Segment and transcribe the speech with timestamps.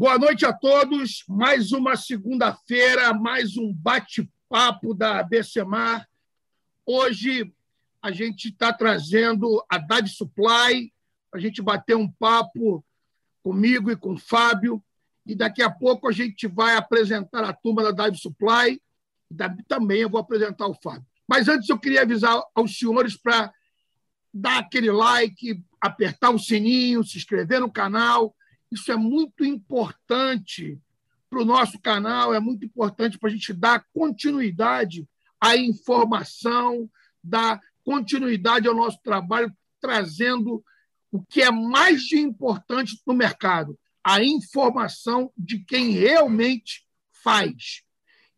[0.00, 1.24] Boa noite a todos.
[1.28, 6.08] Mais uma segunda-feira, mais um bate-papo da BCMar.
[6.86, 7.52] Hoje
[8.00, 10.90] a gente está trazendo a Dive Supply,
[11.34, 12.82] a gente bater um papo
[13.42, 14.82] comigo e com o Fábio.
[15.26, 18.80] E daqui a pouco a gente vai apresentar a turma da Dive Supply.
[19.68, 21.04] Também eu vou apresentar o Fábio.
[21.28, 23.52] Mas antes eu queria avisar aos senhores para
[24.32, 28.34] dar aquele like, apertar o sininho, se inscrever no canal.
[28.70, 30.78] Isso é muito importante
[31.28, 35.08] para o nosso canal, é muito importante para a gente dar continuidade
[35.40, 36.90] à informação,
[37.22, 40.64] dar continuidade ao nosso trabalho, trazendo
[41.10, 47.82] o que é mais importante no mercado, a informação de quem realmente faz.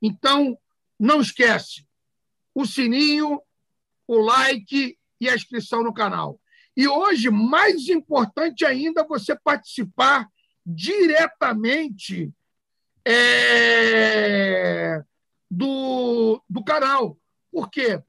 [0.01, 0.59] Então,
[0.99, 1.87] não esquece
[2.55, 3.41] o sininho,
[4.07, 6.41] o like e a inscrição no canal.
[6.77, 10.29] E hoje, mais importante ainda, você participar
[10.65, 12.33] diretamente
[13.05, 15.03] é,
[15.51, 17.19] do, do canal.
[17.51, 18.03] Por quê?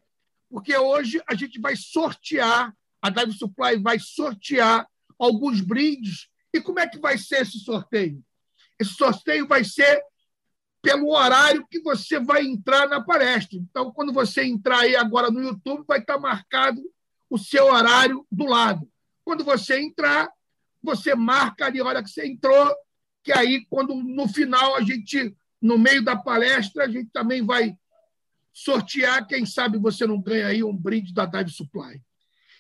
[0.49, 4.87] Porque hoje a gente vai sortear, a Dive Supply vai sortear
[5.19, 6.29] alguns brindes.
[6.53, 8.23] E como é que vai ser esse sorteio?
[8.79, 10.01] Esse sorteio vai ser
[10.81, 13.57] pelo horário que você vai entrar na palestra.
[13.57, 16.81] Então, quando você entrar aí agora no YouTube, vai estar marcado
[17.33, 18.87] o seu horário do lado.
[19.25, 20.29] Quando você entrar,
[20.83, 22.71] você marca ali a hora que você entrou,
[23.23, 27.75] que aí, quando no final a gente, no meio da palestra, a gente também vai
[28.53, 29.25] sortear.
[29.25, 31.99] Quem sabe você não ganha aí um brinde da Dive Supply.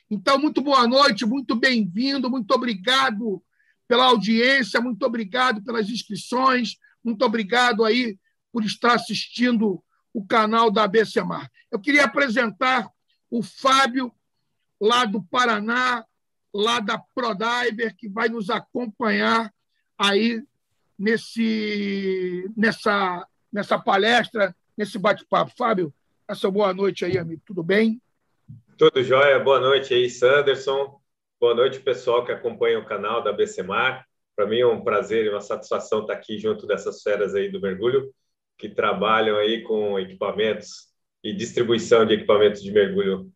[0.09, 3.43] Então, muito boa noite, muito bem-vindo, muito obrigado
[3.87, 8.17] pela audiência, muito obrigado pelas inscrições, muito obrigado aí
[8.51, 11.47] por estar assistindo o canal da ABCMar.
[11.71, 12.89] Eu queria apresentar
[13.29, 14.11] o Fábio
[14.83, 16.05] lá do Paraná,
[16.53, 19.49] lá da ProDiver, que vai nos acompanhar
[19.97, 20.43] aí
[20.99, 25.53] nesse, nessa, nessa palestra, nesse bate-papo.
[25.57, 25.93] Fábio,
[26.27, 27.41] essa boa noite aí, amigo.
[27.45, 28.01] Tudo bem?
[28.77, 29.39] Tudo jóia.
[29.39, 30.99] Boa noite aí, Sanderson.
[31.39, 34.05] Boa noite, pessoal que acompanha o canal da BCMar.
[34.35, 37.61] Para mim é um prazer e uma satisfação estar aqui junto dessas feras aí do
[37.61, 38.13] mergulho,
[38.57, 40.89] que trabalham aí com equipamentos
[41.23, 43.31] e distribuição de equipamentos de mergulho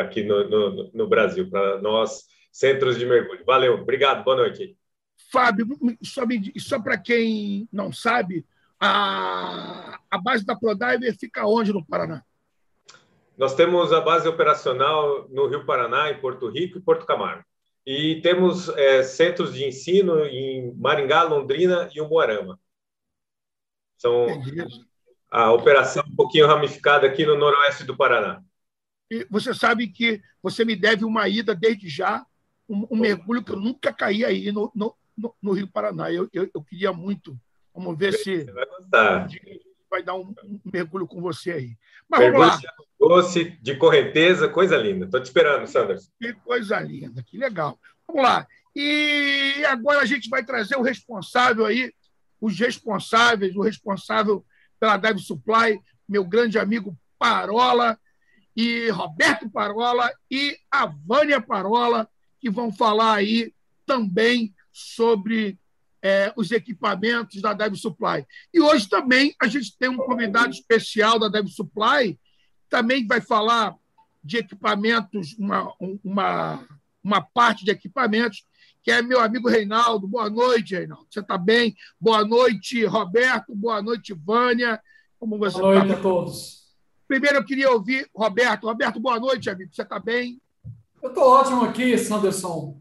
[0.00, 3.44] aqui no, no, no Brasil, para nós, centros de mergulho.
[3.44, 4.76] Valeu, obrigado, boa noite.
[5.30, 5.66] Fábio,
[6.02, 6.22] só,
[6.58, 8.44] só para quem não sabe,
[8.80, 12.22] a, a base da ProDiver fica onde no Paraná?
[13.36, 17.44] Nós temos a base operacional no Rio Paraná, em Porto Rico e Porto Camargo.
[17.84, 22.58] E temos é, centros de ensino em Maringá, Londrina e Umuarama.
[23.98, 24.26] São
[25.30, 28.42] a operação um pouquinho ramificada aqui no noroeste do Paraná.
[29.10, 32.24] E você sabe que você me deve uma ida desde já,
[32.68, 34.94] um, um mergulho que eu nunca caí aí no, no,
[35.42, 36.10] no Rio Paraná.
[36.12, 37.38] Eu, eu, eu, queria muito.
[37.74, 39.28] Vamos ver se vai,
[39.90, 41.78] vai dar um, um, mergulho com você aí.
[42.08, 42.72] Mas mergulho vamos lá.
[42.98, 45.04] Doce, de correnteza, coisa linda.
[45.04, 46.10] Estou te esperando, Sanders.
[46.18, 47.78] Que coisa linda, que legal.
[48.06, 48.46] Vamos lá.
[48.74, 51.92] E agora a gente vai trazer o responsável aí,
[52.40, 54.44] os responsáveis, o responsável
[54.80, 57.98] pela Dive Supply, meu grande amigo Parola,
[58.56, 62.08] e Roberto Parola e a Vânia Parola,
[62.40, 63.52] que vão falar aí
[63.86, 65.58] também sobre
[66.02, 68.26] é, os equipamentos da Dev Supply.
[68.52, 72.18] E hoje também a gente tem um convidado especial da Dev Supply,
[72.68, 73.74] também vai falar
[74.22, 75.72] de equipamentos, uma,
[76.02, 76.68] uma,
[77.02, 78.44] uma parte de equipamentos,
[78.82, 80.06] que é meu amigo Reinaldo.
[80.06, 81.06] Boa noite, Reinaldo.
[81.10, 81.74] Você está bem?
[81.98, 83.54] Boa noite, Roberto.
[83.54, 84.80] Boa noite, Vânia.
[85.18, 85.98] Como você Boa noite tá?
[85.98, 86.63] a todos.
[87.06, 88.66] Primeiro eu queria ouvir Roberto.
[88.66, 89.70] Roberto, boa noite, amigo.
[89.72, 90.40] Você está bem?
[91.02, 92.80] Eu estou ótimo aqui, Sanderson.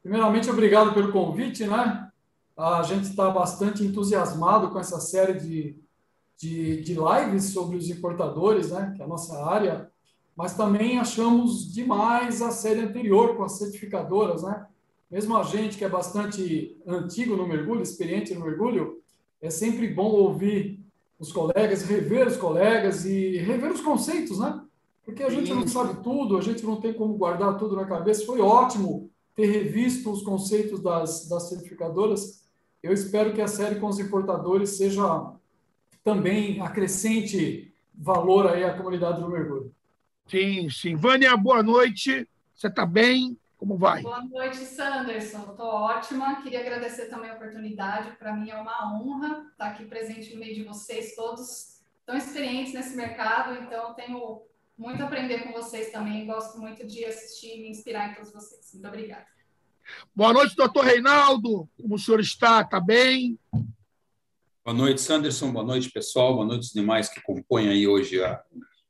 [0.00, 2.08] Primeiramente, obrigado pelo convite, né?
[2.56, 5.76] A gente está bastante entusiasmado com essa série de,
[6.38, 8.92] de, de lives sobre os importadores, né?
[8.94, 9.90] Que é a nossa área.
[10.36, 14.66] Mas também achamos demais a série anterior com as certificadoras, né?
[15.10, 19.02] Mesmo a gente que é bastante antigo no mergulho, experiente no mergulho,
[19.40, 20.83] é sempre bom ouvir
[21.24, 24.60] os colegas, rever os colegas e rever os conceitos, né?
[25.04, 28.24] Porque a gente não sabe tudo, a gente não tem como guardar tudo na cabeça.
[28.24, 32.44] Foi ótimo ter revisto os conceitos das, das certificadoras.
[32.82, 35.32] Eu espero que a série com os importadores seja
[36.02, 39.72] também acrescente valor aí à comunidade do mergulho.
[40.26, 40.94] Sim, sim.
[40.94, 42.28] Vânia, boa noite.
[42.54, 43.36] Você está bem?
[43.64, 44.02] Como vai?
[44.02, 45.38] Boa noite, Sanderson.
[45.38, 46.42] Estou ótima.
[46.42, 48.14] Queria agradecer também a oportunidade.
[48.18, 52.74] Para mim é uma honra estar aqui presente no meio de vocês, todos tão experientes
[52.74, 53.54] nesse mercado.
[53.54, 54.42] Então, tenho
[54.76, 56.26] muito a aprender com vocês também.
[56.26, 58.70] Gosto muito de assistir e me inspirar em todos vocês.
[58.74, 59.24] Muito obrigada.
[60.14, 61.66] Boa noite, doutor Reinaldo.
[61.80, 62.60] Como o senhor está?
[62.60, 63.38] Está bem?
[64.62, 65.50] Boa noite, Sanderson.
[65.50, 66.34] Boa noite, pessoal.
[66.34, 68.42] Boa noite os demais que compõem aí hoje a,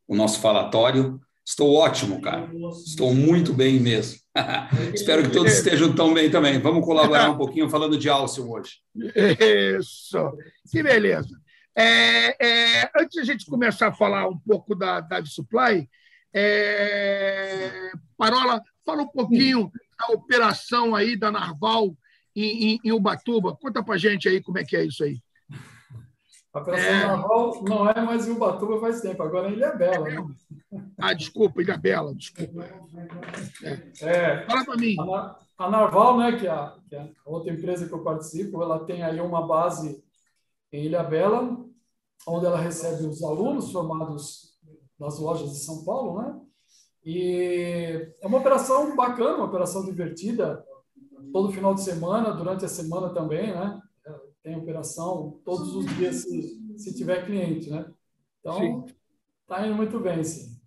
[0.09, 1.24] o nosso falatório.
[1.45, 2.51] Estou ótimo, cara.
[2.87, 4.19] Estou muito bem mesmo.
[4.95, 6.59] Espero que todos estejam tão bem também.
[6.59, 8.79] Vamos colaborar um pouquinho falando de Alcyon hoje.
[9.77, 10.19] Isso.
[10.71, 11.39] Que beleza.
[11.77, 15.89] É, é, antes de a gente começar a falar um pouco da Dive Supply,
[16.33, 21.97] é, Parola, fala um pouquinho da operação aí da Narval
[22.35, 23.57] em, em, em Ubatuba.
[23.57, 25.21] Conta para gente aí como é que é isso aí.
[26.55, 27.07] A operação é...
[27.07, 30.09] Narval não é mais em Ubatuba faz tempo, agora é Ilha Bela.
[30.09, 30.35] Né?
[30.97, 32.65] Ah, desculpa, Ilha Bela, desculpa.
[33.65, 34.07] É.
[34.09, 34.47] é.
[34.47, 34.95] Fala para mim.
[35.01, 38.85] A, a Narval, né, que é, a, que a outra empresa que eu participo, ela
[38.85, 40.01] tem aí uma base
[40.73, 41.59] em Ilha Bela,
[42.27, 44.55] onde ela recebe os alunos formados
[44.99, 46.41] nas lojas de São Paulo, né?
[47.05, 50.65] E é uma operação bacana, uma operação divertida,
[51.33, 53.81] todo final de semana, durante a semana também, né?
[54.45, 57.91] Tem operação todos os dias se, se tiver cliente, né?
[58.41, 58.85] Então,
[59.41, 60.61] está indo muito bem, sim.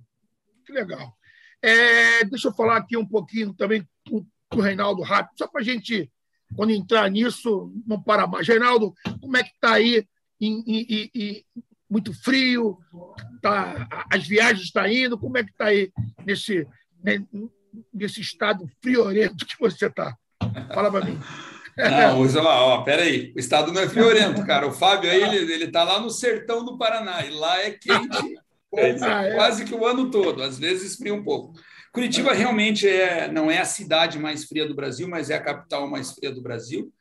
[0.65, 1.15] Que legal.
[1.61, 5.61] É, deixa eu falar aqui um pouquinho também com, com o Reinaldo rápido, só para
[5.61, 6.11] a gente,
[6.55, 8.47] quando entrar nisso, não parar mais.
[8.47, 10.03] Reinaldo, como é que está aí
[10.41, 11.45] em, em, em,
[11.87, 12.79] muito frio,
[13.43, 15.91] tá, as viagens estão tá indo, como é que está aí
[16.25, 16.67] nesse,
[17.03, 17.23] né,
[17.93, 20.17] nesse estado friorento que você está?
[20.73, 21.19] Fala para mim.
[21.77, 24.67] Não, ó, ó, peraí, o estado não é friorento, cara.
[24.67, 28.37] O Fábio aí, ele, ele tá lá no sertão do Paraná, e lá é quente
[28.69, 29.35] quase, é.
[29.35, 31.53] quase que o ano todo, às vezes fria um pouco.
[31.91, 35.87] Curitiba realmente é, não é a cidade mais fria do Brasil, mas é a capital
[35.87, 36.91] mais fria do Brasil.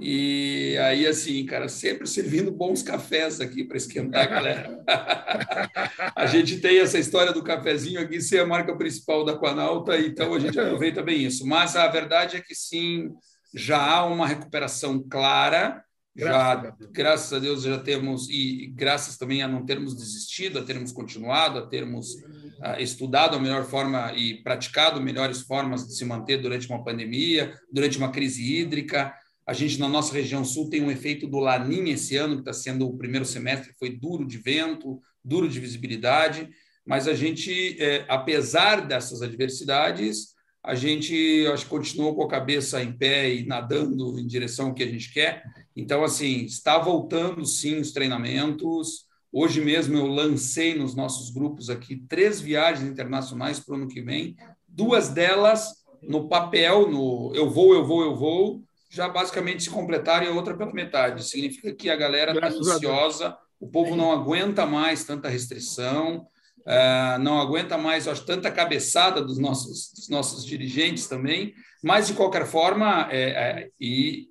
[0.00, 4.84] E aí, assim, cara, sempre servindo bons cafés aqui para esquentar a galera.
[6.16, 10.34] a gente tem essa história do cafezinho aqui ser a marca principal da Quanalta, então
[10.34, 11.46] a gente aproveita bem isso.
[11.46, 13.10] Mas a verdade é que sim,
[13.54, 15.84] já há uma recuperação clara.
[16.14, 20.58] Já, graças a, graças a Deus, já temos, e graças também a não termos desistido,
[20.58, 25.96] a termos continuado, a termos uh, estudado a melhor forma e praticado melhores formas de
[25.96, 29.14] se manter durante uma pandemia, durante uma crise hídrica.
[29.46, 32.52] A gente, na nossa região sul, tem um efeito do Laninha esse ano, que está
[32.52, 36.50] sendo o primeiro semestre, foi duro de vento, duro de visibilidade,
[36.84, 40.31] mas a gente, é, apesar dessas adversidades,
[40.64, 44.74] a gente acho que continuou com a cabeça em pé e nadando em direção ao
[44.74, 45.42] que a gente quer.
[45.74, 49.06] Então, assim, está voltando sim os treinamentos.
[49.32, 54.00] Hoje mesmo eu lancei nos nossos grupos aqui três viagens internacionais para o ano que
[54.00, 54.36] vem,
[54.68, 60.26] duas delas no papel, no eu vou, eu vou, eu vou, já basicamente se completaram
[60.26, 61.24] e a outra pela metade.
[61.24, 66.26] Significa que a galera está ansiosa, o povo não aguenta mais tanta restrição,
[66.66, 72.14] uh, não aguenta mais, acho, tanta cabeçada dos nossos, dos nossos dirigentes também, mas, de
[72.14, 74.28] qualquer forma, é, é, e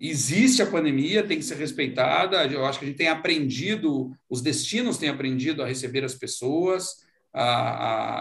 [0.00, 4.40] existe a pandemia, tem que ser respeitada, eu acho que a gente tem aprendido, os
[4.40, 7.04] destinos têm aprendido a receber as pessoas,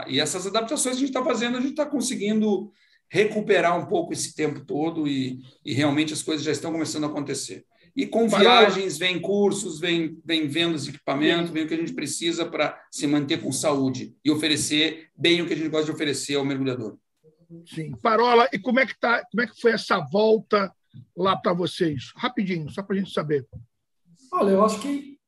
[0.08, 2.72] e essas adaptações que a gente está fazendo, a gente está conseguindo
[3.10, 7.08] recuperar um pouco esse tempo todo e, e realmente as coisas já estão começando a
[7.08, 7.64] acontecer.
[7.96, 11.94] E com viagens, vem cursos, vem, vem vendas de equipamento, vem o que a gente
[11.94, 15.92] precisa para se manter com saúde e oferecer bem o que a gente gosta de
[15.92, 16.98] oferecer ao mergulhador.
[17.68, 17.92] Sim.
[18.02, 20.74] Parola, e como é que, tá, como é que foi essa volta
[21.16, 22.12] lá para vocês?
[22.16, 23.46] Rapidinho, só para a gente saber.
[24.32, 25.20] Olha, eu acho que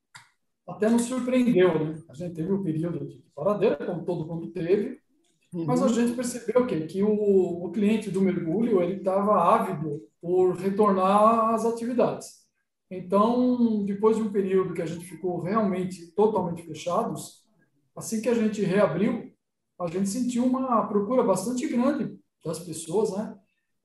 [0.67, 2.01] até nos surpreendeu, né?
[2.09, 4.99] A gente teve um período de paradeira, como todo mundo teve,
[5.53, 5.93] mas a uhum.
[5.93, 6.81] gente percebeu o quê?
[6.81, 12.44] que o, o cliente do mergulho ele estava ávido por retornar às atividades.
[12.89, 17.43] Então, depois de um período que a gente ficou realmente totalmente fechados,
[17.95, 19.33] assim que a gente reabriu,
[19.79, 23.37] a gente sentiu uma procura bastante grande das pessoas, né?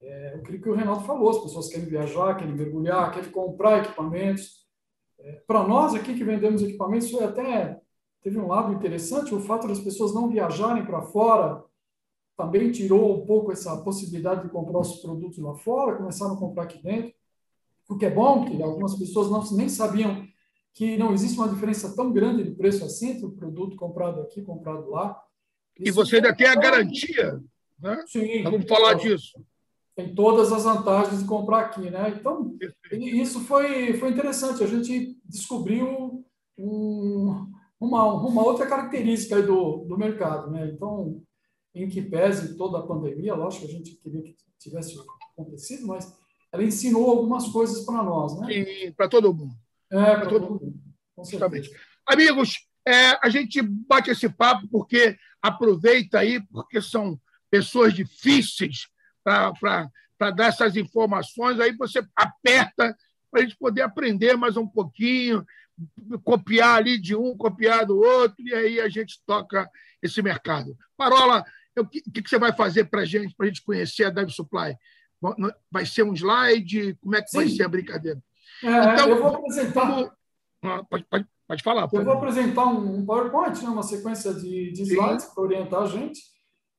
[0.02, 4.66] É, creio que o Renato falou, as pessoas querem viajar, querem mergulhar, querem comprar equipamentos.
[5.18, 7.80] É, Para nós aqui que vendemos equipamentos, foi até
[8.22, 11.64] teve um lado interessante, o fato das pessoas não viajarem para fora
[12.36, 16.62] também tirou um pouco essa possibilidade de comprar os produtos lá fora, começaram a comprar
[16.64, 17.12] aqui dentro,
[17.90, 20.24] o que é bom, que algumas pessoas não, nem sabiam
[20.72, 24.42] que não existe uma diferença tão grande de preço assim entre o produto comprado aqui
[24.42, 25.20] comprado lá.
[25.78, 27.40] Isso e você ainda tem a garantia,
[27.80, 28.04] né?
[28.06, 28.44] Sim.
[28.44, 29.44] Vamos falar disso.
[29.96, 32.14] Tem todas as vantagens de comprar aqui, né?
[32.16, 32.56] Então,
[32.92, 34.62] isso foi, foi interessante.
[34.62, 36.24] A gente descobriu
[36.56, 40.50] um, uma, uma outra característica do, do mercado.
[40.50, 40.70] Né?
[40.72, 41.20] Então,
[41.74, 44.96] em que pese toda a pandemia, lógico que a gente queria que tivesse
[45.32, 46.19] acontecido, mas
[46.52, 48.38] ela ensinou algumas coisas para nós.
[48.40, 48.64] Né?
[48.64, 49.54] Sim, para todo mundo.
[49.90, 50.74] É, para todo, mundo.
[51.18, 51.70] Justamente.
[52.06, 58.88] Amigos, é, a gente bate esse papo porque aproveita aí, porque são pessoas difíceis
[59.22, 62.96] para dar essas informações, aí você aperta
[63.30, 65.44] para a gente poder aprender mais um pouquinho,
[66.24, 69.68] copiar ali de um, copiar do outro, e aí a gente toca
[70.02, 70.76] esse mercado.
[70.96, 71.44] Parola,
[71.78, 74.32] o que, que você vai fazer para a gente, para a gente conhecer a Dive
[74.32, 74.76] Supply?
[75.70, 76.96] Vai ser um slide?
[77.02, 77.36] Como é que Sim.
[77.36, 78.22] vai ser a brincadeira?
[78.62, 79.84] É, então, eu vou apresentar.
[79.84, 80.10] Vamos...
[80.62, 81.88] Ah, pode, pode, pode falar.
[81.92, 86.20] Eu vou apresentar um PowerPoint, né, uma sequência de, de slides para orientar a gente.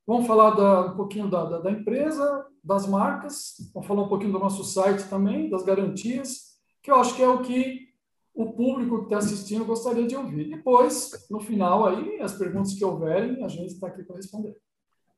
[0.05, 4.31] Vamos falar da, um pouquinho da, da, da, empresa, das marcas, vamos falar um pouquinho
[4.31, 7.91] do nosso site também, das garantias, que eu acho que é o que
[8.33, 10.50] o público que está assistindo gostaria de ouvir.
[10.50, 14.55] Depois, no final, aí, as perguntas que houverem, a gente está aqui para responder.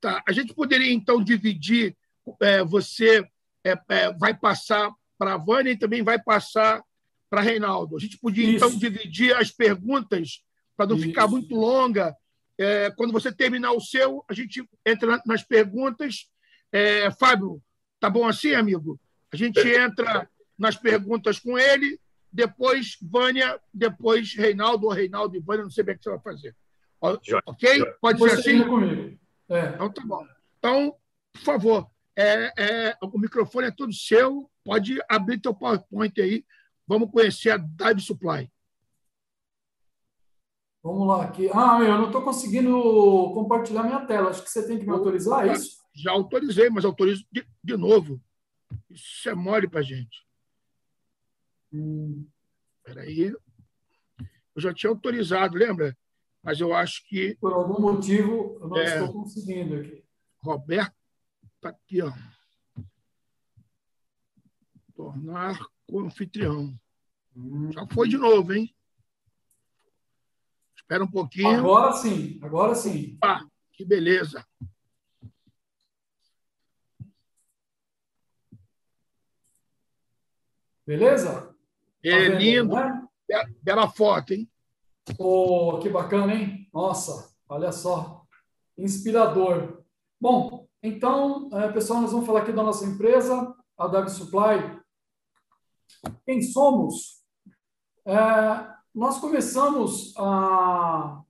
[0.02, 0.22] Tá.
[0.28, 1.96] A gente poderia, então, dividir.
[2.42, 3.28] É, você
[3.64, 6.84] é, é, vai passar para a Vânia e também vai passar
[7.30, 7.96] para Reinaldo.
[7.96, 8.78] A gente podia, então, Isso.
[8.78, 10.44] então, dividir as perguntas
[10.78, 11.06] para não Isso.
[11.06, 12.16] ficar muito longa.
[12.58, 16.30] É, quando você terminar o seu, a gente entra nas perguntas.
[16.72, 17.62] É, Fábio,
[18.00, 19.00] tá bom assim, amigo?
[19.32, 22.00] A gente entra nas perguntas com ele,
[22.32, 26.20] depois Vânia, depois Reinaldo ou Reinaldo e Vânia, não sei bem o que você vai
[26.20, 26.56] fazer.
[27.46, 27.86] Ok?
[28.00, 28.64] Pode ser assim?
[28.64, 29.20] Comigo.
[29.50, 29.70] É.
[29.70, 30.26] Então tá bom.
[30.58, 30.96] Então,
[31.34, 36.46] por favor, é, é, o microfone é todo seu, pode abrir teu PowerPoint aí.
[36.88, 38.52] Vamos conhecer a Dive Supply.
[40.84, 41.50] Vamos lá aqui.
[41.54, 42.72] Ah, eu não estou conseguindo
[43.34, 44.30] compartilhar minha tela.
[44.30, 45.82] Acho que você tem que me autorizar, é isso?
[45.96, 48.22] Já autorizei, mas autorizo de, de novo.
[48.90, 50.26] Isso é mole para gente.
[51.72, 52.28] Hum.
[52.80, 53.34] Espera aí.
[54.56, 55.98] Eu já tinha autorizado, lembra?
[56.44, 57.36] Mas eu acho que.
[57.40, 60.04] Por algum motivo, eu não é, estou conseguindo aqui.
[60.44, 60.93] Roberto,
[61.64, 62.12] está aqui, ó.
[64.94, 65.58] Tornar
[65.94, 66.78] anfitrião.
[67.36, 67.72] Hum.
[67.72, 68.76] Já foi de novo, hein?
[70.76, 71.60] Espera um pouquinho.
[71.60, 73.18] Agora sim, agora sim.
[73.24, 74.46] Ah, que beleza.
[80.86, 81.56] Beleza?
[82.04, 82.76] É tá lindo.
[82.76, 83.08] Né?
[83.62, 84.52] Bela foto, hein?
[85.18, 86.70] Oh, que bacana, hein?
[86.74, 88.26] Nossa, olha só.
[88.78, 89.84] Inspirador.
[90.20, 94.82] Bom, então, é, pessoal, nós vamos falar aqui da nossa empresa, a Dive Supply.
[96.26, 97.24] Quem somos?
[98.06, 98.14] É,
[98.94, 101.24] nós começamos a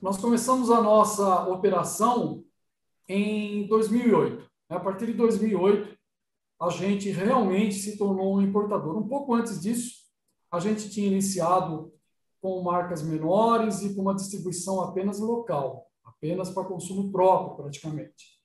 [0.00, 2.44] nós começamos a nossa operação
[3.08, 4.48] em 2008.
[4.68, 5.96] A partir de 2008,
[6.60, 8.96] a gente realmente se tornou um importador.
[8.96, 10.04] Um pouco antes disso,
[10.50, 11.92] a gente tinha iniciado
[12.40, 18.35] com marcas menores e com uma distribuição apenas local, apenas para consumo próprio, praticamente.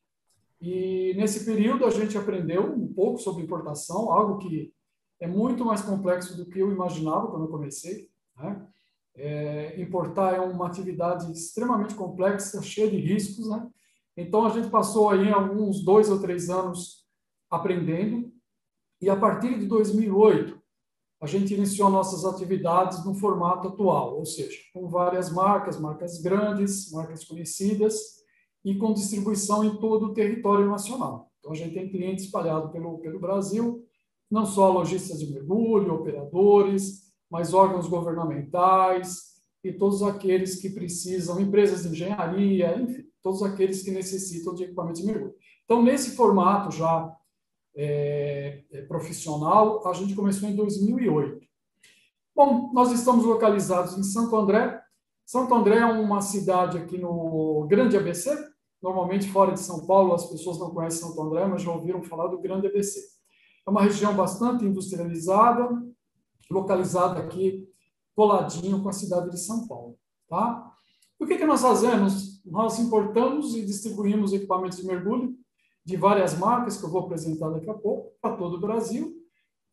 [0.61, 4.71] E nesse período a gente aprendeu um pouco sobre importação, algo que
[5.19, 8.09] é muito mais complexo do que eu imaginava quando eu comecei.
[8.37, 8.67] Né?
[9.15, 13.49] É, importar é uma atividade extremamente complexa, cheia de riscos.
[13.49, 13.67] Né?
[14.15, 17.07] Então, a gente passou aí alguns dois ou três anos
[17.49, 18.31] aprendendo,
[19.01, 20.61] e a partir de 2008,
[21.19, 26.91] a gente iniciou nossas atividades no formato atual, ou seja, com várias marcas, marcas grandes,
[26.91, 28.20] marcas conhecidas,
[28.63, 31.31] e com distribuição em todo o território nacional.
[31.39, 33.83] Então, a gente tem clientes espalhados pelo, pelo Brasil,
[34.29, 39.31] não só lojistas de mergulho, operadores, mas órgãos governamentais
[39.63, 45.01] e todos aqueles que precisam, empresas de engenharia, enfim, todos aqueles que necessitam de equipamentos
[45.01, 45.33] de mergulho.
[45.65, 47.15] Então, nesse formato já
[47.75, 51.45] é, é, profissional, a gente começou em 2008.
[52.35, 54.81] Bom, nós estamos localizados em Santo André.
[55.25, 58.50] Santo André é uma cidade aqui no Grande ABC.
[58.81, 62.27] Normalmente, fora de São Paulo, as pessoas não conhecem Santo André, mas já ouviram falar
[62.27, 63.00] do Grande ABC.
[63.65, 65.69] É uma região bastante industrializada,
[66.50, 67.67] localizada aqui
[68.15, 69.97] coladinho com a cidade de São Paulo.
[70.27, 70.71] Tá?
[71.19, 72.43] O que, que nós fazemos?
[72.45, 75.35] Nós importamos e distribuímos equipamentos de mergulho
[75.85, 79.15] de várias marcas, que eu vou apresentar daqui a pouco, para todo o Brasil,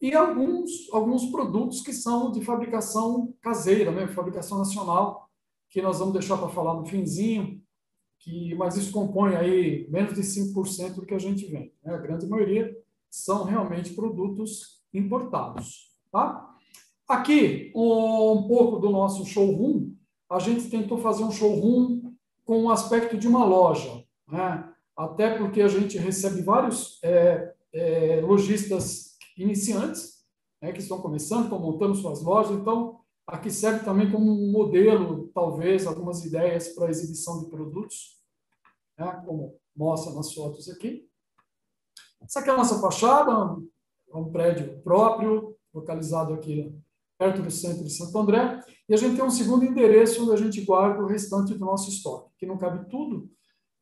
[0.00, 4.07] e alguns, alguns produtos que são de fabricação caseira, né?
[4.07, 5.29] fabricação nacional,
[5.71, 7.61] que nós vamos deixar para falar no finzinho,
[8.19, 11.73] que, mas isso compõe aí menos de 5% do que a gente vende.
[11.83, 11.95] Né?
[11.95, 12.77] A grande maioria
[13.11, 15.91] são realmente produtos importados.
[16.11, 16.55] Tá?
[17.09, 19.93] Aqui, um pouco do nosso showroom,
[20.31, 22.13] a gente tentou fazer um showroom
[22.45, 24.69] com o aspecto de uma loja, né?
[24.97, 30.19] até porque a gente recebe vários é, é, lojistas iniciantes,
[30.61, 32.98] né, que estão começando, estão montando suas lojas, então
[33.29, 38.17] aqui serve também como um modelo, talvez, algumas ideias para exibição de produtos,
[38.99, 41.07] né, como mostra nas fotos aqui.
[42.21, 43.31] Essa aqui é a nossa fachada,
[44.11, 46.75] é um prédio próprio, localizado aqui
[47.19, 48.61] perto do centro de Santo André.
[48.89, 51.91] E a gente tem um segundo endereço onde a gente guarda o restante do nosso
[51.91, 52.31] estoque.
[52.39, 53.31] Que não cabe tudo,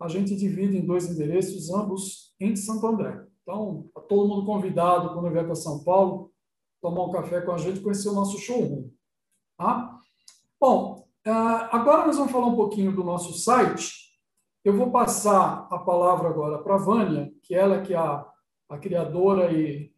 [0.00, 3.24] a gente divide em dois endereços, ambos em Santo André.
[3.42, 6.32] Então, tá todo mundo convidado, quando vier para São Paulo,
[6.82, 8.90] tomar um café com a gente, conhecer o nosso showroom.
[9.56, 9.98] Tá?
[10.60, 14.06] Bom, ah, agora nós vamos falar um pouquinho do nosso site.
[14.64, 18.26] Eu vou passar a palavra agora para a Vânia, que ela que é a,
[18.68, 19.92] a criadora e,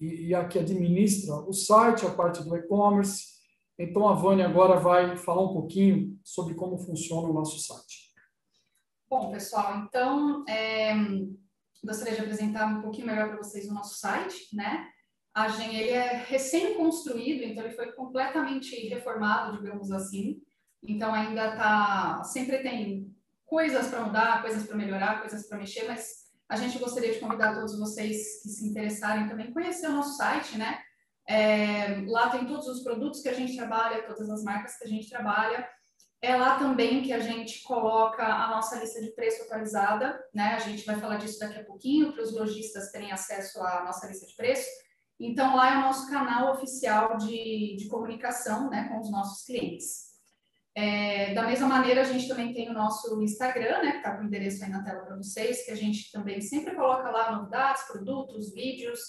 [0.00, 3.36] e, e a que administra o site, a parte do e-commerce.
[3.78, 8.06] Então, a Vânia agora vai falar um pouquinho sobre como funciona o nosso site.
[9.08, 10.94] Bom, pessoal, então, é,
[11.84, 14.90] gostaria de apresentar um pouquinho melhor para vocês o nosso site, né?
[15.36, 20.40] A gente, ele é recém-construído, então ele foi completamente reformado, digamos assim.
[20.82, 23.14] Então ainda tá, sempre tem
[23.44, 27.54] coisas para mudar, coisas para melhorar, coisas para mexer, mas a gente gostaria de convidar
[27.54, 30.80] todos vocês que se interessarem também conhecer o nosso site, né?
[31.28, 34.88] É, lá tem todos os produtos que a gente trabalha, todas as marcas que a
[34.88, 35.68] gente trabalha.
[36.22, 40.54] É lá também que a gente coloca a nossa lista de preço atualizada, né?
[40.54, 44.06] A gente vai falar disso daqui a pouquinho, para os lojistas terem acesso à nossa
[44.06, 44.85] lista de preço.
[45.18, 50.06] Então, lá é o nosso canal oficial de, de comunicação né, com os nossos clientes.
[50.74, 54.22] É, da mesma maneira, a gente também tem o nosso Instagram, né, que está com
[54.22, 57.84] o endereço aí na tela para vocês, que a gente também sempre coloca lá novidades,
[57.84, 59.00] produtos, vídeos.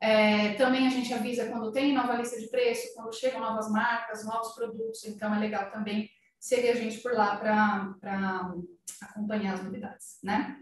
[0.00, 4.26] É, também a gente avisa quando tem nova lista de preço, quando chegam novas marcas,
[4.26, 7.94] novos produtos, então é legal também seguir a gente por lá para
[9.00, 10.58] acompanhar as novidades, né?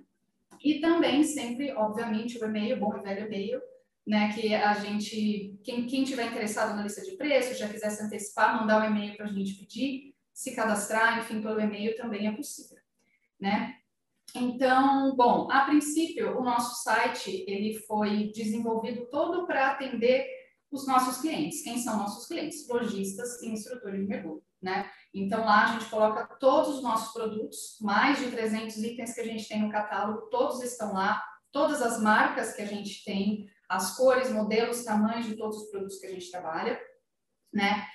[0.63, 3.61] E também sempre, obviamente, o e-mail, bom e velho e-mail,
[4.07, 8.03] né, que a gente, quem, quem tiver interessado na lista de preços, já quiser se
[8.03, 12.33] antecipar, mandar um e-mail para a gente pedir, se cadastrar, enfim, pelo e-mail também é
[12.33, 12.79] possível,
[13.41, 13.77] né?
[14.35, 20.27] Então, bom, a princípio, o nosso site, ele foi desenvolvido todo para atender
[20.71, 21.63] os nossos clientes.
[21.63, 22.67] Quem são nossos clientes?
[22.67, 24.91] Lojistas e instrutores de mergulho, né?
[25.13, 29.27] Então, lá a gente coloca todos os nossos produtos, mais de 300 itens que a
[29.27, 33.97] gente tem no catálogo, todos estão lá, todas as marcas que a gente tem, as
[33.97, 36.81] cores, modelos, tamanhos de todos os produtos que a gente trabalha,
[37.53, 37.87] né?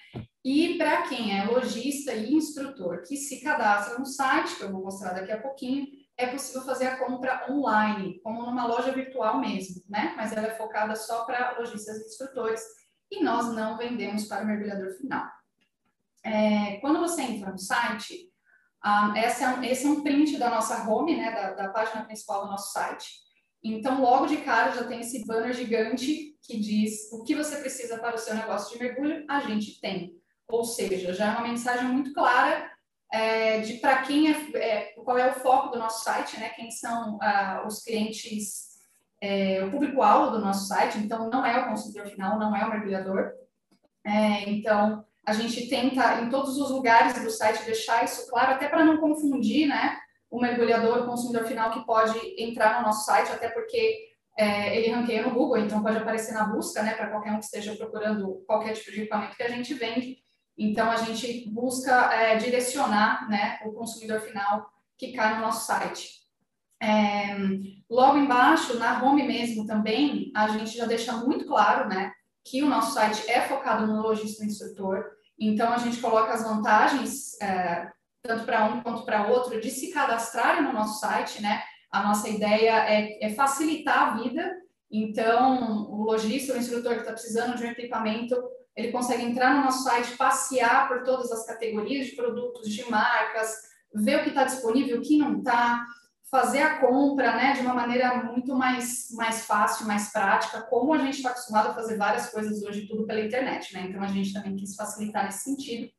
[0.43, 4.83] E para quem é lojista e instrutor que se cadastra no site, que eu vou
[4.83, 5.85] mostrar daqui a pouquinho,
[6.17, 10.13] é possível fazer a compra online, como numa loja virtual mesmo, né?
[10.17, 12.61] Mas ela é focada só para lojistas e instrutores
[13.11, 15.27] e nós não vendemos para o mergulhador final.
[16.23, 18.31] É, quando você entra no site,
[18.83, 22.05] um, esse, é um, esse é um print da nossa home, né, da, da página
[22.05, 23.26] principal do nosso site.
[23.73, 27.97] Então, logo de cara, já tem esse banner gigante que diz o que você precisa
[27.97, 30.15] para o seu negócio de mergulho, a gente tem.
[30.47, 32.71] Ou seja, já é uma mensagem muito clara
[33.11, 36.49] é, de para quem é, é, qual é o foco do nosso site, né?
[36.49, 38.77] Quem são ah, os clientes,
[39.21, 40.97] é, o público-alvo do nosso site.
[40.97, 43.31] Então, não é o consumidor final, não é o mergulhador.
[44.05, 48.69] É, então, a gente tenta em todos os lugares do site deixar isso claro, até
[48.69, 49.99] para não confundir, né?
[50.29, 54.91] O mergulhador, o consumidor final que pode entrar no nosso site, até porque é, ele
[54.91, 58.43] ranqueia no Google, então pode aparecer na busca, né, para qualquer um que esteja procurando
[58.45, 60.17] qualquer tipo de equipamento que a gente vende.
[60.57, 66.17] Então, a gente busca é, direcionar né, o consumidor final que cai no nosso site.
[66.81, 67.35] É,
[67.89, 72.11] logo embaixo, na home mesmo também, a gente já deixa muito claro né,
[72.43, 75.05] que o nosso site é focado no lojista instrutor.
[75.39, 77.91] Então, a gente coloca as vantagens é,
[78.23, 81.63] tanto para um quanto para outro, de se cadastrarem no nosso site, né?
[81.91, 84.55] A nossa ideia é, é facilitar a vida.
[84.91, 88.35] Então, o lojista, o instrutor que está precisando de um equipamento,
[88.75, 93.53] ele consegue entrar no nosso site, passear por todas as categorias de produtos, de marcas,
[93.93, 95.85] ver o que está disponível, o que não está,
[96.29, 100.97] fazer a compra né, de uma maneira muito mais, mais fácil, mais prática, como a
[100.97, 103.73] gente está acostumado a fazer várias coisas hoje, tudo pela internet.
[103.73, 103.87] Né?
[103.89, 105.89] Então, a gente também quis facilitar nesse sentido.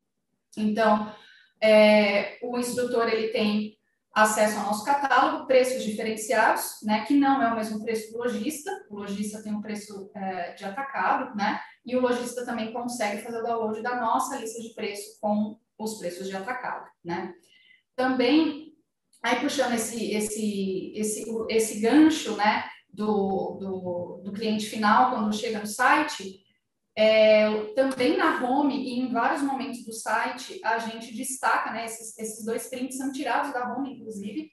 [0.57, 1.13] Então,
[1.61, 3.77] é, o instrutor ele tem
[4.15, 8.71] acesso ao nosso catálogo, preços diferenciados, né, que não é o mesmo preço do lojista,
[8.91, 13.39] o lojista tem um preço é, de atacado, né, e o lojista também consegue fazer
[13.39, 17.33] o download da nossa lista de preço com os preços de atacado, né.
[17.95, 18.73] Também,
[19.23, 25.61] aí puxando esse, esse, esse, esse gancho, né, do, do, do cliente final, quando chega
[25.61, 26.41] no site,
[26.99, 32.19] é, também na home e em vários momentos do site, a gente destaca, né, esses,
[32.19, 34.51] esses dois prints são tirados da home, inclusive,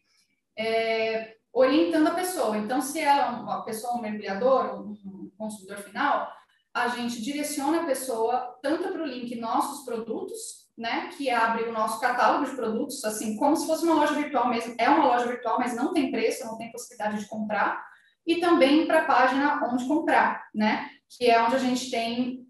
[0.55, 2.55] é, orientando a pessoa.
[2.55, 6.31] Então, se ela é uma pessoa, um mergulhador, um consumidor final,
[6.71, 11.73] a gente direciona a pessoa tanto para o link Nossos Produtos, né, que abre o
[11.73, 14.75] nosso catálogo de produtos, assim, como se fosse uma loja virtual mesmo.
[14.77, 17.83] É uma loja virtual, mas não tem preço, não tem possibilidade de comprar.
[18.23, 20.91] E também para a página onde comprar, né?
[21.09, 22.45] Que é onde a gente tem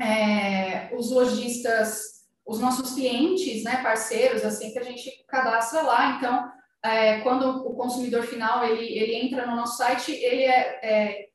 [0.00, 6.16] é, os lojistas, os nossos clientes, né, parceiros, assim, que a gente cadastra lá.
[6.16, 6.50] Então,
[6.82, 11.28] é, quando o consumidor final ele, ele entra no nosso site, ele é, é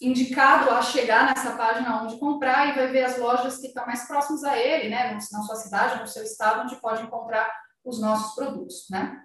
[0.00, 4.06] indicado a chegar nessa página onde comprar e vai ver as lojas que estão mais
[4.06, 7.50] próximas a ele, né, na sua cidade, no seu estado, onde pode encontrar
[7.84, 9.24] os nossos produtos, né.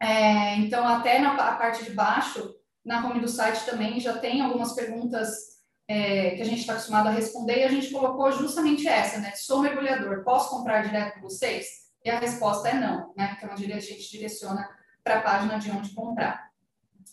[0.00, 2.52] É, então, até na parte de baixo,
[2.84, 5.51] na home do site também já tem algumas perguntas
[5.88, 9.32] é, que a gente está acostumado a responder e a gente colocou justamente essa, né?
[9.34, 11.66] Sou mergulhador, posso comprar direto com vocês?
[12.04, 13.36] E a resposta é não, né?
[13.36, 14.68] Então a gente direciona
[15.04, 16.50] para a página de onde comprar.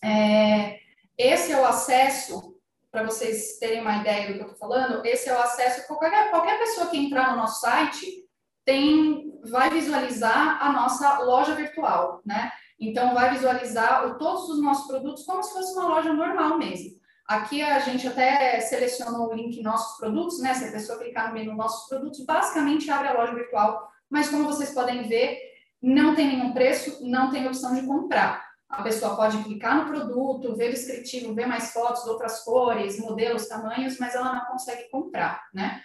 [0.03, 0.79] É,
[1.17, 2.55] esse é o acesso,
[2.91, 6.29] para vocês terem uma ideia do que eu estou falando, esse é o acesso, qualquer,
[6.31, 8.25] qualquer pessoa que entrar no nosso site
[8.65, 12.51] tem, vai visualizar a nossa loja virtual, né?
[12.79, 16.98] Então, vai visualizar o, todos os nossos produtos como se fosse uma loja normal mesmo.
[17.29, 20.51] Aqui a gente até selecionou o link nossos produtos, né?
[20.55, 24.45] Se a pessoa clicar no menu nossos produtos, basicamente abre a loja virtual, mas como
[24.45, 25.39] vocês podem ver,
[25.79, 28.49] não tem nenhum preço, não tem opção de comprar.
[28.67, 33.47] A pessoa pode clicar no produto, ver o descritivo, ver mais fotos, outras cores, modelos,
[33.47, 35.83] tamanhos, mas ela não consegue comprar, né?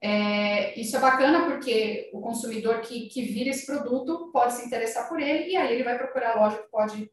[0.00, 5.08] É, isso é bacana porque o consumidor que, que vira esse produto pode se interessar
[5.08, 7.08] por ele e aí ele vai procurar a loja que pode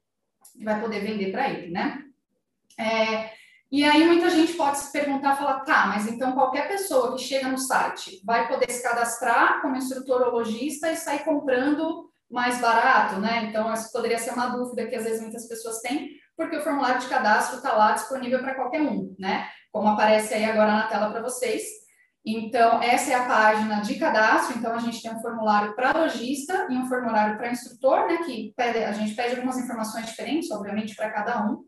[0.63, 2.03] vai poder vender para ele, né?
[2.79, 3.36] É,
[3.71, 7.47] e aí muita gente pode se perguntar, falar, tá, mas então qualquer pessoa que chega
[7.49, 13.45] no site vai poder se cadastrar como instrutor lojista e sair comprando mais barato, né?
[13.45, 16.99] Então, essa poderia ser uma dúvida que às vezes muitas pessoas têm, porque o formulário
[16.99, 19.47] de cadastro está lá disponível para qualquer um, né?
[19.71, 21.63] Como aparece aí agora na tela para vocês.
[22.25, 24.57] Então, essa é a página de cadastro.
[24.57, 28.17] Então, a gente tem um formulário para lojista e um formulário para instrutor, né?
[28.25, 31.63] Que pede, a gente pede algumas informações diferentes, obviamente, para cada um.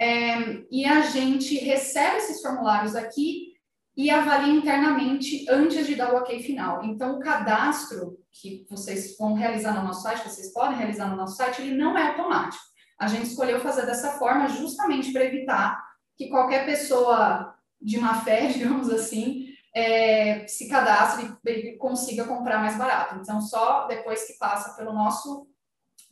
[0.00, 3.54] É, e a gente recebe esses formulários aqui
[3.96, 6.84] e avalia internamente antes de dar o ok final.
[6.84, 11.36] Então, o cadastro que vocês vão realizar no nosso site, vocês podem realizar no nosso
[11.36, 12.62] site, ele não é automático.
[13.00, 15.82] A gente escolheu fazer dessa forma justamente para evitar
[16.16, 22.76] que qualquer pessoa de má fé, digamos assim, é, se cadastre e consiga comprar mais
[22.76, 23.16] barato.
[23.16, 25.46] Então, só depois que passa pelo nosso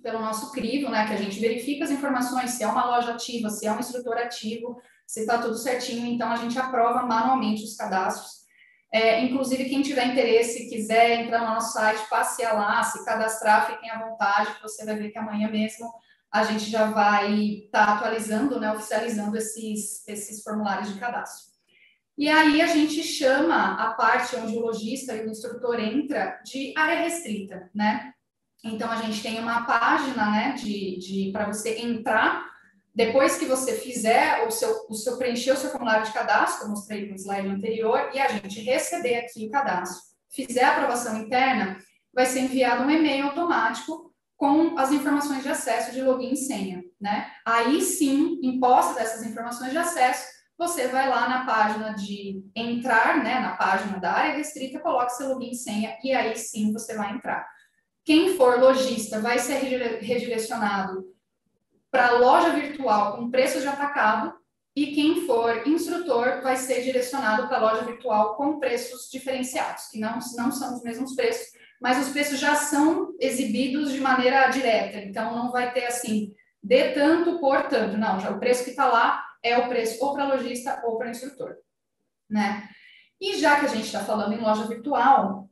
[0.04, 3.48] pelo nosso crivo, né, que a gente verifica as informações, se é uma loja ativa,
[3.48, 7.74] se é um instrutor ativo, se está tudo certinho, então a gente aprova manualmente os
[7.74, 8.44] cadastros.
[8.92, 13.90] É, inclusive, quem tiver interesse, quiser entrar no nosso site, passear lá, se cadastrar, fiquem
[13.90, 15.90] à vontade, você vai ver que amanhã mesmo
[16.30, 17.32] a gente já vai
[17.64, 21.54] estar tá atualizando, né, oficializando esses, esses formulários de cadastro.
[22.16, 26.74] E aí a gente chama a parte onde o lojista e o instrutor entra de
[26.76, 28.13] área restrita, né?
[28.64, 32.50] Então, a gente tem uma página, né, de, de para você entrar,
[32.94, 36.64] depois que você fizer o seu, o seu preencher o seu formulário de cadastro, que
[36.64, 40.00] eu mostrei no slide anterior, e a gente receber aqui o cadastro,
[40.30, 41.76] fizer a aprovação interna,
[42.14, 46.82] vai ser enviado um e-mail automático com as informações de acesso de login e senha,
[47.00, 47.30] né?
[47.44, 53.22] Aí sim, em posse dessas informações de acesso, você vai lá na página de entrar,
[53.22, 56.94] né, na página da área restrita, coloca seu login e senha e aí sim você
[56.96, 57.44] vai entrar.
[58.04, 59.58] Quem for lojista vai ser
[60.00, 61.04] redirecionado
[61.90, 64.34] para a loja virtual com preço de atacado
[64.76, 70.00] e quem for instrutor vai ser direcionado para a loja virtual com preços diferenciados, que
[70.00, 74.98] não, não são os mesmos preços, mas os preços já são exibidos de maneira direta,
[74.98, 78.86] então não vai ter assim, de tanto por tanto, não, já o preço que está
[78.86, 81.56] lá é o preço ou para lojista ou para instrutor,
[82.28, 82.68] né?
[83.20, 85.48] E já que a gente está falando em loja virtual,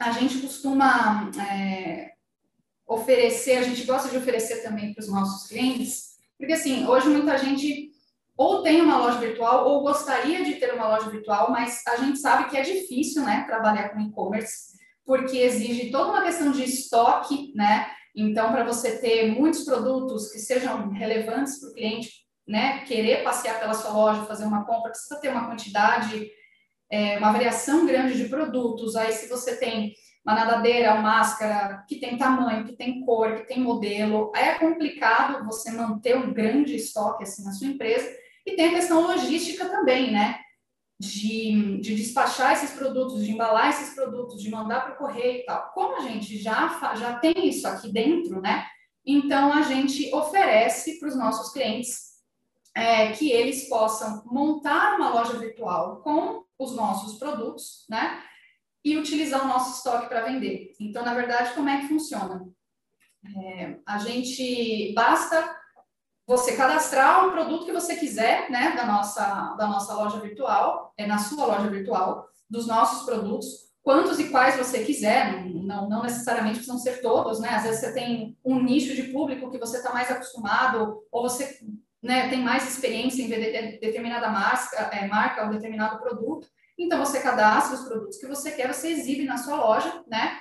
[0.00, 2.12] a gente costuma é,
[2.86, 7.38] oferecer, a gente gosta de oferecer também para os nossos clientes, porque assim, hoje muita
[7.38, 7.92] gente
[8.36, 12.18] ou tem uma loja virtual ou gostaria de ter uma loja virtual, mas a gente
[12.18, 14.74] sabe que é difícil, né, trabalhar com e-commerce,
[15.06, 17.86] porque exige toda uma questão de estoque, né?
[18.16, 22.10] Então, para você ter muitos produtos que sejam relevantes para o cliente,
[22.46, 26.28] né, querer passear pela sua loja, fazer uma compra, precisa ter uma quantidade
[26.90, 28.96] é, uma variação grande de produtos.
[28.96, 29.94] Aí, se você tem
[30.24, 34.58] uma nadadeira, uma máscara que tem tamanho, que tem cor, que tem modelo, aí é
[34.58, 38.10] complicado você manter um grande estoque assim na sua empresa.
[38.46, 40.38] E tem a questão logística também, né?
[40.98, 45.44] De, de despachar esses produtos, de embalar esses produtos, de mandar para o correio e
[45.44, 45.72] tal.
[45.74, 48.64] Como a gente já, já tem isso aqui dentro, né?
[49.04, 52.14] Então a gente oferece para os nossos clientes
[52.74, 58.22] é, que eles possam montar uma loja virtual com os nossos produtos, né?
[58.84, 60.72] E utilizar o nosso estoque para vender.
[60.80, 62.46] Então, na verdade, como é que funciona?
[63.36, 65.56] É, a gente basta
[66.26, 71.06] você cadastrar o produto que você quiser, né, da nossa, da nossa loja virtual, é
[71.06, 76.56] na sua loja virtual, dos nossos produtos, quantos e quais você quiser, não, não necessariamente
[76.56, 77.50] precisam ser todos, né?
[77.50, 81.58] Às vezes você tem um nicho de público que você está mais acostumado, ou você
[82.04, 86.46] né, tem mais experiência em ver determinada marca, é, marca ou determinado produto,
[86.78, 90.38] então você cadastra os produtos que você quer, você exibe na sua loja, né?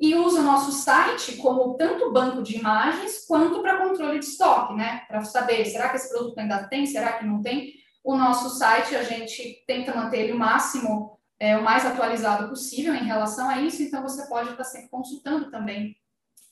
[0.00, 4.74] E usa o nosso site como tanto banco de imagens quanto para controle de estoque,
[4.74, 5.04] né?
[5.06, 7.74] Para saber, será que esse produto ainda tem, será que não tem?
[8.02, 12.92] O nosso site, a gente tenta manter ele o máximo é, o mais atualizado possível
[12.92, 15.96] em relação a isso, então você pode estar sempre consultando também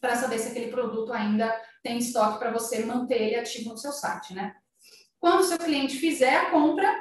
[0.00, 1.52] para saber se aquele produto ainda
[1.87, 4.57] tem estoque para você manter ele ativo no seu site, né?
[5.20, 6.92] Quando o seu cliente fizer a compra,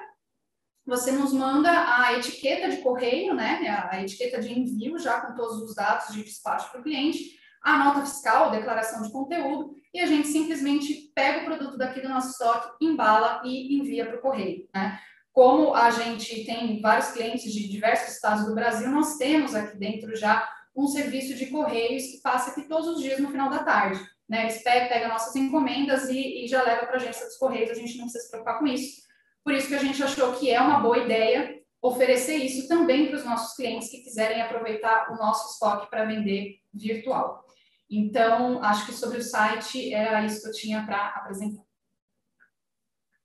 [0.85, 3.59] você nos manda a etiqueta de correio, né?
[3.89, 7.83] A etiqueta de envio, já com todos os dados de despacho para o cliente, a
[7.83, 12.29] nota fiscal, declaração de conteúdo, e a gente simplesmente pega o produto daqui do nosso
[12.29, 14.99] estoque, embala e envia para o correio, né?
[15.31, 20.15] Como a gente tem vários clientes de diversos estados do Brasil, nós temos aqui dentro
[20.15, 24.14] já um serviço de correios que passa aqui todos os dias no final da tarde.
[24.27, 24.43] Né?
[24.43, 27.97] Eles pegam, nossas encomendas e, e já leva para a agência dos correios, a gente
[27.97, 29.03] não precisa se preocupar com isso.
[29.43, 33.17] Por isso que a gente achou que é uma boa ideia oferecer isso também para
[33.17, 37.45] os nossos clientes que quiserem aproveitar o nosso estoque para vender virtual.
[37.89, 41.63] Então, acho que sobre o site era isso que eu tinha para apresentar.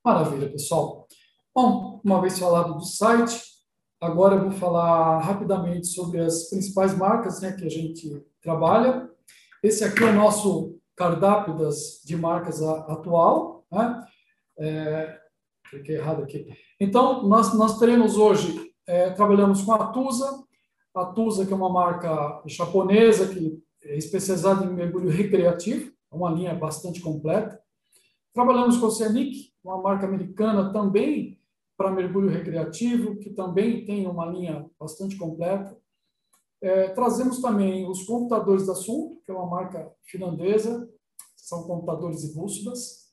[0.05, 1.07] Maravilha, pessoal.
[1.55, 3.43] Bom, uma vez falado do site,
[4.01, 9.11] agora eu vou falar rapidamente sobre as principais marcas né, que a gente trabalha.
[9.63, 13.65] Esse aqui é o nosso cardápio das, de marcas atual.
[13.73, 14.05] Né?
[14.59, 15.19] É,
[15.71, 16.47] cliquei errado aqui.
[16.79, 20.45] Então, nós, nós teremos hoje, é, trabalhamos com a Tusa,
[20.95, 26.31] a Tusa que é uma marca japonesa que é especializada em mergulho recreativo, é uma
[26.31, 27.59] linha bastante completa.
[28.35, 31.41] Trabalhamos com a Scenic, uma marca americana também
[31.79, 35.75] para mergulho recreativo, que também tem uma linha bastante completa.
[36.61, 40.90] É, trazemos também os computadores da Sul, que é uma marca finlandesa,
[41.49, 43.11] são computadores e bússolas.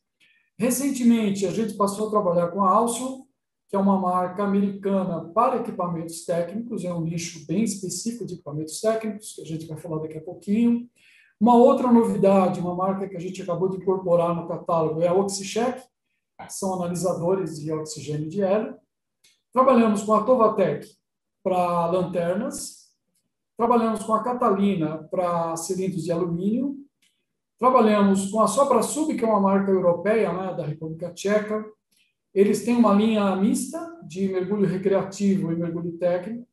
[0.58, 3.24] Recentemente, a gente passou a trabalhar com a Alcyon,
[3.70, 8.80] que é uma marca americana para equipamentos técnicos, é um nicho bem específico de equipamentos
[8.80, 10.90] técnicos, que a gente vai falar daqui a pouquinho.
[11.40, 15.14] Uma outra novidade, uma marca que a gente acabou de incorporar no catálogo é a
[15.14, 15.84] OxyCheck,
[16.50, 18.76] são analisadores de oxigênio de hélio.
[19.52, 20.88] Trabalhamos com a Tovatec
[21.44, 22.88] para lanternas,
[23.58, 26.87] trabalhamos com a Catalina para cilindros de alumínio,
[27.60, 31.66] trabalhamos com a SopraSub, que é uma marca europeia né, da República Tcheca.
[32.34, 36.48] Eles têm uma linha mista de mergulho recreativo e mergulho técnico.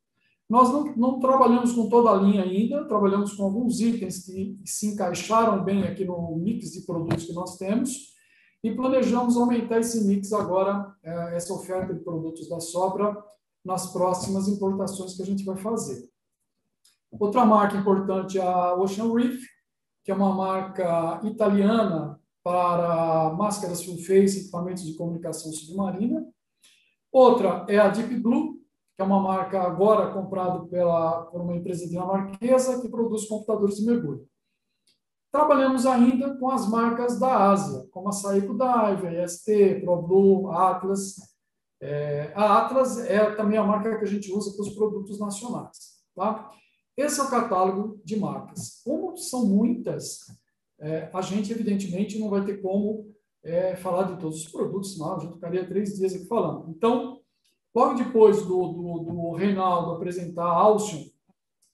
[0.49, 4.89] Nós não, não, trabalhamos com toda a linha ainda, trabalhamos com alguns itens que se
[4.89, 8.15] encaixaram bem aqui no mix de produtos que nós temos
[8.63, 13.15] e planejamos aumentar esse mix agora, é, essa oferta de produtos da Sobra,
[13.65, 16.09] nas próximas importações que a gente vai fazer.
[17.11, 19.43] Outra marca importante é a Ocean Reef,
[20.05, 26.27] que é uma marca italiana para máscaras full face equipamentos de comunicação submarina.
[27.11, 28.59] Outra é a Deep Blue,
[28.95, 33.87] que é uma marca agora comprada pela, por uma empresa dinamarquesa que produz computadores de
[33.87, 34.29] mergulho.
[35.33, 41.17] Trabalhamos ainda com as marcas da Ásia, como a Saiko Dive, EST, ProBlue, Atlas.
[41.81, 45.95] É, a Atlas é também a marca que a gente usa para os produtos nacionais.
[46.15, 46.51] Tá?
[46.97, 48.81] Esse é o catálogo de marcas.
[48.85, 50.21] Como são muitas,
[50.79, 55.17] é, a gente, evidentemente, não vai ter como é, falar de todos os produtos, senão
[55.17, 56.71] a gente ficaria três dias aqui falando.
[56.71, 57.21] Então,
[57.75, 61.05] logo depois do, do, do Reinaldo apresentar a Alcion,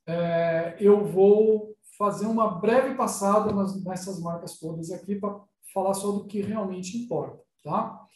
[0.06, 5.38] é, eu vou fazer uma breve passada nas, nessas marcas todas aqui para
[5.72, 7.40] falar só do que realmente importa.
[7.62, 8.06] Tá?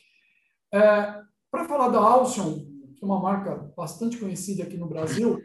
[0.73, 2.65] É, para falar da Alcyon,
[2.97, 5.39] que é uma marca bastante conhecida aqui no Brasil,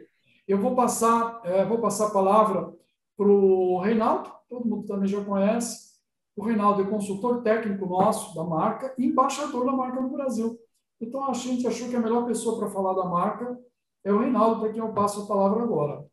[0.50, 2.74] eu vou passar, é, vou passar a palavra
[3.16, 5.90] para o Reinaldo, todo mundo também já conhece.
[6.34, 10.58] O Reinaldo é consultor técnico nosso da marca e embaixador da marca no Brasil.
[11.00, 13.58] Então a gente achou que a melhor pessoa para falar da marca
[14.02, 16.04] é o Reinaldo, para quem eu passo a palavra agora.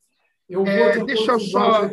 [0.47, 1.89] Eu vou é, deixa eu só.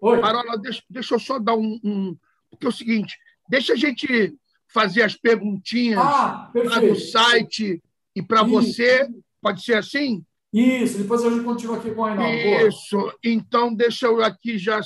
[0.00, 0.20] Oi.
[0.20, 2.16] Parola, deixa, deixa eu só dar um, um.
[2.50, 4.36] Porque é o seguinte, deixa a gente
[4.68, 7.82] fazer as perguntinhas ah, lá no site
[8.14, 9.08] e para você.
[9.40, 10.24] Pode ser assim?
[10.54, 12.68] Isso, depois a gente continua aqui com a Reinaldo.
[12.68, 13.18] Isso, Boa.
[13.24, 14.80] então deixa eu aqui já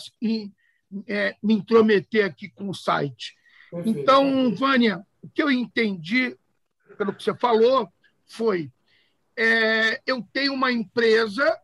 [1.07, 3.37] é, me intrometer aqui com o site.
[3.71, 3.99] Perfeito.
[3.99, 6.37] Então, Vânia, o que eu entendi
[6.97, 7.89] pelo que você falou
[8.27, 8.73] foi
[9.37, 11.57] é, eu tenho uma empresa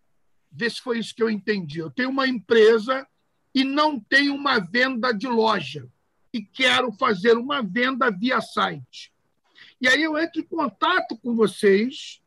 [0.57, 1.81] Vê se foi isso que eu entendi.
[1.81, 3.07] Eu tenho uma empresa
[3.53, 5.89] e não tenho uma venda de loja
[6.33, 9.13] e quero fazer uma venda via site.
[9.81, 12.21] E aí eu entro em contato com vocês,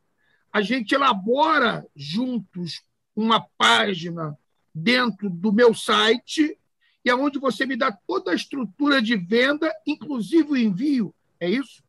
[0.52, 2.82] a gente elabora juntos
[3.14, 4.38] uma página
[4.74, 6.58] dentro do meu site
[7.04, 11.14] e aonde você me dá toda a estrutura de venda, inclusive o envio.
[11.40, 11.82] É isso?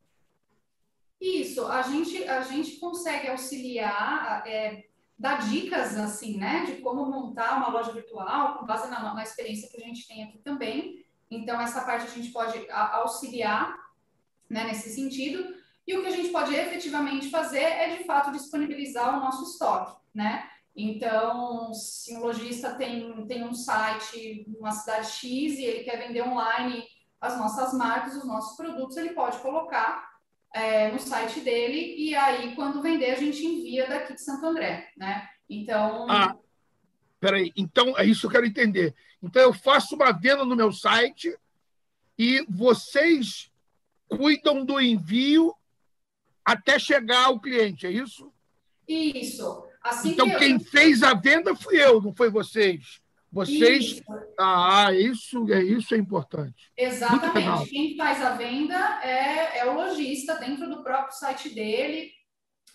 [1.20, 1.66] Isso.
[1.66, 4.86] A gente, a gente consegue auxiliar, é,
[5.18, 9.70] dar dicas assim, né, de como montar uma loja virtual com base na, na experiência
[9.70, 11.06] que a gente tem aqui também.
[11.30, 13.78] Então, essa parte a gente pode auxiliar
[14.50, 15.54] né, nesse sentido.
[15.90, 19.98] E o que a gente pode efetivamente fazer é, de fato, disponibilizar o nosso estoque,
[20.14, 20.48] né?
[20.76, 26.22] Então, se um lojista tem, tem um site numa cidade X e ele quer vender
[26.22, 26.84] online
[27.20, 30.08] as nossas marcas, os nossos produtos, ele pode colocar
[30.54, 34.92] é, no site dele e aí, quando vender, a gente envia daqui de Santo André,
[34.96, 35.28] né?
[35.50, 36.06] Então...
[36.08, 36.36] Ah,
[37.20, 37.52] peraí.
[37.58, 38.94] Então, é isso que eu quero entender.
[39.24, 41.36] Então, eu faço uma venda no meu site
[42.16, 43.52] e vocês
[44.08, 45.56] cuidam do envio
[46.52, 48.32] até chegar ao cliente, é isso?
[48.88, 49.68] Isso.
[49.84, 50.60] Assim então, que quem eu...
[50.60, 53.00] fez a venda fui eu, não foi vocês.
[53.32, 53.86] Vocês.
[53.86, 54.04] Isso.
[54.40, 56.72] Ah, isso é isso é importante.
[56.76, 57.70] Exatamente.
[57.70, 62.12] Quem faz a venda é, é o lojista dentro do próprio site dele,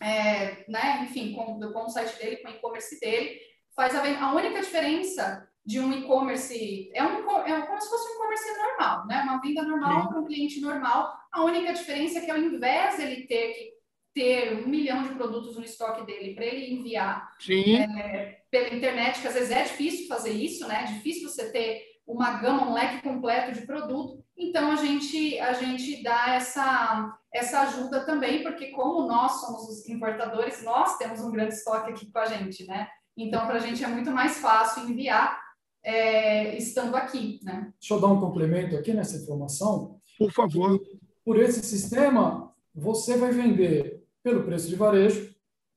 [0.00, 1.02] é, né?
[1.02, 3.40] Enfim, com, com o site dele, com o e-commerce dele,
[3.74, 4.20] faz a venda.
[4.20, 9.06] A única diferença de um e-commerce é, um, é como se fosse um e-commerce normal,
[9.08, 9.22] né?
[9.22, 11.18] Uma venda normal para um cliente normal.
[11.34, 13.74] A única diferença é que ao invés dele ter que
[14.14, 19.26] ter um milhão de produtos no estoque dele para ele enviar é, pela internet, que
[19.26, 20.84] às vezes é difícil fazer isso, né?
[20.84, 24.22] É difícil você ter uma gama, um leque completo de produto.
[24.38, 29.88] Então a gente a gente dá essa essa ajuda também, porque como nós somos os
[29.88, 32.86] importadores, nós temos um grande estoque aqui com a gente, né?
[33.16, 35.42] Então para a gente é muito mais fácil enviar
[35.82, 37.72] é, estando aqui, né?
[37.80, 40.00] Deixa eu dar um complemento aqui nessa informação.
[40.16, 40.80] Por favor.
[41.24, 45.34] Por esse sistema, você vai vender pelo preço de varejo,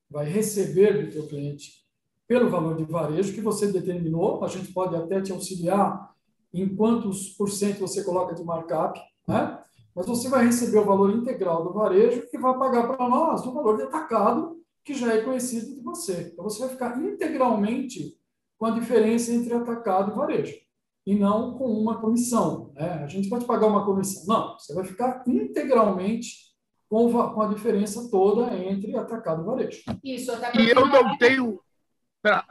[0.10, 1.86] vai receber do teu cliente
[2.28, 4.44] pelo valor de varejo que você determinou.
[4.44, 6.14] A gente pode até te auxiliar
[6.54, 9.64] em quantos por cento você coloca de markup, né?
[9.96, 13.54] Mas você vai receber o valor integral do varejo e vai pagar para nós o
[13.54, 16.30] valor de atacado que já é conhecido de você.
[16.32, 18.18] Então você vai ficar integralmente
[18.58, 20.67] com a diferença entre atacado e varejo
[21.08, 22.74] e não com uma comissão.
[22.76, 23.02] Né?
[23.02, 24.26] A gente pode pagar uma comissão.
[24.28, 26.48] Não, você vai ficar integralmente
[26.90, 29.84] com, com a diferença toda entre atacado e varejo.
[30.04, 31.62] Isso, até e eu não tenho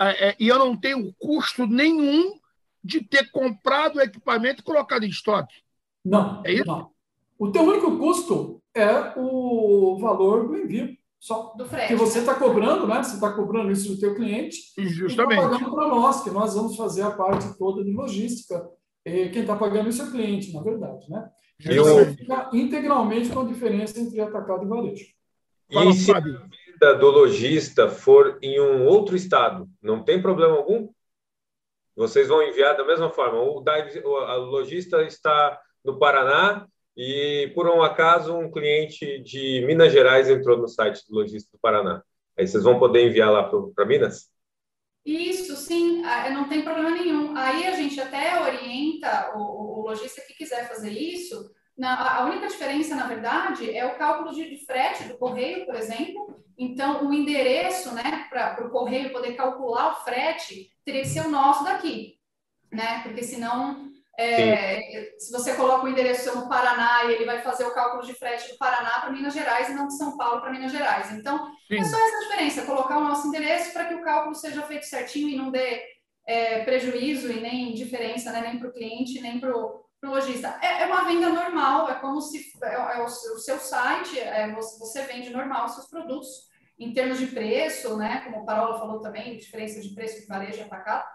[0.00, 2.40] é, é, e eu não tenho custo nenhum
[2.82, 5.56] de ter comprado o equipamento e colocado em estoque.
[6.02, 6.66] Não, é isso?
[6.66, 6.90] Não.
[7.38, 10.96] O teu único custo é o valor do envio.
[11.26, 11.88] Só do frete.
[11.88, 13.02] que você está cobrando, né?
[13.02, 14.58] Você está cobrando isso do teu cliente.
[14.78, 15.40] Justamente.
[15.40, 18.64] E está pagando para nós, que nós vamos fazer a parte toda de logística.
[19.04, 21.28] E quem está pagando isso é o cliente, na verdade, né?
[21.64, 21.82] Eu...
[21.82, 25.06] Você fica integralmente com a diferença entre atacado e varejo.
[25.72, 30.54] Fala, e se a venda do lojista for em um outro estado, não tem problema
[30.54, 30.88] algum?
[31.96, 33.40] Vocês vão enviar da mesma forma.
[33.40, 40.30] O, a lojista está no Paraná e, por um acaso, um cliente de Minas Gerais
[40.30, 42.02] entrou no site do lojista do Paraná.
[42.38, 44.30] Aí vocês vão poder enviar lá para Minas?
[45.04, 47.36] Isso, sim, não tem problema nenhum.
[47.36, 51.50] Aí a gente até orienta o, o lojista que quiser fazer isso.
[51.76, 55.74] Na, a única diferença, na verdade, é o cálculo de, de frete do correio, por
[55.74, 56.34] exemplo.
[56.58, 61.30] Então, o endereço, né, para o correio poder calcular o frete, teria que ser o
[61.30, 62.18] nosso daqui,
[62.72, 63.02] né?
[63.02, 63.85] Porque senão
[64.18, 68.14] é, se você coloca o endereço no Paraná e ele vai fazer o cálculo de
[68.14, 71.12] frete do Paraná para Minas Gerais e não de São Paulo para Minas Gerais.
[71.12, 71.78] Então, Sim.
[71.78, 75.28] é só essa diferença, colocar o nosso endereço para que o cálculo seja feito certinho
[75.28, 75.82] e não dê
[76.26, 80.58] é, prejuízo e nem diferença, né, nem para o cliente, nem para o lojista.
[80.62, 84.50] É, é, uma venda normal, é como se é, é o, o, seu site, é,
[84.54, 86.28] você, vende normal os seus produtos
[86.78, 88.22] em termos de preço, né?
[88.24, 91.06] Como o Parola falou também, diferença de preço de varejo atacado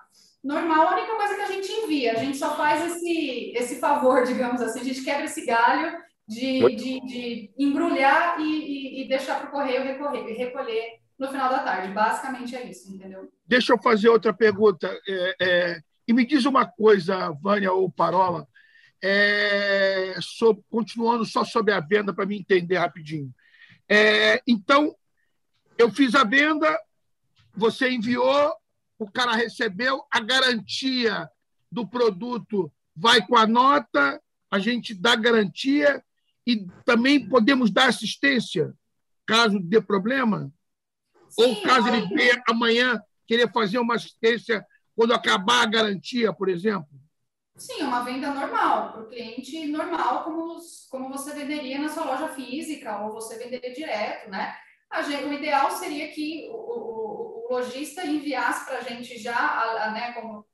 [0.44, 4.24] normal, a única coisa que a gente envia, a gente só faz esse, esse favor,
[4.26, 9.40] digamos assim, a gente quebra esse galho de, de, de embrulhar e, e, e deixar
[9.40, 11.94] para o correio recorrer, recolher no final da tarde.
[11.94, 13.32] Basicamente é isso, entendeu?
[13.46, 14.88] Deixa eu fazer outra pergunta.
[15.08, 18.48] É, é, e me diz uma coisa, Vânia ou Parola,
[19.04, 23.32] é, sobre, continuando só sobre a venda para me entender rapidinho.
[23.90, 24.96] É, então,
[25.78, 26.80] eu fiz a venda,
[27.54, 28.54] você enviou,
[29.02, 31.28] o cara recebeu, a garantia
[31.72, 34.22] do produto vai com a nota,
[34.52, 36.04] a gente dá garantia
[36.46, 38.72] e também podemos dar assistência
[39.26, 40.54] caso dê problema?
[41.30, 44.64] Sim, Ou caso ele venha amanhã querer fazer uma assistência
[44.96, 47.02] quando acabar a garantia, por exemplo?
[47.56, 50.60] Sim, uma venda normal, para o cliente normal, como,
[50.92, 54.56] como você venderia na sua loja física, ou você venderia direto, né?
[54.92, 59.86] A gente, o ideal seria que o, o lojista enviasse para a gente já, a,
[59.86, 60.46] a, né, como,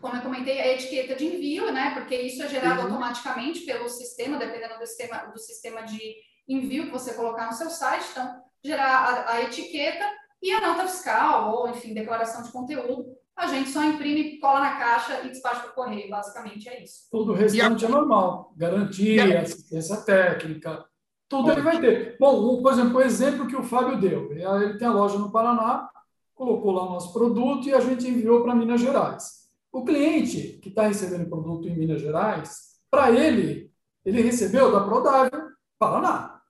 [0.00, 2.86] como eu comentei, a etiqueta de envio, né, porque isso é gerado uhum.
[2.86, 6.14] automaticamente pelo sistema, dependendo do sistema, do sistema de
[6.48, 8.06] envio que você colocar no seu site.
[8.10, 10.04] Então, gerar a, a etiqueta
[10.42, 13.06] e a nota fiscal, ou, enfim, declaração de conteúdo.
[13.36, 16.10] A gente só imprime, cola na caixa e despacha para o correio.
[16.10, 17.08] Basicamente é isso.
[17.10, 17.88] Tudo o restante a...
[17.88, 18.52] é normal.
[18.56, 20.84] Garantia, assistência técnica,
[21.30, 22.16] tudo ele vai ter.
[22.18, 24.32] Bom, por exemplo, o exemplo que o Fábio deu.
[24.32, 25.88] Ele tem a loja no Paraná,
[26.34, 29.48] colocou lá o nosso produto e a gente enviou para Minas Gerais.
[29.72, 33.72] O cliente que está recebendo o produto em Minas Gerais, para ele,
[34.04, 36.40] ele recebeu da Prodaiver Paraná.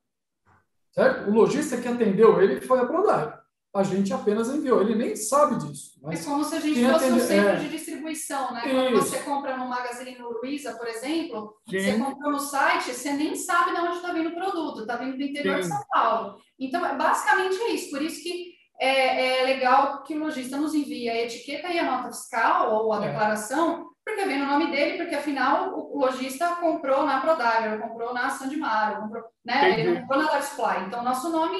[0.92, 1.28] Certo?
[1.28, 3.38] O lojista que atendeu ele foi a Prodaiver
[3.74, 4.80] a gente apenas enviou.
[4.80, 5.92] Ele nem sabe disso.
[6.10, 7.20] é como se a gente fosse atende...
[7.20, 7.56] um centro é...
[7.56, 8.62] de distribuição, né?
[8.64, 8.74] Isso.
[8.74, 11.80] Quando você compra no Magazine Luiza, por exemplo, Sim.
[11.80, 15.16] você compra no site, você nem sabe de onde está vindo o produto, está vindo
[15.16, 15.62] do interior Sim.
[15.62, 16.38] de São Paulo.
[16.58, 17.90] Então, é basicamente é isso.
[17.90, 21.84] Por isso que é, é, legal que o lojista nos envie a etiqueta e a
[21.84, 23.08] nota fiscal ou a é.
[23.08, 28.30] declaração, porque vem no nome dele, porque afinal o, lojista comprou na Prodagro, comprou na
[28.30, 29.78] Sandmar, comprou, né?
[29.78, 30.86] ele comprou na Supply.
[30.86, 31.58] Então, nosso nome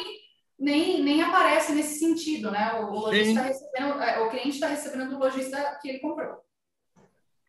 [0.61, 2.75] nem, nem aparece nesse sentido, né?
[2.75, 6.37] O, o lojista recebendo, é, o cliente está recebendo do lojista que ele comprou.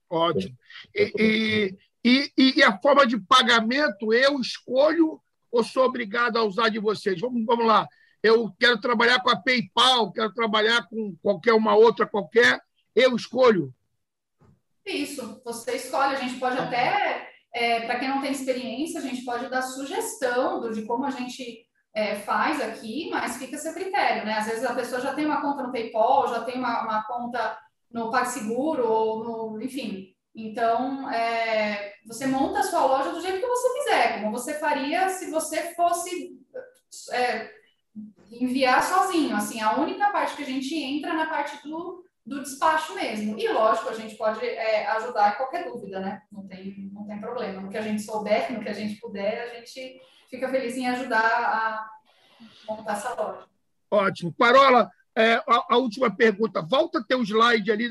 [0.09, 0.57] Ótimo.
[0.95, 6.69] E, e, e, e, a forma de pagamento eu escolho ou sou obrigado a usar
[6.69, 7.19] de vocês?
[7.19, 7.85] Vamos, vamos lá.
[8.23, 12.61] Eu quero trabalhar com a PayPal, quero trabalhar com qualquer uma outra qualquer,
[12.95, 13.73] eu escolho.
[14.85, 16.15] Isso, você escolhe.
[16.15, 20.61] A gente pode até, é, para quem não tem experiência, a gente pode dar sugestão
[20.61, 24.35] do, de como a gente é, faz aqui, mas fica a seu critério, né?
[24.35, 27.57] Às vezes a pessoa já tem uma conta no PayPal, já tem uma, uma conta
[27.89, 30.15] no PagSeguro, ou no, enfim.
[30.33, 35.09] Então, é, você monta a sua loja do jeito que você quiser, como você faria
[35.09, 36.39] se você fosse
[37.11, 37.49] é,
[38.31, 39.35] enviar sozinho.
[39.35, 43.37] Assim, a única parte que a gente entra na parte do, do despacho mesmo.
[43.37, 46.21] E, lógico, a gente pode é, ajudar em qualquer dúvida, né?
[46.31, 47.61] Não tem, não tem problema.
[47.61, 49.99] No que a gente souber, no que a gente puder, a gente
[50.31, 51.91] fica feliz em ajudar a
[52.67, 53.45] montar essa loja.
[53.91, 54.33] Ótimo.
[54.33, 56.61] Parola, é, a, a, última pergunta.
[56.61, 57.89] Volta a ter um slide ali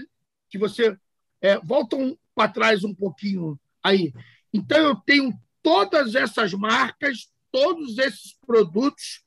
[0.49, 0.97] que você.
[1.43, 4.13] É, volta um, para trás um pouquinho aí.
[4.53, 5.33] Então, eu tenho
[5.63, 9.23] todas essas marcas, todos esses produtos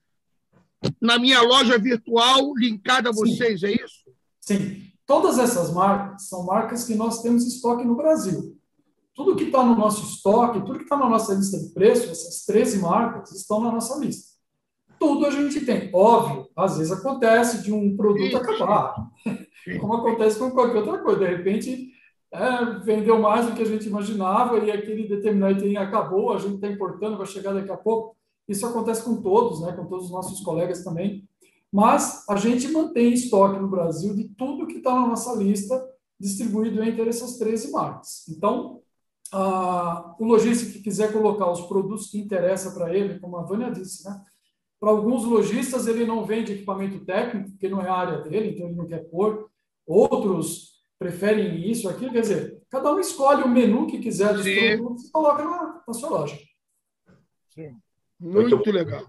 [1.00, 3.68] na minha loja virtual linkada a vocês, Sim.
[3.68, 4.04] é isso?
[4.42, 4.92] Sim.
[5.06, 8.60] Todas essas marcas são marcas que nós temos estoque no Brasil.
[9.16, 12.46] Tudo que está no nosso estoque, tudo que está na nossa lista de preço, essas
[12.46, 14.34] 13 marcas, estão na nossa lista.
[15.00, 15.90] Tudo a gente tem.
[15.94, 18.96] Óbvio, às vezes acontece de um produto acabar,
[19.80, 21.20] como acontece com qualquer outra coisa.
[21.20, 21.92] De repente,
[22.32, 26.56] é, vendeu mais do que a gente imaginava e aquele determinado item acabou, a gente
[26.56, 28.18] está importando, vai chegar daqui a pouco.
[28.48, 31.28] Isso acontece com todos, né, com todos os nossos colegas também.
[31.72, 35.84] Mas a gente mantém estoque no Brasil de tudo que está na nossa lista,
[36.20, 38.28] distribuído entre essas 13 marcas.
[38.30, 38.83] Então,
[39.34, 43.72] ah, o lojista que quiser colocar os produtos que interessam para ele, como a Vânia
[43.72, 44.22] disse, né?
[44.80, 48.68] Para alguns lojistas, ele não vende equipamento técnico, porque não é a área dele, então
[48.68, 49.50] ele não quer pôr.
[49.88, 52.12] Outros preferem isso, aquilo.
[52.12, 54.78] Quer dizer, cada um escolhe o menu que quiser dos Sim.
[54.78, 56.38] produtos e coloca na, na sua loja.
[57.50, 57.76] Sim.
[58.20, 59.06] Muito, Muito legal.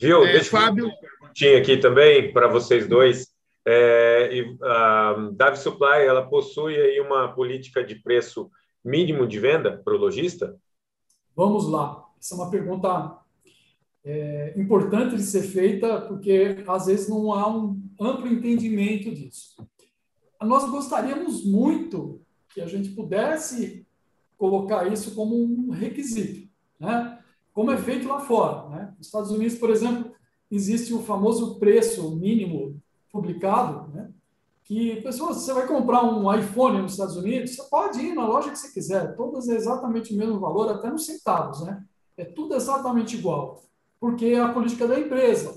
[0.00, 0.24] Viu?
[0.24, 0.90] É, Deixa Fábio.
[1.34, 3.28] Tinha aqui também para vocês dois.
[3.66, 8.50] É, a Davi Supply ela possui aí uma política de preço
[8.86, 10.56] mínimo de venda para o lojista?
[11.34, 12.06] Vamos lá.
[12.18, 13.18] Essa é uma pergunta
[14.04, 19.56] é, importante de ser feita, porque às vezes não há um amplo entendimento disso.
[20.40, 22.22] Nós gostaríamos muito
[22.54, 23.84] que a gente pudesse
[24.38, 27.18] colocar isso como um requisito, né?
[27.52, 28.68] como é feito lá fora.
[28.68, 28.94] Né?
[28.96, 30.12] Nos Estados Unidos, por exemplo,
[30.50, 32.80] existe o famoso preço mínimo
[33.10, 34.10] publicado, né?
[34.66, 38.50] Que pessoas, você vai comprar um iPhone nos Estados Unidos, você pode ir na loja
[38.50, 41.84] que você quiser, todas é exatamente o mesmo valor, até nos centavos, né?
[42.16, 43.62] É tudo exatamente igual,
[44.00, 45.56] porque é a política da empresa.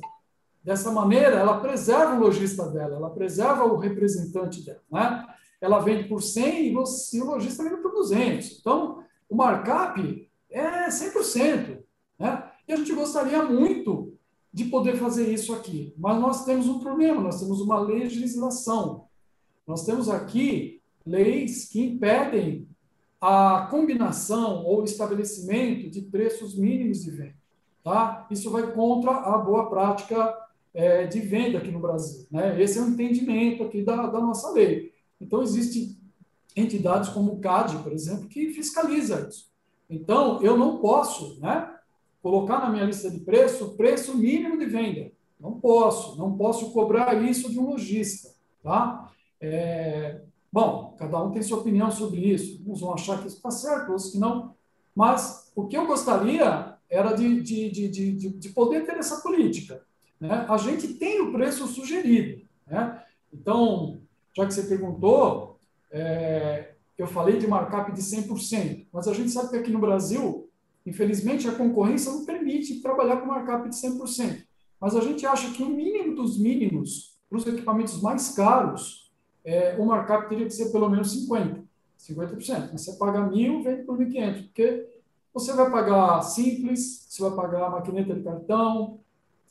[0.63, 5.25] Dessa maneira, ela preserva o lojista dela, ela preserva o representante dela, né?
[5.59, 8.59] Ela vende por 100 e, você, o lojista vende por 200.
[8.59, 11.79] Então, o markup é 100%,
[12.19, 12.43] né?
[12.67, 14.18] E a gente gostaria muito
[14.51, 15.93] de poder fazer isso aqui.
[15.97, 19.05] Mas nós temos um problema, nós temos uma legislação.
[19.67, 22.67] Nós temos aqui leis que impedem
[23.21, 27.35] a combinação ou estabelecimento de preços mínimos de venda.
[27.83, 28.27] Tá?
[28.31, 30.35] Isso vai contra a boa prática
[30.73, 32.25] é, de venda aqui no Brasil.
[32.31, 32.61] Né?
[32.61, 34.93] Esse é o entendimento aqui da, da nossa lei.
[35.19, 35.97] Então, existem
[36.55, 39.49] entidades como o CAD, por exemplo, que fiscaliza isso.
[39.89, 41.69] Então, eu não posso, né,
[42.21, 45.11] colocar na minha lista de preço o preço mínimo de venda.
[45.39, 48.29] Não posso, não posso cobrar isso de um lojista,
[48.61, 49.09] tá?
[49.39, 52.61] É, bom, cada um tem sua opinião sobre isso.
[52.67, 54.53] Uns vão achar que isso está certo, outros que não.
[54.93, 59.81] Mas o que eu gostaria era de, de, de, de, de poder ter essa política.
[60.19, 60.45] Né?
[60.49, 62.41] A gente tem o preço sugerido.
[62.67, 63.01] Né?
[63.33, 64.01] Então,
[64.35, 65.57] já que você perguntou,
[65.91, 70.48] é, eu falei de markup de 100%, mas a gente sabe que aqui no Brasil,
[70.89, 74.43] infelizmente, a concorrência não permite trabalhar com markup de 100%.
[74.79, 79.11] Mas a gente acha que o mínimo dos mínimos para os equipamentos mais caros,
[79.45, 81.63] é, o markup teria que ser pelo menos 50%.
[81.99, 82.69] 50%.
[82.71, 84.89] Mas você paga mil, vende por 1.500, porque
[85.33, 88.99] você vai pagar simples, você vai pagar maquineta de cartão,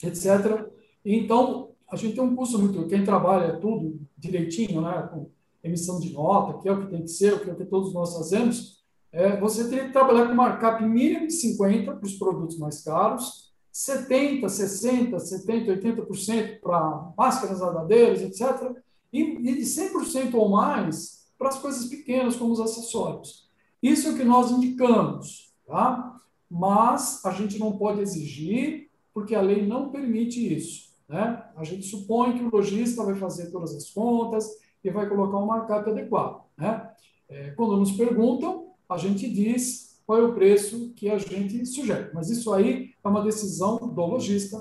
[0.03, 0.66] etc.
[1.05, 2.86] Então, a gente tem um custo muito.
[2.89, 5.30] Quem trabalha tudo direitinho, né, com
[5.62, 7.64] emissão de nota, que é o que tem que ser, o que, é o que
[7.64, 8.78] todos nós fazemos,
[9.12, 13.48] é, você tem que trabalhar com markup mínimo de 50% para os produtos mais caros,
[13.72, 18.76] 70%, 60%, 70%, 80% para máscaras nadadeiras, etc.
[19.12, 23.48] E, e de 100% ou mais para as coisas pequenas, como os acessórios.
[23.82, 26.20] Isso é o que nós indicamos, tá?
[26.50, 30.88] mas a gente não pode exigir, porque a lei não permite isso.
[31.09, 31.42] Né?
[31.56, 34.50] A gente supõe que o lojista vai fazer todas as contas
[34.82, 36.42] e vai colocar um markup adequado.
[36.56, 36.90] Né?
[37.28, 42.11] É, quando nos perguntam, a gente diz qual é o preço que a gente sugere.
[42.14, 44.57] Mas isso aí é uma decisão do lojista,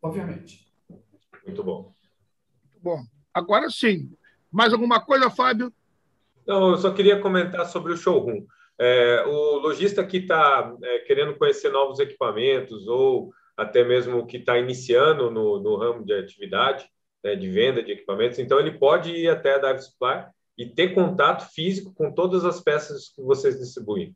[0.00, 0.72] obviamente.
[1.44, 1.92] Muito bom.
[2.64, 3.02] Muito bom.
[3.34, 4.12] Agora sim.
[4.50, 5.72] Mais alguma coisa, Fábio?
[6.46, 8.46] Não, eu só queria comentar sobre o showroom.
[8.78, 14.58] É, o lojista que está é, querendo conhecer novos equipamentos ou até mesmo que está
[14.58, 16.88] iniciando no, no, ramo de atividade,
[17.22, 20.24] né, de venda de equipamentos, então ele pode ir até a Dive Supply
[20.56, 24.14] e ter contato físico com todas as peças que vocês distribuem.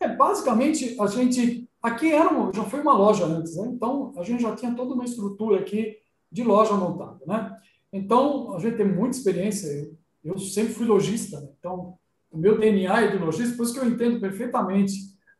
[0.00, 1.68] É, basicamente, a gente.
[1.82, 3.66] Aqui era já foi uma loja antes, né?
[3.68, 5.96] então a gente já tinha toda uma estrutura aqui
[6.30, 7.18] de loja montada.
[7.26, 7.56] Né?
[7.92, 9.90] Então, a gente tem muita experiência.
[10.24, 11.48] Eu sempre fui lojista, né?
[11.58, 11.98] então
[12.30, 14.94] o meu DNA é de lojista, por isso que eu entendo perfeitamente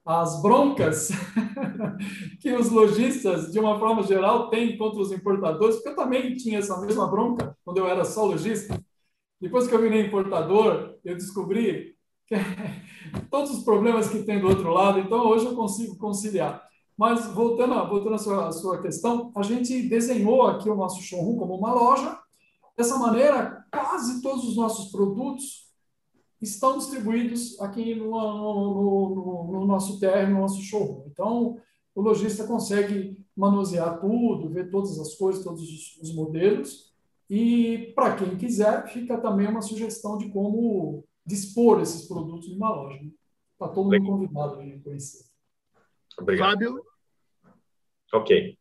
[0.04, 1.10] as broncas
[2.40, 6.58] que os lojistas, de uma forma geral, têm contra os importadores, porque eu também tinha
[6.58, 8.78] essa mesma bronca quando eu era só lojista.
[9.42, 11.96] Depois que eu virei importador, eu descobri
[12.28, 12.36] que
[13.28, 16.62] todos os problemas que tem do outro lado, então hoje eu consigo conciliar.
[16.96, 21.36] Mas voltando, voltando à sua, à sua questão, a gente desenhou aqui o nosso showroom
[21.36, 22.16] como uma loja.
[22.76, 25.66] Dessa maneira, quase todos os nossos produtos
[26.40, 31.06] estão distribuídos aqui no, no, no, no nosso TR, no nosso showroom.
[31.10, 31.58] Então,
[31.96, 36.91] o lojista consegue manusear tudo, ver todas as coisas, todos os, os modelos.
[37.34, 43.00] E, para quem quiser, fica também uma sugestão de como dispor esses produtos numa loja.
[43.54, 45.24] Está todo mundo convidado a conhecer.
[46.18, 46.50] Obrigado.
[46.50, 46.84] Fábio?
[48.12, 48.58] Ok.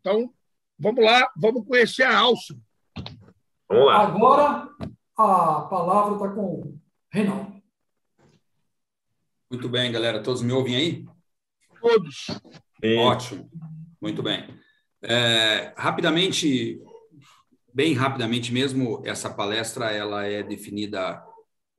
[0.00, 0.32] Então,
[0.78, 2.58] vamos lá, vamos conhecer a Alça.
[3.68, 4.06] Vamos lá.
[4.06, 4.70] Agora,
[5.14, 6.80] a palavra está com o
[7.12, 7.62] Reinaldo.
[9.50, 10.22] Muito bem, galera.
[10.22, 11.04] Todos me ouvem aí?
[11.78, 12.24] Todos.
[12.82, 12.96] Sim.
[13.00, 13.50] Ótimo.
[14.00, 14.48] Muito bem.
[15.02, 16.80] É, rapidamente,
[17.76, 21.22] bem rapidamente mesmo, essa palestra ela é definida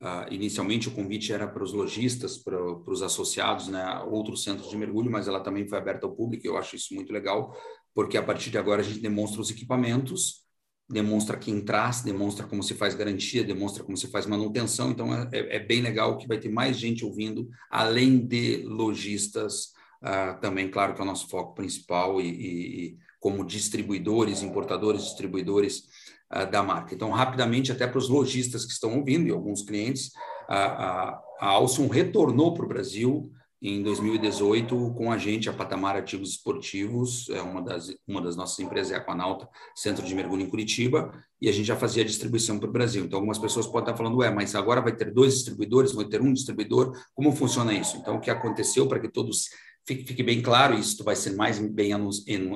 [0.00, 4.76] Uh, inicialmente o convite era para os lojistas, para, os associados, né, outros centros de
[4.76, 6.46] mergulho, mas ela também foi aberta ao público.
[6.46, 7.52] Eu acho isso muito legal,
[7.92, 10.46] porque a partir de agora a gente demonstra os equipamentos
[10.88, 14.90] demonstra quem traz, demonstra como se faz garantia, demonstra como se faz manutenção.
[14.90, 19.72] Então, é, é, é bem legal que vai ter mais gente ouvindo, além de lojistas,
[20.02, 25.84] uh, também, claro que é o nosso foco principal, e, e como distribuidores, importadores, distribuidores
[26.32, 26.94] uh, da marca.
[26.94, 30.12] Então, rapidamente, até para os lojistas que estão ouvindo e alguns clientes,
[30.48, 35.96] a, a, a Alson retornou para o Brasil em 2018 com a gente, a Patamar
[35.96, 40.42] Ativos Esportivos, é uma das, uma das nossas empresas, é a Aquanauta, Centro de Mergulho
[40.42, 43.04] em Curitiba, e a gente já fazia distribuição para o Brasil.
[43.04, 46.22] Então, algumas pessoas podem estar falando, ué, mas agora vai ter dois distribuidores, vai ter
[46.22, 47.96] um distribuidor, como funciona isso?
[47.96, 49.48] Então, o que aconteceu, para que todos
[49.96, 51.92] fique, bem claro, isso vai ser mais bem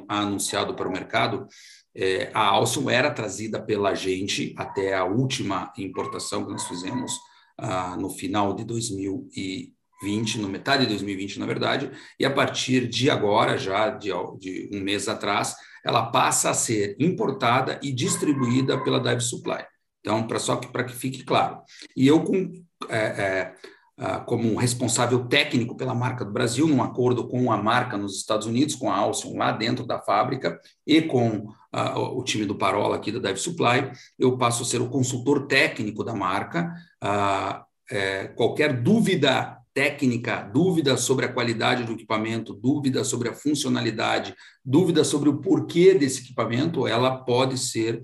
[0.09, 1.47] anunciado para o mercado,
[1.95, 7.13] é, a Alson era trazida pela gente até a última importação que nós fizemos
[7.59, 9.73] ah, no final de 2000 e
[10.03, 14.69] 2020, no metade de 2020, na verdade, e a partir de agora, já de, de
[14.73, 15.55] um mês atrás,
[15.85, 19.65] ela passa a ser importada e distribuída pela Dive Supply.
[20.01, 21.61] Então, para só que para que fique claro.
[21.97, 22.53] E eu com
[22.89, 23.55] é, é,
[24.27, 28.75] como responsável técnico pela marca do Brasil, num acordo com a marca nos Estados Unidos,
[28.75, 33.13] com a Alcyon lá dentro da fábrica e com uh, o time do Parola aqui
[33.13, 36.75] da Dive Supply, eu passo a ser o consultor técnico da marca.
[37.03, 44.35] Uh, é, qualquer dúvida técnica, dúvida sobre a qualidade do equipamento, dúvida sobre a funcionalidade,
[44.65, 48.03] dúvida sobre o porquê desse equipamento, ela pode ser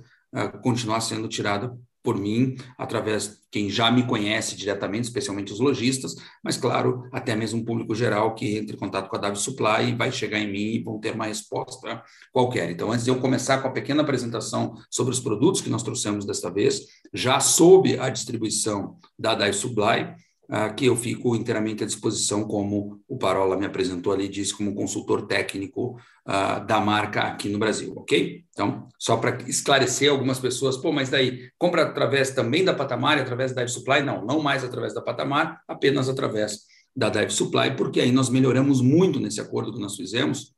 [0.62, 1.74] continuar sendo tirada
[2.08, 7.36] por mim, através de quem já me conhece diretamente, especialmente os lojistas, mas, claro, até
[7.36, 10.38] mesmo o público geral que entra em contato com a Davi Supply e vai chegar
[10.38, 12.02] em mim e vão ter uma resposta
[12.32, 12.70] qualquer.
[12.70, 16.24] Então, antes de eu começar com a pequena apresentação sobre os produtos que nós trouxemos
[16.24, 16.80] desta vez,
[17.12, 20.14] já sob a distribuição da Dive Supply,
[20.74, 25.26] que eu fico inteiramente à disposição, como o Parola me apresentou ali, disse, como consultor
[25.26, 28.44] técnico uh, da marca aqui no Brasil, ok?
[28.50, 33.52] Então, só para esclarecer algumas pessoas, pô, mas daí, compra através também da Patamar, através
[33.52, 34.02] da Dive Supply?
[34.02, 36.60] Não, não mais através da Patamar, apenas através
[36.96, 40.54] da Dive Supply, porque aí nós melhoramos muito nesse acordo que nós fizemos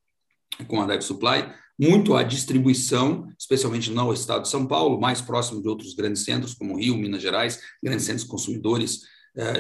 [0.69, 5.61] com a Dive Supply, muito a distribuição, especialmente no estado de São Paulo, mais próximo
[5.61, 9.01] de outros grandes centros, como Rio, Minas Gerais, grandes centros consumidores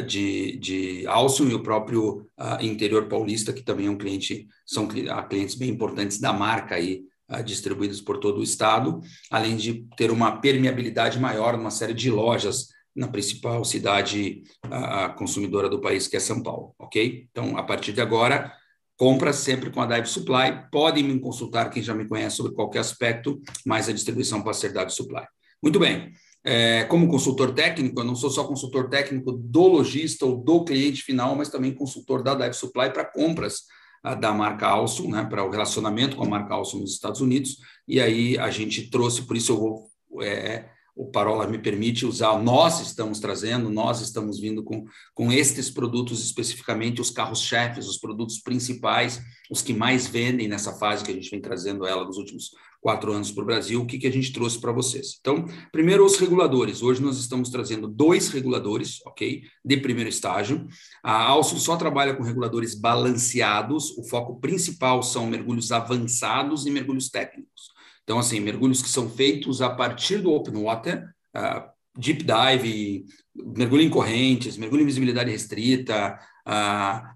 [0.06, 4.86] de, de Alson e o próprio uh, interior paulista, que também é um cliente, são
[4.86, 9.00] clientes bem importantes da marca aí, uh, distribuídos por todo o estado,
[9.30, 15.68] além de ter uma permeabilidade maior numa série de lojas na principal cidade uh, consumidora
[15.68, 17.28] do país, que é São Paulo, ok?
[17.30, 18.52] Então, a partir de agora,
[18.96, 20.68] compra sempre com a Dive Supply.
[20.70, 24.72] Podem me consultar, quem já me conhece, sobre qualquer aspecto, mas a distribuição pode ser
[24.72, 25.24] Dive Supply.
[25.62, 26.12] Muito bem.
[26.42, 31.02] É, como consultor técnico, eu não sou só consultor técnico do lojista ou do cliente
[31.02, 33.64] final, mas também consultor da Dive Supply para compras
[34.02, 37.58] a, da marca Alstom, né, para o relacionamento com a marca Alstom nos Estados Unidos.
[37.86, 39.90] E aí a gente trouxe, por isso eu vou.
[40.22, 40.64] É,
[40.96, 44.84] o Parola me permite usar, nós estamos trazendo, nós estamos vindo com,
[45.14, 49.20] com estes produtos especificamente, os carros-chefes, os produtos principais,
[49.50, 52.50] os que mais vendem nessa fase que a gente vem trazendo ela nos últimos
[52.80, 55.18] quatro anos para o Brasil, o que, que a gente trouxe para vocês.
[55.20, 56.82] Então, primeiro os reguladores.
[56.82, 59.42] Hoje nós estamos trazendo dois reguladores, ok?
[59.64, 60.66] De primeiro estágio.
[61.02, 63.90] A Alson só trabalha com reguladores balanceados.
[63.98, 67.70] O foco principal são mergulhos avançados e mergulhos técnicos.
[68.02, 71.06] Então, assim, mergulhos que são feitos a partir do open water,
[71.36, 73.04] uh, deep dive,
[73.34, 76.18] mergulho em correntes, mergulho em visibilidade restrita,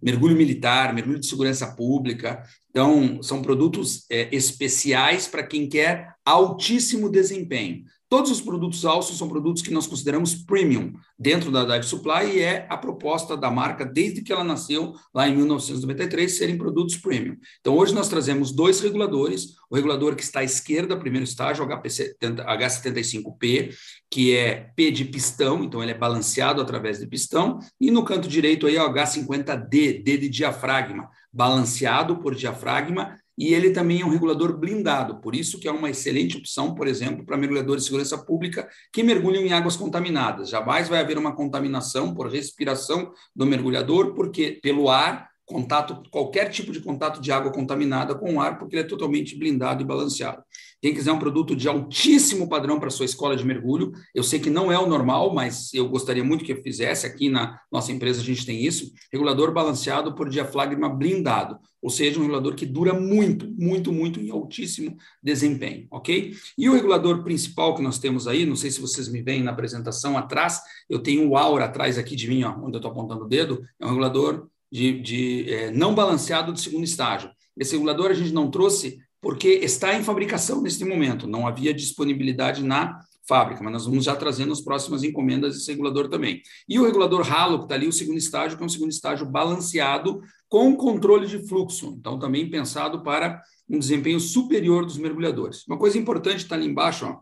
[0.03, 2.43] mergulho militar, mergulho de segurança pública.
[2.71, 7.85] Então, são produtos é, especiais para quem quer altíssimo desempenho.
[8.15, 12.43] Todos os produtos Alstom são produtos que nós consideramos premium dentro da Dive Supply e
[12.43, 17.37] é a proposta da marca desde que ela nasceu lá em 1993 serem produtos premium.
[17.59, 23.75] Então hoje nós trazemos dois reguladores, o regulador que está à esquerda, primeiro estágio, H75P,
[24.09, 28.29] que é P de pistão, então ele é balanceado através de pistão, e no canto
[28.29, 34.05] direito aí é o H50D, D de diafragma, balanceado por diafragma e ele também é
[34.05, 37.89] um regulador blindado, por isso que é uma excelente opção, por exemplo, para mergulhadores de
[37.89, 40.49] segurança pública que mergulham em águas contaminadas.
[40.49, 46.73] Jamais vai haver uma contaminação por respiração do mergulhador, porque pelo ar contato, qualquer tipo
[46.73, 50.43] de contato de água contaminada com o ar, porque ele é totalmente blindado e balanceado.
[50.85, 54.51] Quem quiser um produto de altíssimo padrão para sua escola de mergulho, eu sei que
[54.51, 57.07] não é o normal, mas eu gostaria muito que eu fizesse.
[57.07, 62.19] Aqui na nossa empresa a gente tem isso: regulador balanceado por diafragma blindado, ou seja,
[62.19, 66.35] um regulador que dura muito, muito, muito em altíssimo desempenho, ok?
[66.59, 69.53] E o regulador principal que nós temos aí, não sei se vocês me veem na
[69.53, 73.25] apresentação atrás, eu tenho o Aura atrás aqui de mim, ó, onde eu estou apontando
[73.25, 77.31] o dedo, é um regulador de, de é, não balanceado de segundo estágio.
[77.57, 82.63] Esse regulador a gente não trouxe porque está em fabricação neste momento, não havia disponibilidade
[82.63, 86.43] na fábrica, mas nós vamos já trazendo as próximas encomendas desse regulador também.
[86.69, 89.25] E o regulador ralo, que está ali, o segundo estágio, que é um segundo estágio
[89.25, 95.67] balanceado com controle de fluxo, então também pensado para um desempenho superior dos mergulhadores.
[95.67, 97.21] Uma coisa importante está ali embaixo, ó,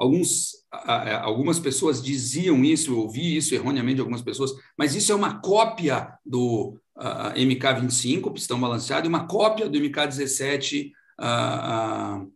[0.00, 0.52] Alguns,
[1.20, 5.42] algumas pessoas diziam isso, eu ouvi isso erroneamente de algumas pessoas, mas isso é uma
[5.42, 10.90] cópia do uh, MK25, pistão balanceado, e uma cópia do MK17,
[11.20, 12.32] uh, uh,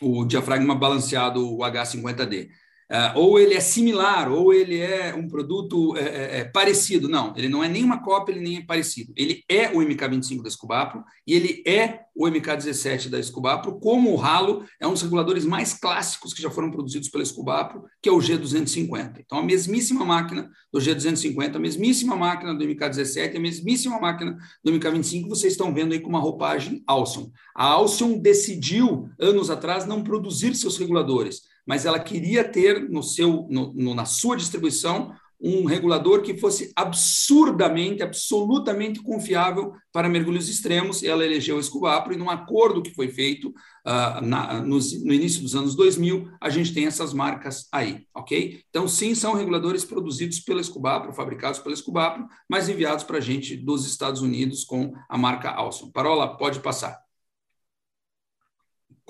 [0.00, 2.50] o diafragma balanceado, o H50D.
[2.92, 7.08] Uh, ou ele é similar, ou ele é um produto é, é, é, parecido.
[7.08, 9.14] Não, ele não é nem uma cópia, ele nem é parecido.
[9.16, 14.16] Ele é o MK25 da Escubapro e ele é o MK17 da Escubapro, como o
[14.16, 18.12] Ralo é um dos reguladores mais clássicos que já foram produzidos pela Escubapro, que é
[18.12, 19.20] o G250.
[19.24, 24.70] Então, a mesmíssima máquina do G250, a mesmíssima máquina do MK17, a mesmíssima máquina do
[24.70, 27.32] MK25, vocês estão vendo aí com uma roupagem Alson.
[27.56, 33.46] A Alson decidiu, anos atrás, não produzir seus reguladores mas ela queria ter no seu,
[33.50, 41.02] no, no, na sua distribuição um regulador que fosse absurdamente, absolutamente confiável para mergulhos extremos.
[41.02, 45.42] Ela elegeu a Escubapro e num acordo que foi feito uh, na, nos, no início
[45.42, 48.62] dos anos 2000, a gente tem essas marcas aí, ok?
[48.70, 53.56] Então, sim, são reguladores produzidos pela Escubapro, fabricados pela Escubapro, mas enviados para a gente
[53.56, 55.90] dos Estados Unidos com a marca Alson.
[55.90, 56.96] Parola, pode passar.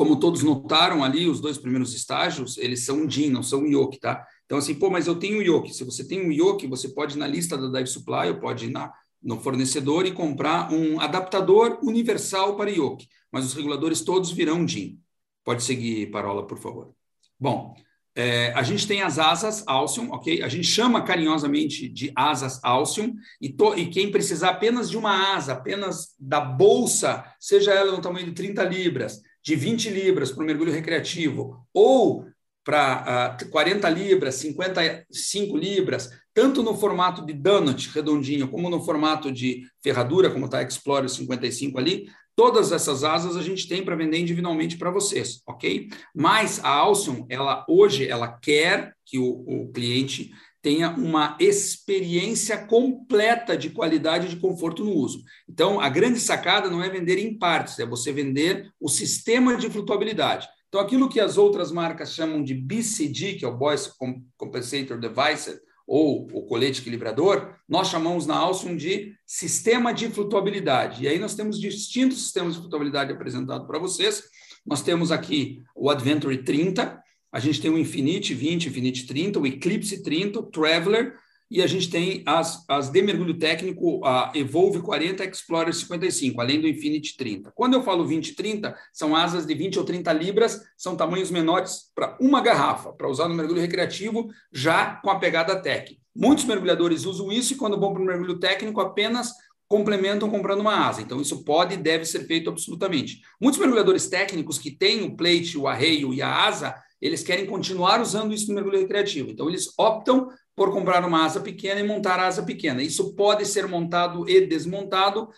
[0.02, 4.26] Como todos notaram ali, os dois primeiros estágios, eles são DIN, não são IOC, tá?
[4.44, 5.72] Então, assim, pô, mas eu tenho o IOC.
[5.72, 8.66] Se você tem um IOC, você pode ir na lista da Dive Supply, ou pode
[8.66, 8.92] ir na,
[9.22, 13.06] no fornecedor e comprar um adaptador universal para IOC.
[13.30, 14.98] Mas os reguladores todos virão DIN.
[15.44, 16.92] Pode seguir, Parola, por favor.
[17.38, 17.72] Bom,
[18.12, 20.42] é, a gente tem as asas Alcium, ok?
[20.42, 25.36] A gente chama carinhosamente de asas Alcium, e, to, e, quem precisar apenas de uma
[25.36, 30.42] asa, apenas da bolsa, seja ela no tamanho de 30 libras, de 20 libras para
[30.42, 32.26] o mergulho recreativo, ou
[32.64, 39.32] para uh, 40 libras, 55 libras, tanto no formato de donut redondinho, como no formato
[39.32, 43.96] de ferradura, como está a Explorer 55 ali, todas essas asas a gente tem para
[43.96, 45.90] vender individualmente para vocês, ok?
[46.14, 50.30] Mas a Alcyon, ela hoje, ela quer que o, o cliente
[50.62, 55.22] tenha uma experiência completa de qualidade e de conforto no uso.
[55.48, 59.68] Então, a grande sacada não é vender em partes, é você vender o sistema de
[59.68, 60.48] flutuabilidade.
[60.68, 63.90] Então, aquilo que as outras marcas chamam de BCD, que é o Voice
[64.38, 71.02] Compensator Device, ou o colete equilibrador, nós chamamos na Alstom de sistema de flutuabilidade.
[71.02, 74.22] E aí nós temos distintos sistemas de flutuabilidade apresentados para vocês.
[74.64, 77.01] Nós temos aqui o Adventure 30,
[77.32, 81.14] a gente tem o Infinite 20, Infinite 30, o Eclipse 30, o Traveler,
[81.50, 86.60] e a gente tem as, as de mergulho técnico, a Evolve 40 Explorer 55, além
[86.60, 87.52] do Infinite 30.
[87.54, 91.30] Quando eu falo 20 e 30, são asas de 20 ou 30 libras, são tamanhos
[91.30, 95.98] menores para uma garrafa, para usar no mergulho recreativo, já com a pegada tech.
[96.16, 99.32] Muitos mergulhadores usam isso e, quando vão para o mergulho técnico, apenas
[99.68, 101.02] complementam comprando uma asa.
[101.02, 103.20] Então, isso pode e deve ser feito absolutamente.
[103.38, 108.00] Muitos mergulhadores técnicos que têm o plate, o arreio e a asa, eles querem continuar
[108.00, 109.30] usando isso no mergulho recreativo.
[109.30, 112.82] Então, eles optam por comprar uma asa pequena e montar a asa pequena.
[112.82, 115.28] Isso pode ser montado e desmontado,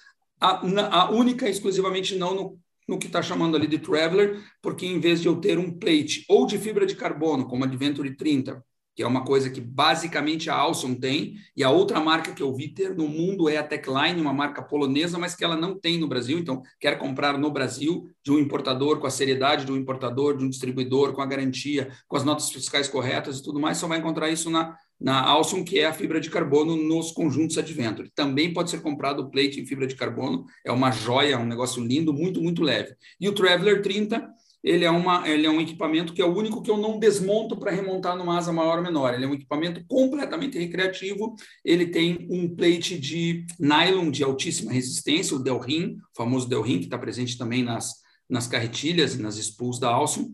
[0.40, 0.60] a,
[0.90, 5.22] a única exclusivamente não no, no que está chamando ali de Traveler, porque em vez
[5.22, 8.62] de eu ter um plate ou de fibra de carbono, como a Adventure 30,
[8.95, 12.55] que é uma coisa que basicamente a Alson tem, e a outra marca que eu
[12.55, 15.99] vi ter no mundo é a Techline, uma marca polonesa, mas que ela não tem
[15.99, 19.76] no Brasil, então quer comprar no Brasil de um importador, com a seriedade de um
[19.76, 23.78] importador, de um distribuidor, com a garantia, com as notas fiscais corretas e tudo mais,
[23.78, 27.59] só vai encontrar isso na, na Alson, que é a fibra de carbono nos conjuntos
[27.59, 28.11] Adventure.
[28.14, 31.84] Também pode ser comprado o plate em fibra de carbono, é uma joia, um negócio
[31.84, 32.95] lindo, muito, muito leve.
[33.20, 34.32] E o Traveler 30
[34.64, 37.54] ele é, uma, ele é um equipamento que é o único que eu não desmonto
[37.54, 39.12] para remontar numa asa maior ou menor.
[39.12, 41.34] Ele é um equipamento completamente recreativo.
[41.62, 46.86] Ele tem um plate de nylon de altíssima resistência, o Delrin, o famoso Delrin, que
[46.86, 47.96] está presente também nas,
[48.26, 50.30] nas carretilhas e nas spools da Alcyon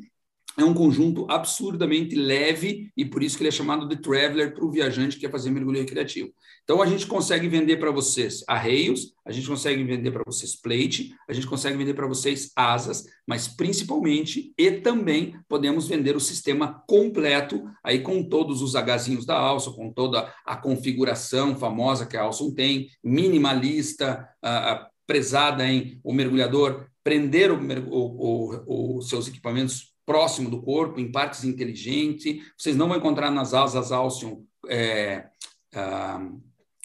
[0.62, 4.64] é um conjunto absurdamente leve e por isso que ele é chamado de traveler para
[4.64, 6.32] o viajante que quer fazer mergulho recreativo.
[6.64, 11.14] Então a gente consegue vender para vocês arreios, a gente consegue vender para vocês plate,
[11.28, 16.82] a gente consegue vender para vocês asas, mas principalmente e também podemos vender o sistema
[16.86, 22.22] completo aí com todos os agazinhos da alça, com toda a configuração famosa que a
[22.22, 29.90] alça tem, minimalista, uh, prezada em o mergulhador prender o, o, o, os seus equipamentos
[30.10, 32.42] próximo do corpo, em partes inteligentes.
[32.58, 35.28] Vocês não vão encontrar nas asas Alcyon é,
[35.72, 36.28] ah,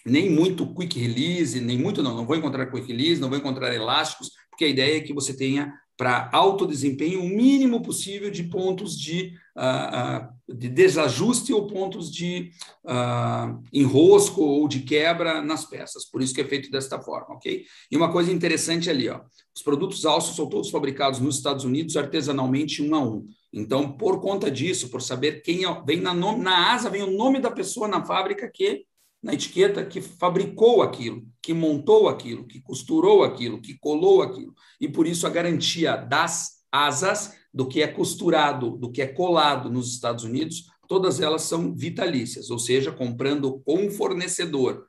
[0.05, 3.73] nem muito quick release, nem muito não, não vou encontrar quick release, não vou encontrar
[3.73, 8.43] elásticos, porque a ideia é que você tenha para alto desempenho o mínimo possível de
[8.43, 12.51] pontos de, uh, de desajuste ou pontos de
[12.83, 16.05] uh, enrosco ou de quebra nas peças.
[16.05, 17.65] Por isso que é feito desta forma, ok?
[17.89, 19.21] E uma coisa interessante ali, ó,
[19.55, 23.25] os produtos alços são todos fabricados nos Estados Unidos artesanalmente um a um.
[23.53, 27.15] Então, por conta disso, por saber quem é, vem na, nome, na asa, vem o
[27.15, 28.85] nome da pessoa na fábrica que
[29.26, 34.53] na etiqueta que fabricou aquilo, que montou aquilo, que costurou aquilo, que colou aquilo.
[34.80, 39.67] E por isso a garantia das asas, do que é costurado, do que é colado
[39.67, 44.86] nos Estados Unidos, todas elas são vitalícias, ou seja, comprando com um fornecedor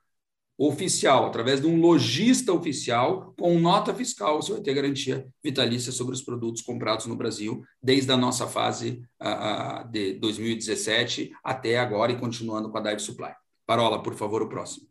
[0.59, 6.15] oficial, através de um lojista oficial, com nota fiscal, você vai ter garantia vitalícia sobre
[6.15, 12.19] os produtos comprados no Brasil, desde a nossa fase uh, de 2017 até agora e
[12.19, 13.46] continuando com a Dive Supply.
[13.67, 14.87] Parola, por favor, o próximo.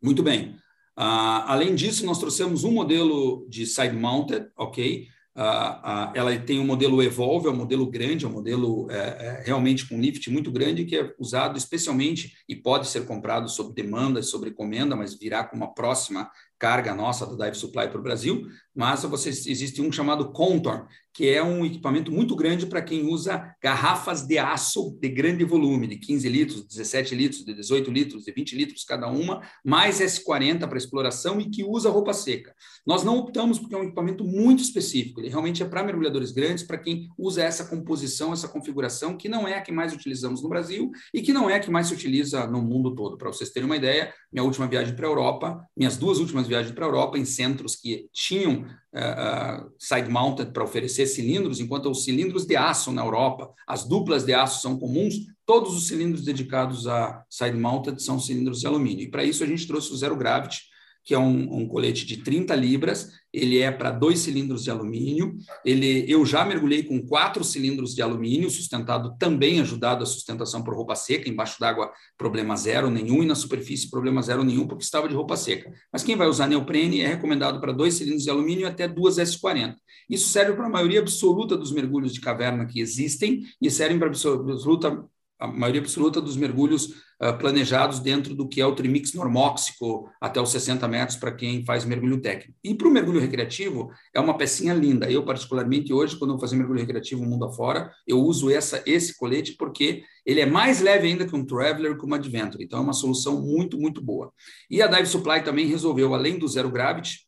[0.00, 0.56] Muito bem.
[0.96, 5.08] Uh, além disso, nós trouxemos um modelo de side mounted, ok?
[5.34, 8.96] Uh, uh, ela tem um modelo Evolve, é um modelo grande, é um modelo é,
[8.96, 13.74] é, realmente com lift muito grande, que é usado especialmente e pode ser comprado sob
[13.74, 18.02] demanda, sob encomenda, mas virá com uma próxima carga nossa do Dive Supply para o
[18.02, 23.06] Brasil, mas você, existe um chamado Contour, que é um equipamento muito grande para quem
[23.06, 28.24] usa garrafas de aço de grande volume, de 15 litros, 17 litros, de 18 litros,
[28.24, 32.52] de 20 litros cada uma, mais S40 para exploração e que usa roupa seca.
[32.84, 36.64] Nós não optamos porque é um equipamento muito específico, ele realmente é para mergulhadores grandes,
[36.64, 40.48] para quem usa essa composição, essa configuração, que não é a que mais utilizamos no
[40.48, 43.16] Brasil e que não é a que mais se utiliza no mundo todo.
[43.16, 46.74] Para vocês terem uma ideia, minha última viagem para a Europa, minhas duas últimas viagens
[46.74, 48.63] para a Europa, em centros que tinham
[48.94, 54.34] uh, side-mounted para oferecer cilindros, enquanto os cilindros de aço na Europa, as duplas de
[54.34, 55.14] aço são comuns,
[55.46, 59.04] todos os cilindros dedicados a side-mounted são cilindros de alumínio.
[59.04, 60.73] E para isso a gente trouxe o Zero Gravity,
[61.04, 65.36] que é um, um, colete de 30 libras, ele é para dois cilindros de alumínio.
[65.64, 70.74] Ele, eu já mergulhei com quatro cilindros de alumínio, sustentado também, ajudado a sustentação por
[70.74, 75.06] roupa seca, embaixo d'água problema zero nenhum, e na superfície problema zero nenhum, porque estava
[75.06, 75.70] de roupa seca.
[75.92, 79.74] Mas quem vai usar neoprene é recomendado para dois cilindros de alumínio até duas S40.
[80.08, 84.06] Isso serve para a maioria absoluta dos mergulhos de caverna que existem e serve para
[84.06, 85.04] a absoluta
[85.44, 86.86] a maioria absoluta dos mergulhos
[87.22, 91.64] uh, planejados dentro do que é o trimix normóxico até os 60 metros para quem
[91.64, 92.58] faz mergulho técnico.
[92.64, 95.10] E para o mergulho recreativo, é uma pecinha linda.
[95.10, 99.16] Eu, particularmente, hoje, quando eu vou fazer mergulho recreativo mundo afora, eu uso essa, esse
[99.16, 102.64] colete porque ele é mais leve ainda que um Traveler com uma Adventure.
[102.64, 104.32] Então, é uma solução muito, muito boa.
[104.70, 107.18] E a Dive Supply também resolveu, além do Zero Gravity,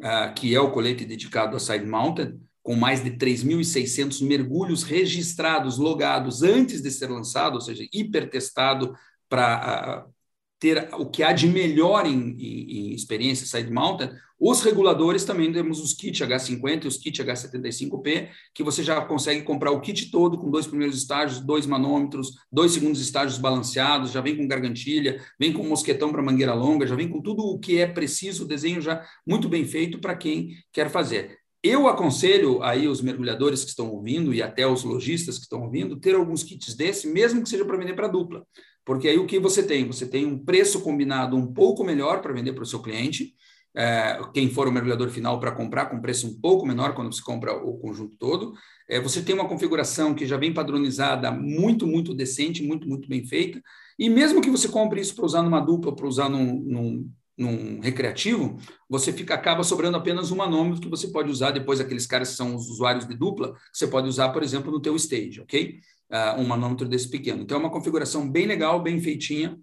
[0.00, 5.78] uh, que é o colete dedicado a Side Mounted, com mais de 3.600 mergulhos registrados,
[5.78, 8.94] logados antes de ser lançado, ou seja, hipertestado
[9.28, 10.06] para
[10.62, 15.52] ter o que há de melhor em, em, em experiência side mounted, os reguladores também
[15.52, 20.10] temos os kit H50 e os kit H75P, que você já consegue comprar o kit
[20.10, 25.20] todo com dois primeiros estágios, dois manômetros, dois segundos estágios balanceados, já vem com gargantilha,
[25.38, 28.48] vem com mosquetão para mangueira longa, já vem com tudo o que é preciso, o
[28.48, 31.41] desenho já muito bem feito para quem quer fazer.
[31.62, 36.00] Eu aconselho aí os mergulhadores que estão ouvindo e até os lojistas que estão ouvindo
[36.00, 38.44] ter alguns kits desse, mesmo que seja para vender para dupla.
[38.84, 39.86] Porque aí o que você tem?
[39.86, 43.32] Você tem um preço combinado um pouco melhor para vender para o seu cliente,
[43.74, 47.22] é, quem for o mergulhador final para comprar com preço um pouco menor quando você
[47.22, 48.52] compra o conjunto todo.
[48.88, 53.24] É, você tem uma configuração que já vem padronizada, muito, muito decente, muito, muito bem
[53.24, 53.62] feita.
[53.98, 57.80] E mesmo que você compre isso para usar numa dupla, para usar num, num num
[57.80, 58.58] recreativo,
[58.88, 62.36] você fica acaba sobrando apenas um manômetro que você pode usar depois aqueles caras que
[62.36, 65.80] são os usuários de dupla, você pode usar, por exemplo, no teu stage, ok?
[66.10, 67.42] Uh, um manômetro desse pequeno.
[67.42, 69.58] Então é uma configuração bem legal, bem feitinha,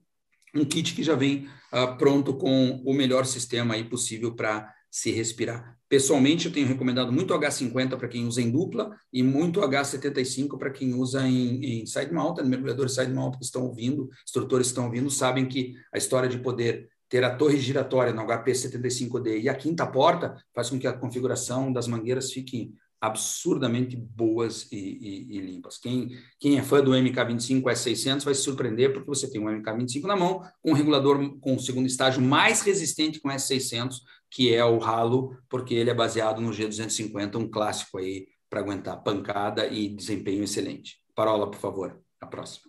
[0.56, 5.12] um kit que já vem uh, pronto com o melhor sistema aí possível para se
[5.12, 5.78] respirar.
[5.88, 10.72] Pessoalmente, eu tenho recomendado muito H50 para quem usa em dupla e muito H75 para
[10.72, 14.86] quem usa em, em side mount, mergulhadores side mount que estão ouvindo, instrutores que estão
[14.86, 19.50] ouvindo, sabem que a história de poder ter a torre giratória no HP 75D e
[19.50, 25.38] a quinta porta faz com que a configuração das mangueiras fique absurdamente boas e, e,
[25.38, 25.78] e, limpas.
[25.78, 30.04] Quem, quem é fã do MK25 S600 vai se surpreender porque você tem um MK25
[30.04, 33.96] na mão com um regulador com o segundo estágio mais resistente com S600,
[34.30, 39.02] que é o Halo, porque ele é baseado no G250, um clássico aí para aguentar
[39.02, 40.98] pancada e desempenho excelente.
[41.16, 42.69] Parola, por favor, a próxima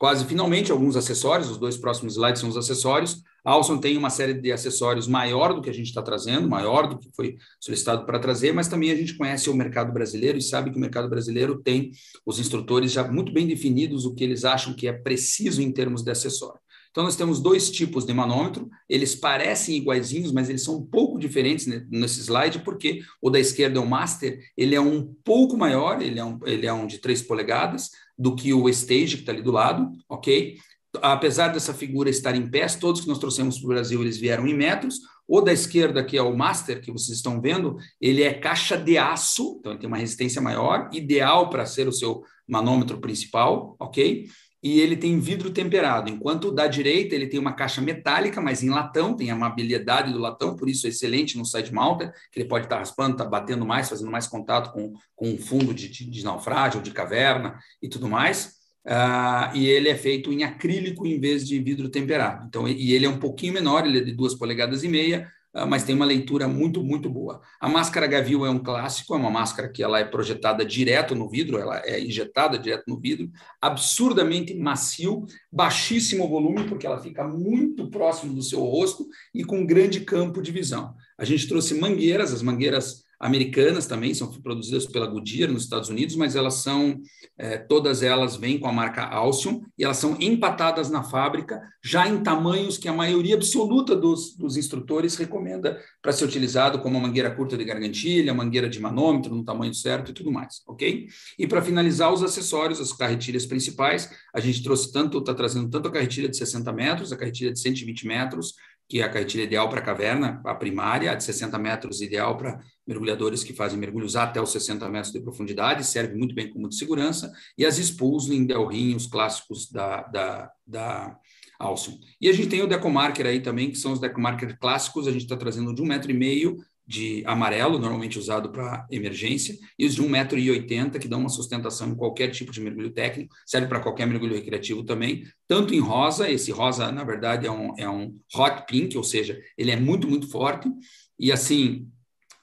[0.00, 3.22] quase finalmente alguns acessórios, os dois próximos slides são os acessórios.
[3.44, 6.88] A Alson tem uma série de acessórios maior do que a gente está trazendo, maior
[6.88, 10.42] do que foi solicitado para trazer, mas também a gente conhece o mercado brasileiro e
[10.42, 11.90] sabe que o mercado brasileiro tem
[12.24, 16.02] os instrutores já muito bem definidos o que eles acham que é preciso em termos
[16.02, 16.60] de acessório.
[16.90, 21.20] Então, nós temos dois tipos de manômetro, eles parecem iguaizinhos, mas eles são um pouco
[21.20, 26.02] diferentes nesse slide, porque o da esquerda é o Master, ele é um pouco maior,
[26.02, 27.90] ele é um, ele é um de 3 polegadas,
[28.20, 30.58] do que o Stage, que está ali do lado, ok?
[31.00, 34.46] Apesar dessa figura estar em pés, todos que nós trouxemos para o Brasil, eles vieram
[34.46, 34.96] em metros.
[35.26, 38.98] O da esquerda, que é o Master, que vocês estão vendo, ele é caixa de
[38.98, 44.26] aço, então ele tem uma resistência maior, ideal para ser o seu manômetro principal, ok?
[44.62, 48.62] E ele tem vidro temperado, enquanto o da direita ele tem uma caixa metálica, mas
[48.62, 52.40] em latão, tem a amabilidade do latão, por isso é excelente no side mounter, que
[52.40, 55.88] ele pode estar raspando, estar batendo mais, fazendo mais contato com, com um fundo de,
[55.88, 58.60] de, de naufrágio, de caverna e tudo mais.
[58.84, 62.46] Uh, e ele é feito em acrílico em vez de vidro temperado.
[62.46, 65.30] Então, e ele é um pouquinho menor, ele é de duas polegadas e meia,
[65.68, 67.40] mas tem uma leitura muito, muito boa.
[67.60, 71.28] A máscara Gavil é um clássico, é uma máscara que ela é projetada direto no
[71.28, 73.30] vidro, ela é injetada direto no vidro,
[73.60, 80.00] absurdamente macio, baixíssimo volume, porque ela fica muito próximo do seu rosto e com grande
[80.00, 80.94] campo de visão.
[81.18, 86.16] A gente trouxe mangueiras, as mangueiras americanas também, são produzidas pela Goodyear nos Estados Unidos,
[86.16, 86.98] mas elas são,
[87.36, 92.08] é, todas elas vêm com a marca Alcyon e elas são empatadas na fábrica, já
[92.08, 97.00] em tamanhos que a maioria absoluta dos, dos instrutores recomenda para ser utilizado, como a
[97.00, 101.06] mangueira curta de gargantilha, mangueira de manômetro no tamanho certo e tudo mais, ok?
[101.38, 105.88] E para finalizar, os acessórios, as carretilhas principais, a gente trouxe tanto, está trazendo tanto
[105.88, 108.54] a carretilha de 60 metros, a carretilha de 120 metros,
[108.90, 112.58] que é a carretilha ideal para caverna, a primária, a de 60 metros ideal para
[112.84, 116.74] mergulhadores que fazem mergulhos até os 60 metros de profundidade, serve muito bem como de
[116.74, 121.16] segurança, e as em Delrin, os clássicos da, da, da
[121.60, 121.98] Alcyon.
[122.20, 125.22] E a gente tem o Decomarker aí também, que são os Decomarker clássicos, a gente
[125.22, 126.56] está trazendo de um metro e meio
[126.90, 131.94] de amarelo, normalmente usado para emergência, e os de 1,80m, que dão uma sustentação em
[131.94, 136.50] qualquer tipo de mergulho técnico, serve para qualquer mergulho recreativo também, tanto em rosa, esse
[136.50, 140.28] rosa, na verdade, é um, é um hot pink, ou seja, ele é muito, muito
[140.28, 140.68] forte,
[141.16, 141.86] e assim,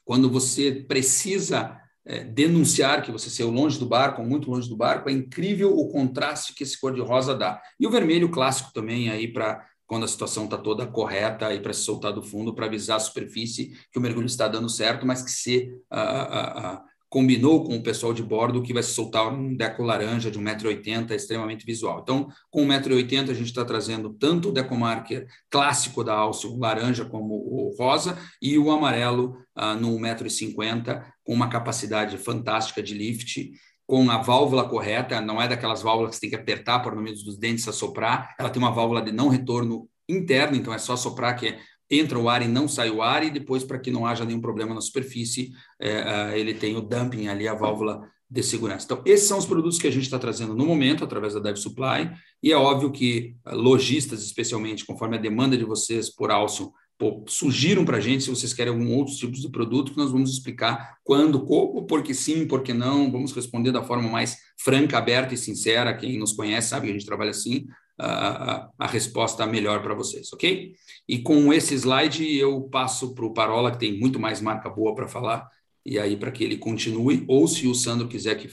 [0.06, 4.78] quando você precisa é, denunciar que você saiu longe do barco, ou muito longe do
[4.78, 7.62] barco, é incrível o contraste que esse cor-de-rosa dá.
[7.78, 11.74] E o vermelho clássico também aí para quando a situação está toda correta e para
[11.74, 15.24] se soltar do fundo, para avisar a superfície que o mergulho está dando certo, mas
[15.24, 16.80] que se uh, uh, uh,
[17.10, 21.12] combinou com o pessoal de bordo que vai se soltar um deco laranja de 1,80m,
[21.12, 22.02] extremamente visual.
[22.04, 27.06] Então, com 1,80m, a gente está trazendo tanto o deco marker clássico da Alcyon, laranja,
[27.06, 33.52] como o rosa, e o amarelo uh, no 1,50m, com uma capacidade fantástica de lift,
[33.88, 37.16] com a válvula correta, não é daquelas válvulas que você tem que apertar por meio
[37.16, 40.98] dos dentes a soprar, ela tem uma válvula de não retorno interno, então é só
[40.98, 41.58] soprar que
[41.90, 44.42] entra o ar e não sai o ar, e depois, para que não haja nenhum
[44.42, 48.84] problema na superfície, é, ele tem o dumping ali, a válvula de segurança.
[48.84, 51.56] Então, esses são os produtos que a gente está trazendo no momento, através da Dev
[51.56, 52.12] Supply,
[52.44, 57.86] e é óbvio que lojistas, especialmente, conforme a demanda de vocês por Alcyon, pô, sugiram
[57.86, 60.98] para a gente se vocês querem algum outro tipo de produto, que nós vamos explicar
[61.04, 65.96] quando, como, porque sim, porque não, vamos responder da forma mais franca, aberta e sincera.
[65.96, 67.68] Quem nos conhece sabe que a gente trabalha assim,
[68.00, 70.76] a, a resposta melhor para vocês, ok?
[71.08, 74.96] E com esse slide eu passo para o Parola, que tem muito mais marca boa
[74.96, 75.48] para falar,
[75.86, 78.50] e aí para que ele continue, ou se o Sandro quiser que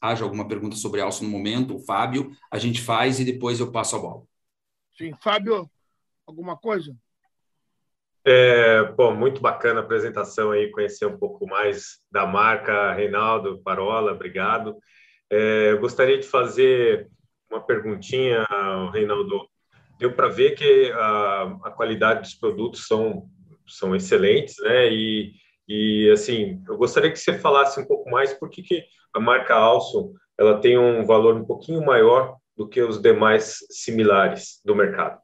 [0.00, 3.72] haja alguma pergunta sobre Alço no momento, o Fábio, a gente faz e depois eu
[3.72, 4.22] passo a bola.
[4.96, 5.68] Sim, Fábio,
[6.26, 6.96] alguma coisa?
[8.26, 14.12] É, bom, muito bacana a apresentação aí, conhecer um pouco mais da marca Reinaldo Parola,
[14.12, 14.78] obrigado.
[15.30, 17.10] É, gostaria de fazer
[17.50, 18.46] uma perguntinha,
[18.92, 19.46] Reinaldo.
[19.98, 23.28] Deu para ver que a, a, qualidade dos produtos são,
[23.66, 24.90] são excelentes, né?
[24.90, 25.34] E,
[25.68, 29.54] e, assim, eu gostaria que você falasse um pouco mais por que, que a marca
[29.54, 35.23] Alson ela tem um valor um pouquinho maior do que os demais similares do mercado.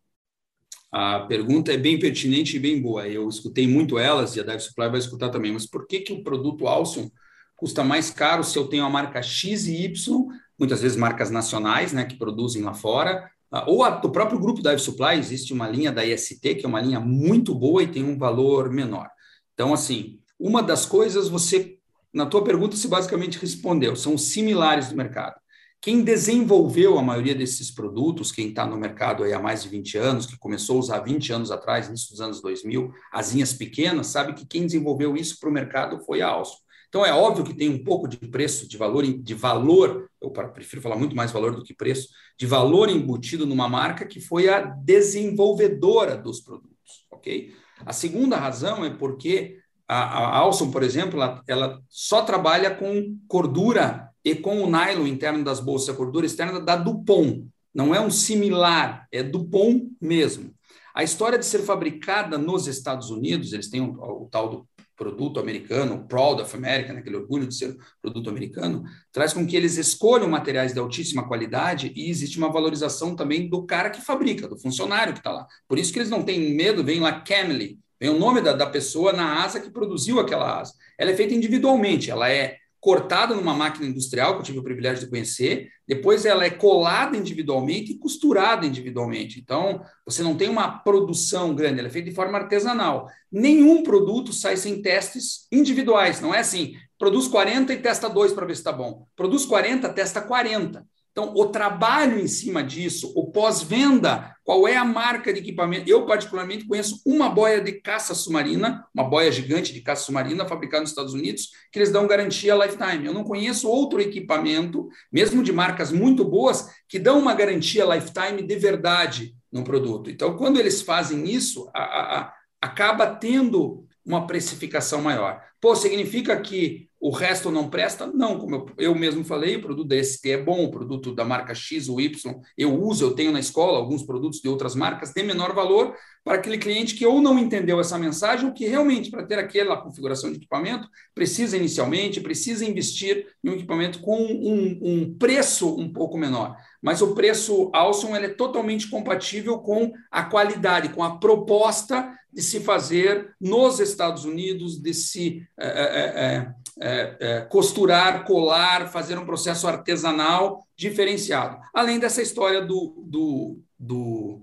[0.93, 3.07] A pergunta é bem pertinente e bem boa.
[3.07, 5.53] Eu escutei muito elas e a Dive Supply vai escutar também.
[5.53, 7.11] Mas por que, que o produto Alson
[7.57, 10.27] custa mais caro se eu tenho a marca X e Y,
[10.59, 14.63] muitas vezes marcas nacionais, né, que produzem lá fora, ah, ou a, do próprio grupo
[14.63, 18.05] Dive Supply, existe uma linha da IST, que é uma linha muito boa e tem
[18.05, 19.09] um valor menor.
[19.55, 21.79] Então, assim, uma das coisas você,
[22.13, 25.40] na tua pergunta, se basicamente respondeu, são similares do mercado.
[25.81, 30.27] Quem desenvolveu a maioria desses produtos, quem está no mercado há mais de 20 anos,
[30.27, 34.45] que começou a usar 20 anos atrás, início dos anos 2000, asinhas pequenas, sabe que
[34.45, 36.59] quem desenvolveu isso para o mercado foi a Alstom.
[36.91, 40.83] Então é óbvio que tem um pouco de preço, de valor, de valor, eu prefiro
[40.83, 42.09] falar muito mais valor do que preço,
[42.39, 47.55] de valor embutido numa marca que foi a desenvolvedora dos produtos, ok?
[47.87, 49.57] A segunda razão é porque
[49.89, 55.07] a, a Alstom, por exemplo, ela, ela só trabalha com cordura e com o nylon
[55.07, 57.47] interno das bolsas, a gordura externa da Dupont.
[57.75, 60.53] Não é um similar, é Dupont mesmo.
[60.95, 64.69] A história de ser fabricada nos Estados Unidos, eles têm o, o tal do
[65.01, 69.57] produto americano, Proud of America, né, aquele orgulho de ser produto americano, traz com que
[69.57, 74.47] eles escolham materiais de altíssima qualidade e existe uma valorização também do cara que fabrica,
[74.47, 75.47] do funcionário que está lá.
[75.67, 78.67] Por isso que eles não têm medo, vem lá Camely, vem o nome da, da
[78.67, 80.75] pessoa na asa que produziu aquela asa.
[80.99, 85.05] Ela é feita individualmente, ela é cortada numa máquina industrial, que eu tive o privilégio
[85.05, 89.39] de conhecer, depois ela é colada individualmente e costurada individualmente.
[89.39, 93.09] Então, você não tem uma produção grande, ela é feita de forma artesanal.
[93.31, 98.47] Nenhum produto sai sem testes individuais, não é assim, produz 40 e testa 2 para
[98.47, 99.07] ver se está bom.
[99.15, 100.87] Produz 40, testa 40.
[101.13, 105.91] Então, o trabalho em cima disso, o pós-venda, qual é a marca de equipamento?
[105.91, 110.83] Eu, particularmente, conheço uma boia de caça submarina, uma boia gigante de caça submarina, fabricada
[110.83, 113.07] nos Estados Unidos, que eles dão garantia lifetime.
[113.07, 118.43] Eu não conheço outro equipamento, mesmo de marcas muito boas, que dão uma garantia lifetime
[118.43, 120.11] de verdade no produto.
[120.11, 125.43] Então, quando eles fazem isso, a, a, a, acaba tendo uma precificação maior.
[125.61, 128.07] Pô, significa que o resto não presta?
[128.07, 131.25] Não, como eu, eu mesmo falei, o produto da ST é bom, o produto da
[131.25, 135.13] marca X ou Y eu uso, eu tenho na escola alguns produtos de outras marcas
[135.13, 139.11] de menor valor para aquele cliente que ou não entendeu essa mensagem ou que realmente,
[139.11, 144.79] para ter aquela configuração de equipamento, precisa inicialmente, precisa investir em um equipamento com um,
[144.83, 146.57] um preço um pouco menor.
[146.83, 152.61] Mas o preço Alson é totalmente compatível com a qualidade, com a proposta de se
[152.61, 160.67] fazer nos Estados Unidos, de se é, é, é, costurar, colar, fazer um processo artesanal
[160.77, 161.59] diferenciado.
[161.75, 164.43] Além dessa história do, do, do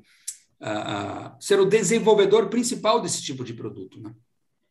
[0.61, 3.99] uh, ser o desenvolvedor principal desse tipo de produto.
[3.99, 4.13] Né?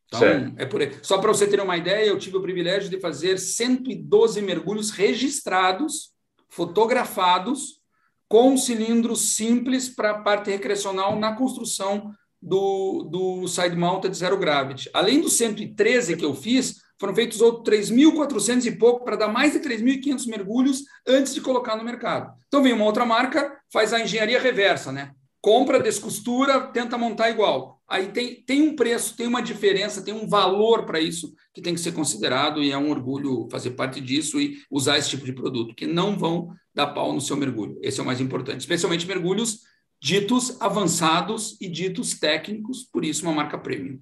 [0.06, 0.54] Então, certo.
[0.56, 0.92] é por aí.
[1.02, 6.12] Só para você ter uma ideia, eu tive o privilégio de fazer 112 mergulhos registrados,
[6.48, 7.80] fotografados,
[8.28, 12.12] com cilindros simples para a parte recreacional na construção
[12.46, 14.88] do, do side mounted zero gravity.
[14.94, 19.52] Além dos 113 que eu fiz, foram feitos outros 3.400 e pouco para dar mais
[19.52, 22.32] de 3.500 mergulhos antes de colocar no mercado.
[22.46, 25.10] Então vem uma outra marca, faz a engenharia reversa, né?
[25.40, 27.80] Compra, descostura, tenta montar igual.
[27.88, 31.74] Aí tem, tem um preço, tem uma diferença, tem um valor para isso que tem
[31.74, 35.32] que ser considerado e é um orgulho fazer parte disso e usar esse tipo de
[35.32, 37.78] produto, que não vão dar pau no seu mergulho.
[37.82, 39.60] Esse é o mais importante, especialmente mergulhos
[40.00, 44.00] ditos avançados e ditos técnicos, por isso uma marca premium.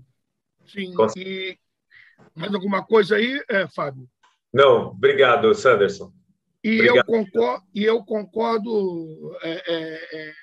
[0.67, 1.59] Sim, e
[2.35, 4.09] mais alguma coisa aí, é, Fábio?
[4.53, 6.13] Não, obrigado, Sanderson.
[6.63, 6.97] E, obrigado.
[6.97, 10.35] Eu, concordo, e eu concordo é, é, é,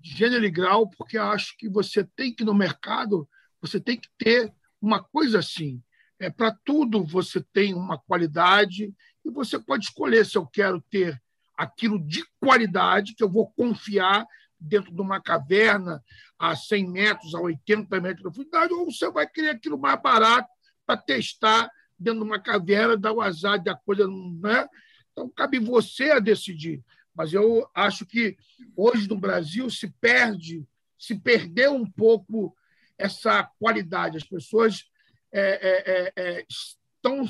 [0.00, 3.28] de gênero e grau, porque acho que você tem que, no mercado,
[3.60, 5.80] você tem que ter uma coisa assim.
[6.18, 8.92] É, Para tudo você tem uma qualidade
[9.24, 11.20] e você pode escolher se eu quero ter
[11.56, 14.26] aquilo de qualidade, que eu vou confiar
[14.62, 16.02] dentro de uma caverna
[16.38, 20.48] a 100 metros, a 80 metros de profundidade, ou você vai querer aquilo mais barato
[20.86, 24.32] para testar dentro de uma caverna, dar o azar de a coisa não.
[24.40, 24.68] Né?
[25.12, 26.82] Então, cabe você a decidir.
[27.14, 28.36] Mas eu acho que
[28.74, 30.66] hoje no Brasil se perde,
[30.98, 32.56] se perdeu um pouco
[32.96, 34.16] essa qualidade.
[34.16, 34.84] As pessoas
[35.30, 37.26] é, é, é, é estão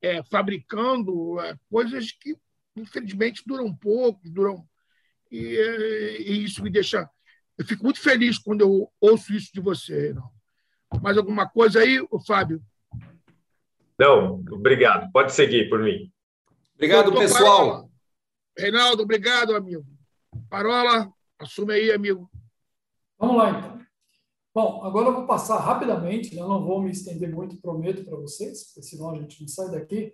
[0.00, 2.36] é, fabricando é, coisas que,
[2.76, 4.68] infelizmente, duram pouco, duram.
[5.32, 7.08] E, e, isso me deixa.
[7.56, 10.30] Eu fico muito feliz quando eu ouço isso de você, não.
[11.00, 12.62] Mais alguma coisa aí, Fábio?
[13.98, 15.10] Não, obrigado.
[15.10, 16.12] Pode seguir por mim.
[16.74, 17.66] Obrigado, pessoal.
[17.66, 17.88] Parola.
[18.58, 19.86] Reinaldo, obrigado, amigo.
[20.50, 22.30] Parola, assume aí, amigo.
[23.18, 23.82] Vamos lá, então.
[24.54, 26.42] Bom, agora eu vou passar rapidamente, né?
[26.42, 30.12] não vou me estender muito, prometo para vocês, porque senão a gente não sai daqui.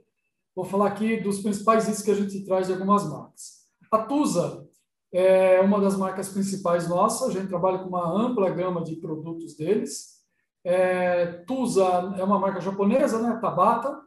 [0.54, 3.66] Vou falar aqui dos principais itens que a gente traz de algumas marcas.
[3.90, 4.67] A Tusa
[5.12, 9.56] é uma das marcas principais nossas, a gente trabalha com uma ampla gama de produtos
[9.56, 10.18] deles.
[10.64, 13.38] É, Tusa é uma marca japonesa, né?
[13.40, 14.02] Tabata.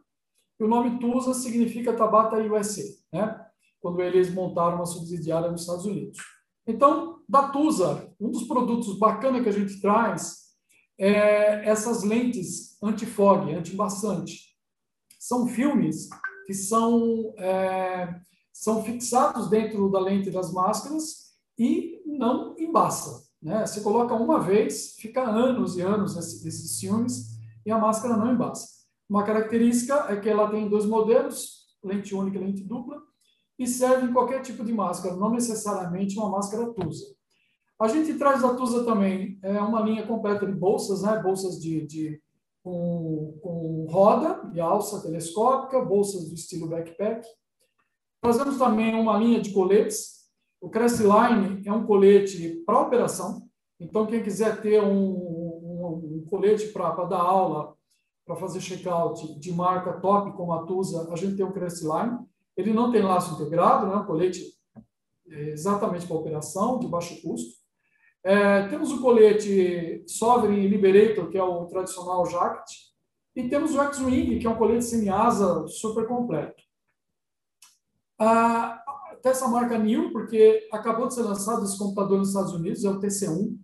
[0.60, 2.82] E o nome Tusa significa Tabata USA,
[3.12, 3.44] né?
[3.80, 6.18] Quando eles montaram uma subsidiária nos Estados Unidos.
[6.66, 10.42] Então, da Tusa, um dos produtos bacana que a gente traz
[10.98, 14.52] é essas lentes anti-fog, anti-embaçante.
[15.18, 16.08] São filmes
[16.46, 18.20] que são, é,
[18.52, 23.24] são fixados dentro da lente das máscaras e não embaça.
[23.40, 23.66] Né?
[23.66, 28.68] Você coloca uma vez, fica anos e anos nesses filmes e a máscara não embaça.
[29.08, 33.02] Uma característica é que ela tem dois modelos, lente única e lente dupla,
[33.58, 37.06] e serve em qualquer tipo de máscara, não necessariamente uma máscara TUSA.
[37.80, 41.20] A gente traz da TUSA também é, uma linha completa de bolsas, né?
[41.20, 42.22] bolsas de, de
[42.62, 47.26] com, com roda e alça telescópica, bolsas do estilo backpack.
[48.22, 50.22] Trazemos também uma linha de coletes,
[50.60, 53.42] o Crestline é um colete para operação,
[53.80, 57.74] então quem quiser ter um, um, um colete para dar aula,
[58.24, 62.16] para fazer check-out de marca top como a Tusa, a gente tem o Crestline.
[62.56, 63.96] Ele não tem laço integrado, né?
[63.96, 64.54] um colete
[65.28, 67.60] é, exatamente para operação, de baixo custo.
[68.22, 72.70] É, temos o colete Sovereign Liberator, que é o tradicional jacket,
[73.34, 76.61] e temos o X-Wing, que é um colete semi-asa super completo.
[78.22, 82.90] Até essa marca New, porque acabou de ser lançado esse computador nos Estados Unidos, é
[82.90, 83.56] o TC1.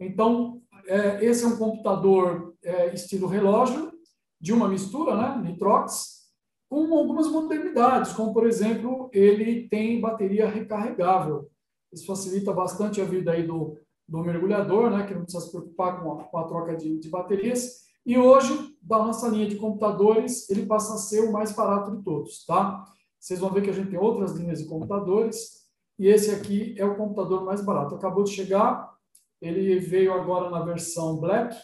[0.00, 3.92] Então, é, esse é um computador é, estilo relógio,
[4.40, 6.22] de uma mistura, né, Nitrox,
[6.68, 11.48] com algumas modernidades, como, por exemplo, ele tem bateria recarregável.
[11.92, 13.76] Isso facilita bastante a vida aí do,
[14.08, 17.08] do mergulhador, né, que não precisa se preocupar com a, com a troca de, de
[17.08, 17.82] baterias.
[18.04, 22.02] E hoje, da nossa linha de computadores, ele passa a ser o mais barato de
[22.02, 22.84] todos, tá?
[23.22, 25.62] Vocês vão ver que a gente tem outras linhas de computadores
[25.96, 27.94] e esse aqui é o computador mais barato.
[27.94, 28.92] Acabou de chegar,
[29.40, 31.56] ele veio agora na versão Black,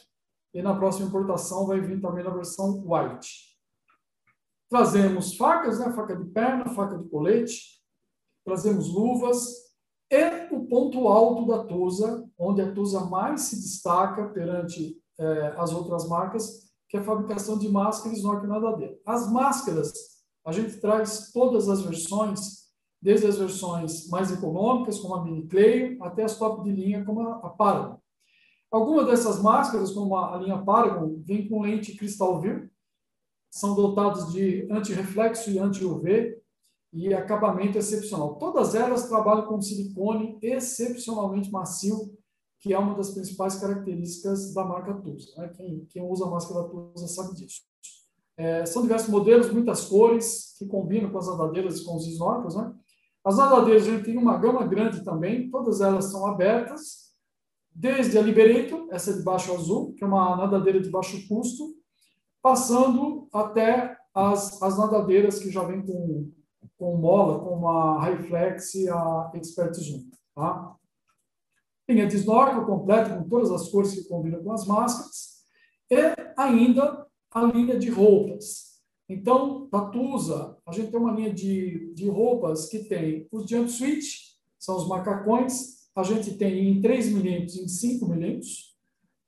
[0.55, 3.57] e na próxima importação vai vir também na versão white.
[4.71, 5.93] Trazemos facas, né?
[5.93, 7.83] faca de perna, faca de colete,
[8.45, 9.69] trazemos luvas
[10.11, 15.73] e o ponto alto da Tusa, onde a Tusa mais se destaca perante eh, as
[15.73, 18.97] outras marcas, que é a fabricação de máscaras snorkel nadadeira.
[19.05, 19.93] As máscaras,
[20.49, 22.69] a gente traz todas as versões,
[23.03, 27.21] desde as versões mais econômicas, como a Mini Clay, até as top de linha, como
[27.21, 27.99] a Paragon.
[28.71, 32.67] Algumas dessas máscaras, como a linha Paragon, vem com lente cristal view,
[33.51, 36.41] são dotados de anti-reflexo e anti-UV
[36.95, 38.37] e acabamento excepcional.
[38.37, 42.17] Todas elas trabalham com silicone excepcionalmente macio,
[42.59, 45.31] que é uma das principais características da marca Tusa.
[45.37, 45.49] Né?
[45.55, 47.61] Quem, quem, usa a máscara Tusa sabe disso.
[48.39, 52.55] É, são diversos modelos, muitas cores, que combinam com as nadadeiras e com os snorkels.
[52.55, 52.73] Né?
[53.25, 57.09] As nadadeiras, a gente tem uma gama grande também, todas elas são abertas,
[57.75, 61.75] desde a Liberator, essa de baixo azul, que é uma nadadeira de baixo custo,
[62.41, 66.31] passando até as, as nadadeiras que já vêm com,
[66.79, 70.05] com mola, como a Highflex e a Expert Zoom.
[70.37, 70.77] Tá?
[71.89, 75.39] Linha de snorkel completa com todas as cores que combinam com as máscaras.
[75.91, 78.69] E ainda a linha de roupas.
[79.09, 84.37] Então, da Tusa, a gente tem uma linha de, de roupas que tem os jumpsuit,
[84.59, 88.77] são os macacões, a gente tem em 3 milímetros e em 5 milímetros.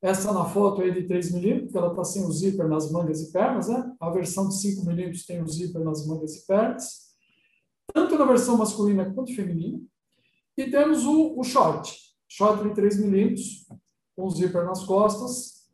[0.02, 3.32] Essa na foto é de 3 milímetros, ela está sem o zíper nas mangas e
[3.32, 3.92] pernas, né?
[4.00, 7.10] A versão de 5 milímetros tem o zíper nas mangas e pernas.
[7.92, 9.80] Tanto na versão masculina quanto feminina.
[10.56, 11.98] E temos o, o short,
[12.28, 13.66] short de 3 milímetros,
[14.16, 15.68] com zíper nas costas.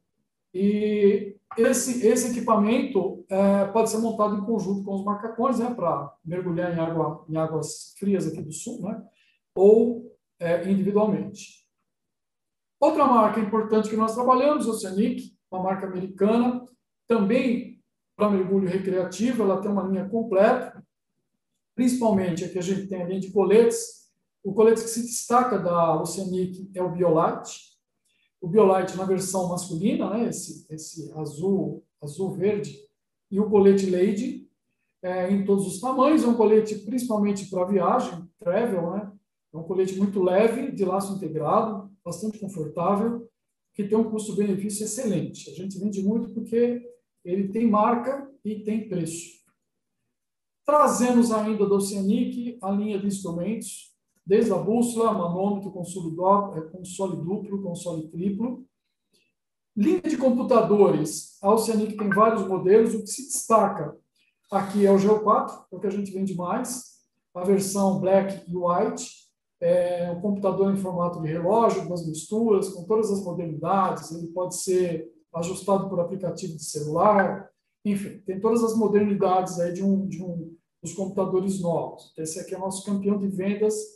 [0.55, 5.73] E esse, esse equipamento é, pode ser montado em conjunto com os macacões, né?
[5.73, 9.03] Para mergulhar em, água, em águas frias aqui do sul, né?
[9.55, 11.67] Ou é, individualmente.
[12.79, 16.65] Outra marca importante que nós trabalhamos, Oceanic, uma marca americana,
[17.07, 17.83] também
[18.15, 20.83] para mergulho recreativo, ela tem uma linha completa,
[21.75, 24.07] principalmente aqui a gente tem a linha de coletes.
[24.43, 27.76] O colete que se destaca da Oceanic é o Biolite.
[28.47, 32.79] O Biolite na versão masculina, né, esse, esse azul, azul-verde,
[33.29, 34.49] e o colete Lady,
[35.03, 36.23] é, em todos os tamanhos.
[36.23, 39.13] É um colete principalmente para viagem, travel, né?
[39.53, 43.29] É um colete muito leve, de laço integrado, bastante confortável,
[43.75, 45.51] que tem um custo-benefício excelente.
[45.51, 46.89] A gente vende muito porque
[47.25, 49.41] ele tem marca e tem preço.
[50.65, 53.96] Trazemos ainda do Oceanic a linha de instrumentos,
[54.27, 56.17] desde a bússola, manômetro, console,
[56.57, 58.67] é, console duplo, console triplo.
[59.77, 63.97] Linha de computadores, a Oceanic tem vários modelos, o que se destaca
[64.51, 66.97] aqui é o GEO4, é o que a gente vende mais,
[67.35, 69.27] a versão Black e White,
[69.61, 74.29] é um computador em formato de relógio, com as misturas, com todas as modernidades, ele
[74.29, 77.51] pode ser ajustado por aplicativo de celular,
[77.85, 82.13] enfim, tem todas as modernidades aí de um, de um dos computadores novos.
[82.17, 83.96] Esse aqui é o nosso campeão de vendas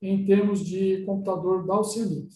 [0.00, 2.34] em termos de computador da Oceanic.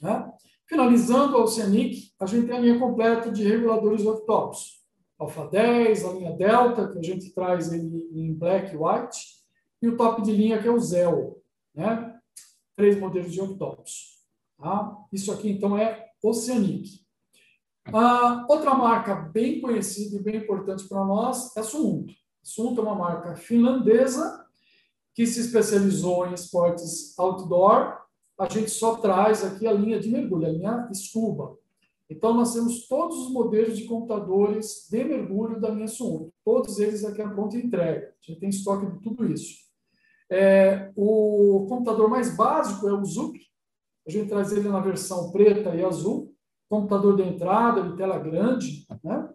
[0.00, 0.32] Né?
[0.66, 4.84] Finalizando a Oceanic, a gente tem a linha completa de reguladores laptops.
[5.18, 9.36] Alpha 10, a linha Delta, que a gente traz ele em black e white,
[9.80, 11.42] e o top de linha que é o Zell
[11.76, 12.18] né?
[12.74, 14.16] Três modelos de octópus.
[14.58, 14.96] Tá?
[15.12, 17.04] Isso aqui, então, é Oceanic.
[17.92, 21.62] Ah, outra marca bem conhecida e bem importante para nós é a.
[21.62, 24.45] Suunto é uma marca finlandesa
[25.16, 27.96] que se especializou em esportes outdoor.
[28.38, 31.56] A gente só traz aqui a linha de mergulho, a linha Scuba.
[32.08, 36.32] Então, nós temos todos os modelos de computadores de mergulho da linha Suunto.
[36.44, 38.08] Todos eles aqui a pronta entrega.
[38.08, 39.64] A gente tem estoque de tudo isso.
[40.30, 43.40] É, o computador mais básico é o ZUP.
[44.06, 46.32] A gente traz ele na versão preta e azul.
[46.68, 48.86] Computador de entrada, de tela grande.
[49.02, 49.28] Né?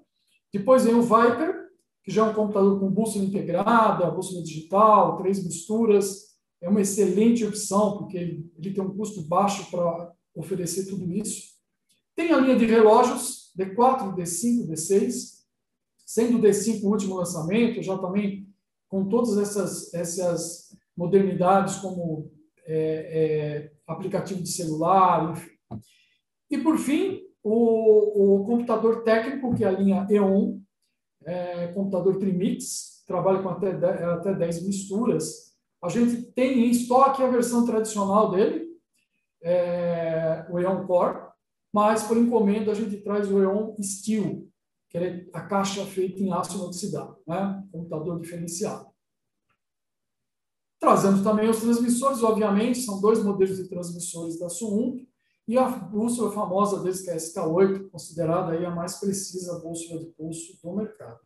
[0.53, 1.60] Depois vem o Viper,
[2.03, 6.31] que já é um computador com bússola integrada, bússola digital, três misturas.
[6.61, 11.51] É uma excelente opção, porque ele, ele tem um custo baixo para oferecer tudo isso.
[12.15, 15.41] Tem a linha de relógios D4, D5, D6,
[15.97, 18.47] sendo o D5 o último lançamento, já também
[18.87, 22.31] com todas essas, essas modernidades como
[22.65, 25.51] é, é, aplicativo de celular, enfim.
[26.49, 30.60] E, por fim, o, o, computador técnico, que é a linha E.ON,
[31.25, 33.71] é, computador Trimix, trabalha com até,
[34.05, 35.51] até 10 misturas.
[35.83, 38.69] A gente tem em estoque a versão tradicional dele,
[39.41, 41.31] é, o E.ON Core,
[41.73, 44.47] mas por encomenda a gente traz o E.ON Steel,
[44.89, 47.63] que é a caixa feita em aço inoxidável, né?
[47.71, 48.91] computador diferenciado.
[50.79, 55.05] Trazemos também os transmissores, obviamente, são dois modelos de transmissores da Suunto.
[55.47, 59.99] E a bússola famosa deles, que é a SK8, considerada aí a mais precisa bússola
[59.99, 61.19] de pulso do mercado.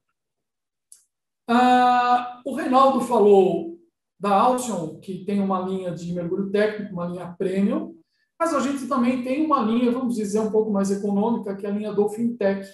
[1.47, 3.77] Ah, o Reinaldo falou
[4.19, 7.95] da Alcyon, que tem uma linha de mergulho técnico, uma linha premium,
[8.39, 11.69] mas a gente também tem uma linha, vamos dizer, um pouco mais econômica, que é
[11.69, 12.67] a linha Dolphin Tech,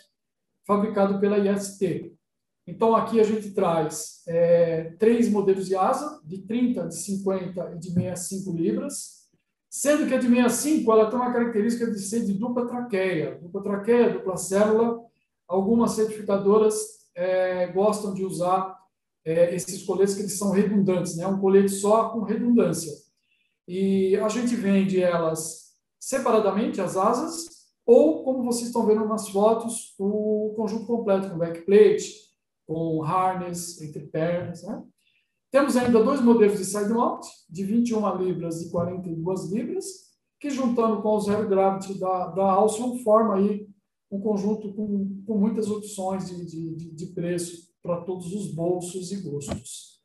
[0.66, 2.16] fabricado pela IST.
[2.66, 7.80] Então, aqui a gente traz é, três modelos de asa, de 30, de 50 e
[7.80, 9.21] de 65 libras,
[9.72, 13.40] sendo que a de 65 ela tem uma característica de ser de dupla traqueia.
[13.42, 15.00] Dupla traqueia, dupla célula.
[15.48, 16.76] Algumas certificadoras
[17.16, 18.78] é, gostam de usar
[19.24, 21.26] é, esses coletes que eles são redundantes, né?
[21.26, 22.92] um colete só com redundância.
[23.66, 29.96] E a gente vende elas separadamente, as asas, ou, como vocês estão vendo nas fotos,
[29.98, 32.14] o conjunto completo, com backplate,
[32.68, 34.64] com harness entre pernas.
[34.64, 34.84] Né?
[35.52, 39.86] Temos ainda dois modelos de side mount, de 21 libras e 42 libras,
[40.40, 43.68] que juntando com o zero gravity da, da Alcyon, forma aí
[44.10, 46.46] um conjunto com, com muitas opções de,
[46.76, 50.02] de, de preço para todos os bolsos e gostos.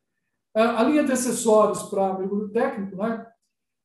[0.54, 3.26] É, a linha de acessórios para mergulho técnico, né?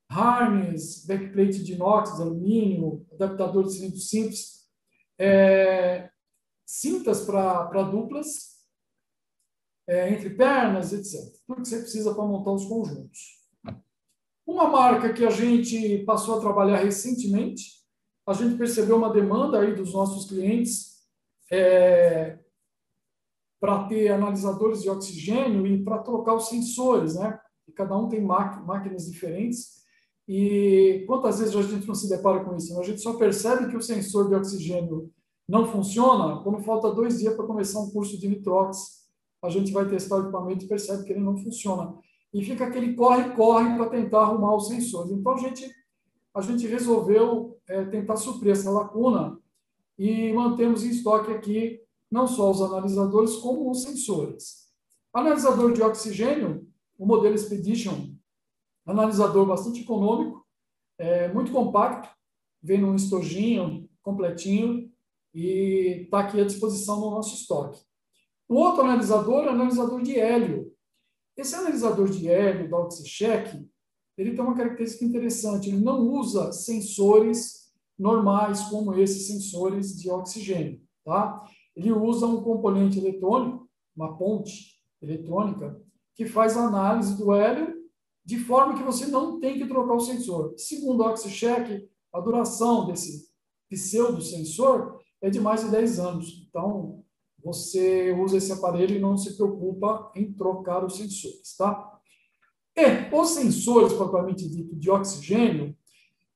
[0.10, 4.68] harness, backplate de inox, alumínio, adaptador de cilindro simples,
[5.18, 6.10] é,
[6.66, 8.51] cintas para duplas,
[9.92, 11.20] é, entre pernas, etc.
[11.46, 13.42] Tudo que você precisa para montar os conjuntos.
[14.48, 17.82] Uma marca que a gente passou a trabalhar recentemente,
[18.26, 21.02] a gente percebeu uma demanda aí dos nossos clientes
[21.52, 22.40] é,
[23.60, 27.38] para ter analisadores de oxigênio e para trocar os sensores, né?
[27.68, 29.82] E cada um tem máquinas diferentes.
[30.26, 32.80] E quantas vezes a gente não se depara com isso?
[32.80, 35.12] A gente só percebe que o sensor de oxigênio
[35.50, 39.01] não funciona quando falta dois dias para começar um curso de nitrox.
[39.42, 41.96] A gente vai testar o equipamento e percebe que ele não funciona.
[42.34, 45.12] E fica aquele corre-corre para tentar arrumar os sensores.
[45.12, 45.70] Então, a gente,
[46.34, 49.40] a gente resolveu é, tentar suprir essa lacuna
[49.98, 54.70] e mantemos em estoque aqui não só os analisadores, como os sensores.
[55.14, 58.14] Analisador de oxigênio, o modelo Expedition,
[58.86, 60.46] analisador bastante econômico,
[60.98, 62.10] é, muito compacto,
[62.62, 64.92] vem num estojinho completinho
[65.34, 67.82] e está aqui à disposição no nosso estoque.
[68.52, 70.76] O outro analisador é o analisador de hélio.
[71.38, 73.66] Esse analisador de hélio da OxyCheck,
[74.18, 80.82] ele tem uma característica interessante, ele não usa sensores normais como esses sensores de oxigênio,
[81.06, 81.42] tá?
[81.78, 85.82] ele usa um componente eletrônico, uma ponte eletrônica,
[86.14, 87.74] que faz a análise do hélio
[88.26, 90.56] de forma que você não tem que trocar o sensor.
[90.58, 93.30] Segundo o OxyCheck, a duração desse
[93.70, 96.46] pseudo-sensor é de mais de 10 anos.
[96.50, 97.01] Então,
[97.44, 102.00] você usa esse aparelho e não se preocupa em trocar os sensores, tá?
[102.76, 105.76] E os sensores, propriamente dito, de oxigênio,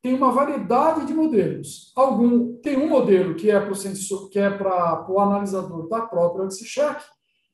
[0.01, 1.91] tem uma variedade de modelos.
[1.95, 6.01] Algum tem um modelo que é para o sensor, que é para o analisador da
[6.01, 7.03] própria OxyCheck,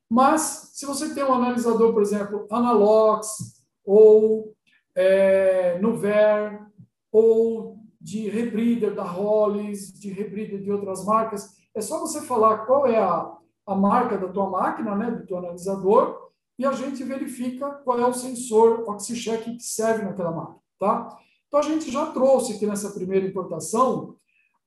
[0.09, 4.53] mas se você tem um analisador, por exemplo, Analox ou
[4.93, 6.67] é, Nuver
[7.09, 12.85] ou de rebreather da Hollis, de rebreather de outras marcas, é só você falar qual
[12.85, 13.31] é a,
[13.65, 18.05] a marca da tua máquina, né, do teu analisador, e a gente verifica qual é
[18.05, 21.17] o sensor OxyCheck que serve naquela máquina, tá?
[21.47, 24.15] Então, a gente já trouxe aqui nessa primeira importação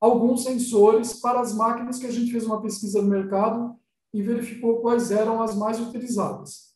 [0.01, 3.75] alguns sensores para as máquinas que a gente fez uma pesquisa no mercado
[4.13, 6.75] e verificou quais eram as mais utilizadas.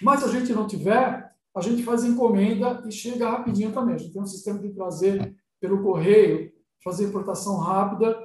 [0.00, 3.94] Mas se a gente não tiver, a gente faz encomenda e chega rapidinho também.
[3.94, 6.50] A gente tem um sistema de trazer pelo correio,
[6.82, 8.18] fazer importação rápida,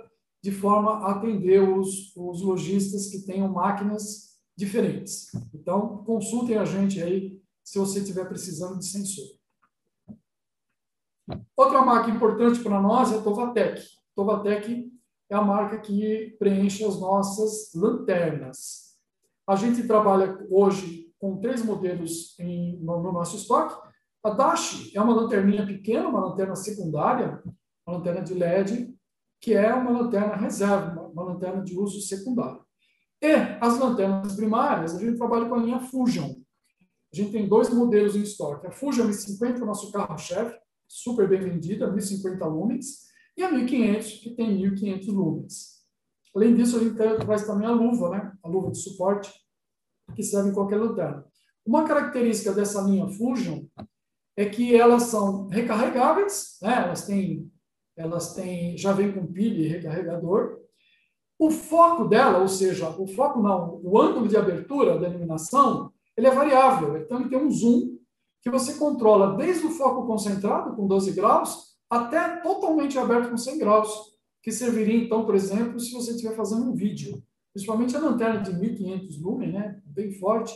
[0.48, 5.30] de forma a atender os, os lojistas que tenham máquinas diferentes.
[5.54, 9.26] Então, consultem a gente aí se você estiver precisando de sensor.
[11.54, 13.84] Outra marca importante para nós é a Tovatec.
[14.16, 14.90] Tovatec
[15.30, 18.96] é a marca que preenche as nossas lanternas.
[19.46, 23.76] A gente trabalha hoje com três modelos em, no, no, nosso estoque.
[24.24, 27.44] A Dash é uma lanterninha pequena, uma lanterna secundária,
[27.86, 28.97] uma lanterna de LED,
[29.40, 32.66] que é uma lanterna reserva, uma, lanterna de uso secundário.
[33.22, 33.32] E
[33.62, 36.36] as lanternas primárias, a gente trabalha com a linha Fusion.
[37.12, 38.68] A gente tem dois modelos em estoque.
[38.68, 40.58] A Fusion M50 é o nosso carro-chefe,
[40.88, 45.78] super bem vendida, 1.050 lumens, e a 1.500, que tem 1.500 lumens.
[46.36, 48.32] Além disso, a gente traz também a luva, né?
[48.44, 49.32] a luva de suporte,
[50.16, 51.26] que serve em qualquer lanterna.
[51.66, 53.66] Uma característica dessa linha Fusion
[54.36, 56.84] é que elas são recarregáveis, né?
[56.86, 57.52] elas têm,
[57.98, 60.60] elas têm, já vem com pilha e recarregador.
[61.40, 66.28] O foco dela, ou seja, o foco não, o ângulo de abertura da iluminação, ele
[66.28, 66.98] é variável.
[66.98, 67.98] Então, ele tem um zoom
[68.42, 73.60] que você controla desde o foco concentrado, com 12 graus, até totalmente aberto com 100
[73.60, 73.90] graus,
[74.42, 77.22] que serviria, então, por exemplo, se você estiver fazendo um vídeo.
[77.54, 80.54] Principalmente a lanterna de 1500 lumen, né, bem forte,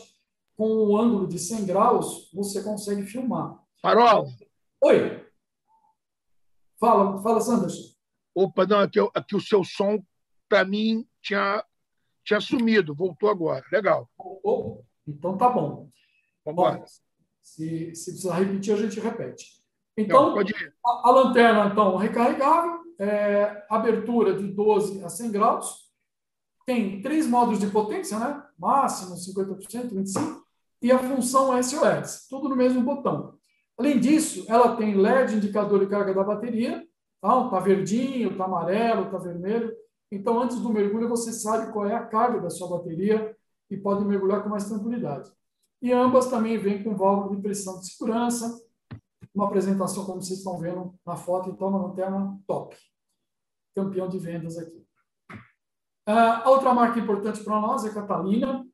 [0.55, 3.59] com o ângulo de 100 graus, você consegue filmar.
[3.81, 4.27] Farol.
[4.83, 5.20] Oi.
[6.81, 7.93] Fala, fala, Sanderson.
[8.33, 10.03] Opa, não, aqui, aqui o seu som,
[10.49, 11.63] para mim, tinha,
[12.25, 13.63] tinha sumido, voltou agora.
[13.71, 14.09] Legal.
[14.17, 15.91] Oh, então tá bom.
[16.43, 17.01] Vamos
[17.41, 19.61] se, se precisar repetir, a gente repete.
[19.95, 25.91] Então, a, a, lanterna, então, recarregável, é, abertura de 12 a 100 graus,
[26.65, 28.43] tem três modos de potência, né?
[28.57, 30.41] Máximo, 50%, 25%,
[30.81, 33.37] e a função SOS, tudo no mesmo botão.
[33.77, 36.85] Além disso, ela tem LED, indicador de carga da bateria,
[37.21, 39.75] tá, tá verdinho, tá amarelo, tá vermelho.
[40.11, 43.35] Então, antes do mergulho, você sabe qual é a carga da sua bateria
[43.69, 45.31] e pode mergulhar com mais tranquilidade.
[45.81, 48.61] E ambas também vêm com válvula de pressão de segurança,
[49.33, 52.75] uma apresentação como vocês estão vendo na foto, então uma lanterna top.
[53.73, 54.85] Campeão de vendas aqui.
[56.07, 58.65] Uh, a outra marca importante para nós é a Catalina,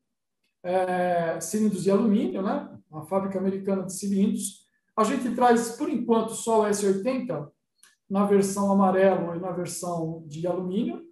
[0.62, 2.78] é, cilindros de alumínio, né?
[2.90, 4.66] Uma fábrica americana de cilindros.
[4.98, 7.48] A gente traz, por enquanto, só o S80
[8.10, 11.06] na versão amarelo e na versão de alumínio.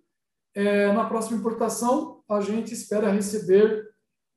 [0.52, 3.88] É, na próxima importação, a gente espera receber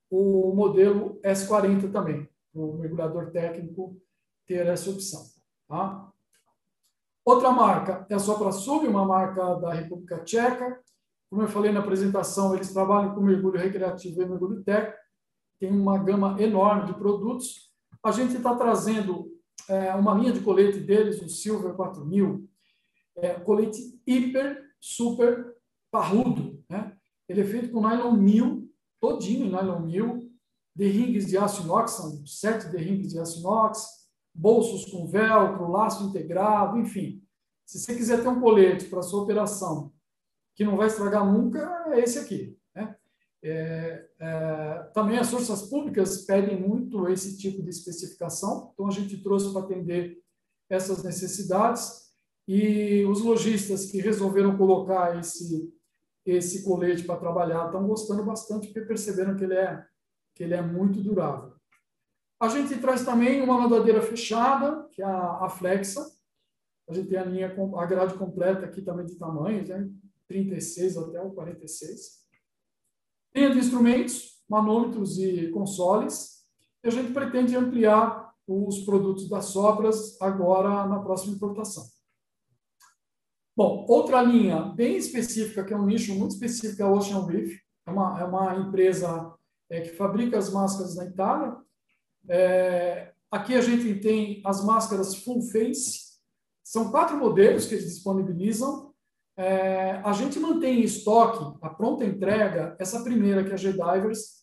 [0.07, 3.99] o modelo S40 também, o mergulhador técnico
[4.45, 5.23] ter essa opção.
[5.67, 6.11] Tá?
[7.25, 10.79] Outra marca é a SopraSub, uma marca da República Tcheca.
[11.27, 14.99] Como eu falei na apresentação, eles trabalham com mergulho recreativo e mergulho técnico.
[15.59, 17.73] Tem uma gama enorme de produtos.
[18.03, 19.38] A gente está trazendo
[19.69, 22.49] é, uma linha de colete deles, o Silver 4000,
[23.17, 25.55] é, colete hiper, super
[25.91, 26.63] parrudo.
[26.67, 26.97] Né?
[27.27, 28.69] Ele é feito com nylon 1000,
[28.99, 30.29] todinho em nylon 1000,
[30.75, 36.77] derrigues de aço inox, são sete derrigues de aço inox, bolsos com velcro, laço integrado,
[36.77, 37.21] enfim.
[37.65, 39.93] Se você quiser ter um colete para sua operação
[40.55, 41.59] que não vai estragar nunca,
[41.93, 42.58] é esse aqui.
[43.41, 49.21] É, é, também as forças públicas pedem muito esse tipo de especificação, então a gente
[49.23, 50.21] trouxe para atender
[50.69, 52.09] essas necessidades
[52.47, 55.73] e os lojistas que resolveram colocar esse
[56.25, 59.85] esse colete para trabalhar estão gostando bastante porque perceberam que ele é
[60.35, 61.53] que ele é muito durável.
[62.41, 66.09] A gente traz também uma nadadeira fechada, que é a, a Flexa.
[66.87, 69.89] A gente tem a linha, a grade completa aqui também de tamanhos, né?
[70.27, 72.18] 36 até o 46.
[73.35, 76.43] Linha de instrumentos, manômetros e consoles.
[76.83, 81.83] E a gente pretende ampliar os produtos das Sopras agora na próxima importação.
[83.55, 87.59] Bom, outra linha bem específica, que é um nicho muito específico, é a Ocean Reef.
[87.85, 89.33] É uma, é uma empresa
[89.69, 91.57] é, que fabrica as máscaras na Itália
[92.27, 96.09] é, aqui a gente tem as máscaras full face.
[96.63, 98.88] São quatro modelos que eles disponibilizam.
[99.39, 104.39] É, a gente mantém em estoque, a pronta entrega, essa primeira que é a G-Divers,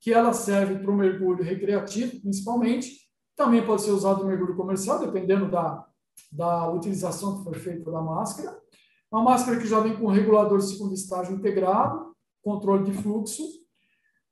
[0.00, 2.92] que ela serve para o mergulho recreativo, principalmente.
[3.34, 5.84] Também pode ser usado no mergulho comercial, dependendo da,
[6.30, 8.56] da utilização que for feita da máscara.
[9.10, 13.42] Uma máscara que já vem com regulador segundo estágio integrado, controle de fluxo,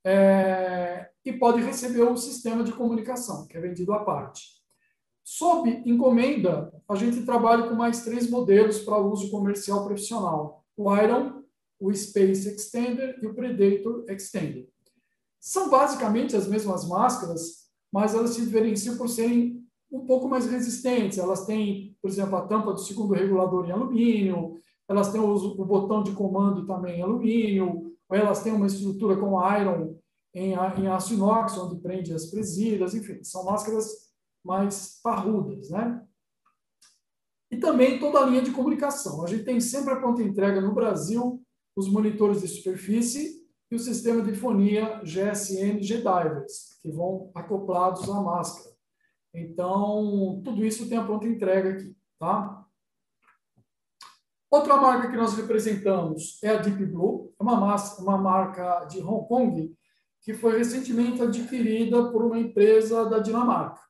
[0.05, 4.64] é, e pode receber o sistema de comunicação, que é vendido à parte.
[5.25, 11.43] Sob encomenda, a gente trabalha com mais três modelos para uso comercial profissional: o Iron,
[11.81, 14.69] o Space Extender e o Predator Extender.
[15.41, 21.17] São basicamente as mesmas máscaras, mas elas se diferenciam por serem um pouco mais resistentes.
[21.17, 25.65] Elas têm, por exemplo, a tampa do segundo regulador em alumínio, elas têm o, o
[25.65, 29.97] botão de comando também em alumínio, elas têm uma estrutura com iron
[30.35, 34.04] em, em aço inox, onde prende as presílias, enfim, são máscaras
[34.45, 36.05] mais parrudas, né?
[37.51, 39.25] E também toda a linha de comunicação.
[39.25, 41.43] A gente tem sempre a pronta entrega no Brasil
[41.77, 48.21] os monitores de superfície e o sistema de fonia GSM G-Divers, que vão acoplados à
[48.21, 48.75] máscara.
[49.33, 52.65] Então, tudo isso tem a pronta entrega aqui, tá?
[54.49, 59.27] Outra marca que nós representamos é a Deep Blue, é uma, uma marca de Hong
[59.27, 59.77] Kong
[60.23, 63.81] que foi recentemente adquirida por uma empresa da Dinamarca.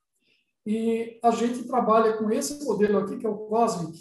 [0.67, 3.99] E a gente trabalha com esse modelo aqui, que é o Cosmic,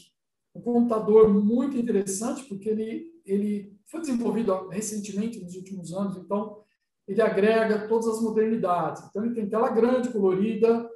[0.55, 6.63] um computador muito interessante, porque ele, ele foi desenvolvido recentemente, nos últimos anos, então
[7.07, 9.03] ele agrega todas as modernidades.
[9.03, 10.89] Então, ele tem tela grande, colorida,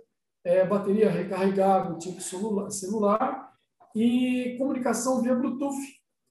[0.44, 3.54] é, bateria recarregável, tipo celular, celular
[3.94, 5.76] e comunicação via Bluetooth.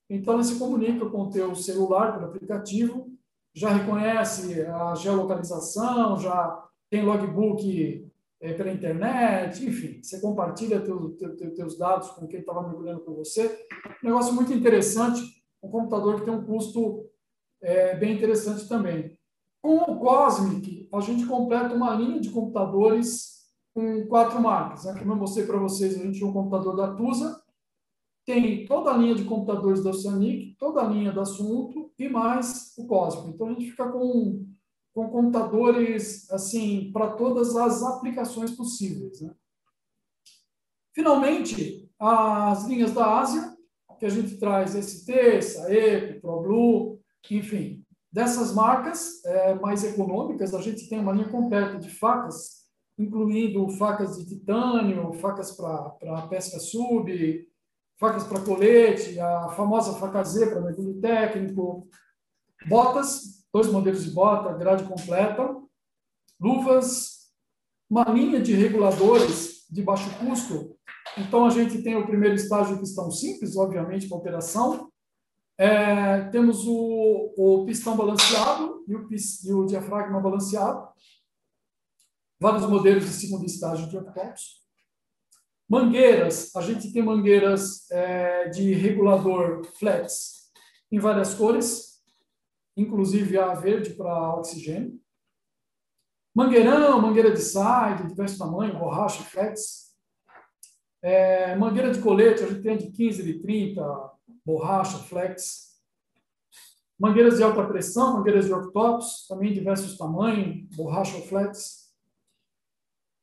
[0.09, 3.13] Então, ele se comunica com o teu celular pelo aplicativo,
[3.55, 8.06] já reconhece a geolocalização, já tem logbook
[8.41, 13.01] é, pela internet, enfim, você compartilha teu, teu, teu, teus dados com quem estava mergulhando
[13.01, 13.67] com você.
[14.03, 15.23] Um negócio muito interessante,
[15.63, 17.07] um computador que tem um custo
[17.63, 19.17] é, bem interessante também.
[19.63, 23.37] Com o Cosmic, a gente completa uma linha de computadores
[23.75, 24.85] com quatro marcas.
[24.85, 24.99] Né?
[24.99, 27.43] Como eu mostrei para vocês, a gente tem um computador da TUSA,
[28.25, 32.75] tem toda a linha de computadores da Oceanic, toda a linha da Assunto e mais
[32.77, 33.31] o Cosmic.
[33.31, 34.47] Então, a gente fica com
[34.97, 39.20] com computadores assim para todas as aplicações possíveis.
[39.20, 39.31] Né?
[40.94, 43.55] Finalmente, as linhas da Ásia,
[43.98, 46.98] que a gente traz ST, Saeco, ProBlue,
[47.31, 52.64] enfim, dessas marcas é, mais econômicas, a gente tem uma linha completa de facas,
[52.98, 57.47] incluindo facas de titânio, facas para pesca sub,
[58.01, 61.86] facas para colete, a famosa faca Z para mergulho técnico,
[62.66, 65.57] botas dois modelos de bota, grade completa,
[66.39, 67.31] luvas,
[67.89, 70.77] uma linha de reguladores de baixo custo.
[71.16, 74.93] Então, a gente tem o primeiro estágio pistão simples, obviamente, para operação.
[75.57, 80.87] É, temos o, o, pistão balanceado e o, e o, diafragma balanceado.
[82.39, 84.66] Vários modelos de segundo estágio de octopus.
[85.66, 90.51] Mangueiras, a gente tem mangueiras é, de regulador flex
[90.93, 91.86] em várias cores,
[92.77, 95.01] inclusive a verde para oxigênio.
[96.35, 99.94] Mangueirão, mangueira de side, de diversos tamanhos, borracha, flex.
[101.01, 103.82] É, mangueira de colete, a gente tem de 15, de 30,
[104.44, 105.81] borracha, flex.
[106.98, 111.86] Mangueiras de alta pressão, mangueiras de octopus, também diversos tamanhos, borracha, flex.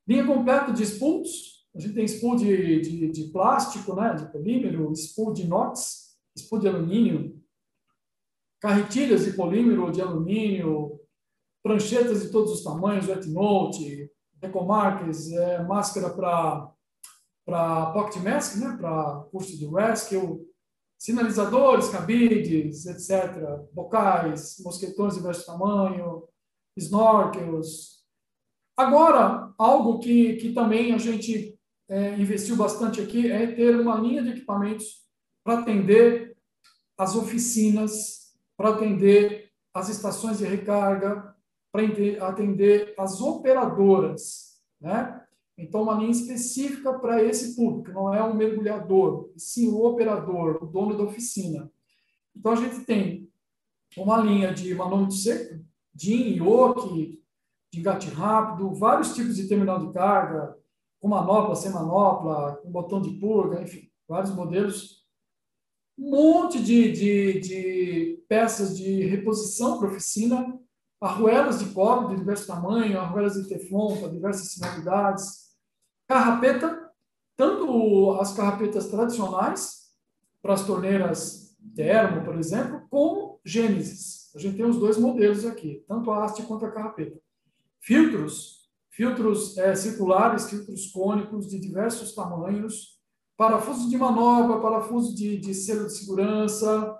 [0.07, 4.91] Linha completa de spools, a gente tem spool de, de, de plástico, né, de polímero,
[4.95, 7.42] spool de inox, spool de alumínio,
[8.63, 10.97] carretilhas de polímero de alumínio,
[11.61, 14.09] pranchetas de todos os tamanhos, wet note,
[14.41, 16.71] ecomarques, é, máscara para
[17.45, 20.47] para pocket mask, né, para curso de rescue,
[20.97, 23.35] sinalizadores, cabides, etc.,
[23.73, 26.23] bocais, mosquetões de diversos tamanhos,
[26.77, 28.01] snorkels.
[28.77, 31.59] Agora, algo que, que também a gente
[31.89, 35.03] é, investiu bastante aqui é ter uma linha de equipamentos
[35.43, 36.37] para atender
[36.97, 38.22] as oficinas
[38.63, 41.35] para atender as estações de recarga,
[41.69, 41.83] para
[42.25, 45.21] atender as operadoras, né?
[45.57, 50.65] Então, uma linha específica para esse público, não é um mergulhador, sim o operador, o
[50.65, 51.69] dono da oficina.
[52.33, 53.29] Então, a gente tem
[53.97, 55.61] uma linha de manômetro seco,
[55.93, 57.21] DIN, IOC,
[57.69, 60.57] de engate rápido, vários tipos de terminal de carga,
[61.01, 65.02] com manopla, sem manopla, com botão de purga, enfim, vários modelos
[65.97, 70.59] um monte de, de, de peças de reposição para oficina,
[70.99, 75.53] arruelas de cobre de diversos tamanhos, arruelas de teflon para diversas finalidades,
[76.07, 76.91] carrapeta,
[77.35, 79.83] tanto as carrapetas tradicionais,
[80.41, 84.31] para as torneiras termo, por exemplo, como Gênesis.
[84.35, 87.17] A gente tem os dois modelos aqui, tanto a haste quanto a carrapeta.
[87.79, 92.92] Filtros, filtros é, circulares, filtros cônicos de diversos tamanhos,
[93.37, 96.99] parafuso de manobra, parafuso de, de selo de segurança,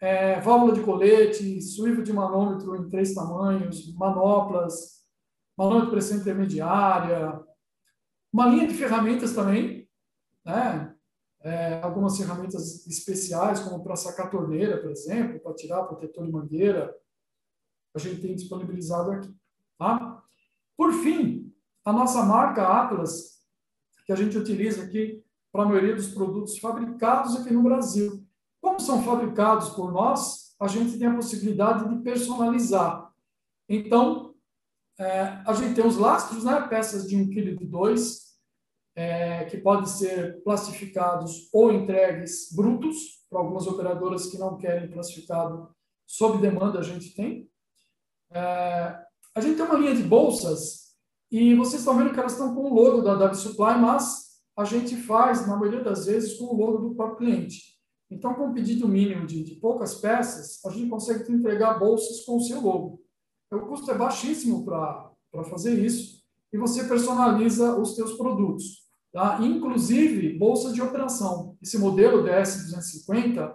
[0.00, 5.04] é, válvula de colete, suívo de manômetro em três tamanhos, manoplas,
[5.56, 7.40] manômetro de pressão intermediária,
[8.32, 9.88] uma linha de ferramentas também,
[10.44, 10.94] né?
[11.40, 16.94] É, algumas ferramentas especiais, como para sacar torneira, por exemplo, para tirar protetor de mangueira,
[17.94, 19.36] a gente tem disponibilizado aqui.
[19.78, 20.22] Tá?
[20.76, 21.54] Por fim,
[21.84, 23.42] a nossa marca Atlas,
[24.06, 25.23] que a gente utiliza aqui
[25.54, 28.26] para a maioria dos produtos fabricados aqui no Brasil.
[28.60, 33.08] Como são fabricados por nós, a gente tem a possibilidade de personalizar.
[33.68, 34.34] Então,
[34.98, 37.94] é, a gente tem os lastros, né, peças de 1,2 kg,
[38.96, 45.72] é, que podem ser plastificados ou entregues brutos, para algumas operadoras que não querem plastificado
[46.04, 47.48] sob demanda, a gente tem.
[48.32, 48.98] É,
[49.32, 50.96] a gente tem uma linha de bolsas
[51.30, 54.23] e vocês estão vendo que elas estão com o logo da W Supply, mas
[54.56, 57.74] a gente faz, na maioria das vezes, com o logo do próprio cliente.
[58.10, 62.36] Então, com um pedido mínimo de, de poucas peças, a gente consegue entregar bolsas com
[62.36, 63.00] o seu logo.
[63.46, 65.10] Então, o custo é baixíssimo para
[65.50, 66.22] fazer isso
[66.52, 68.84] e você personaliza os seus produtos.
[69.12, 69.38] Tá?
[69.42, 71.56] Inclusive, bolsas de operação.
[71.60, 73.54] Esse modelo DS250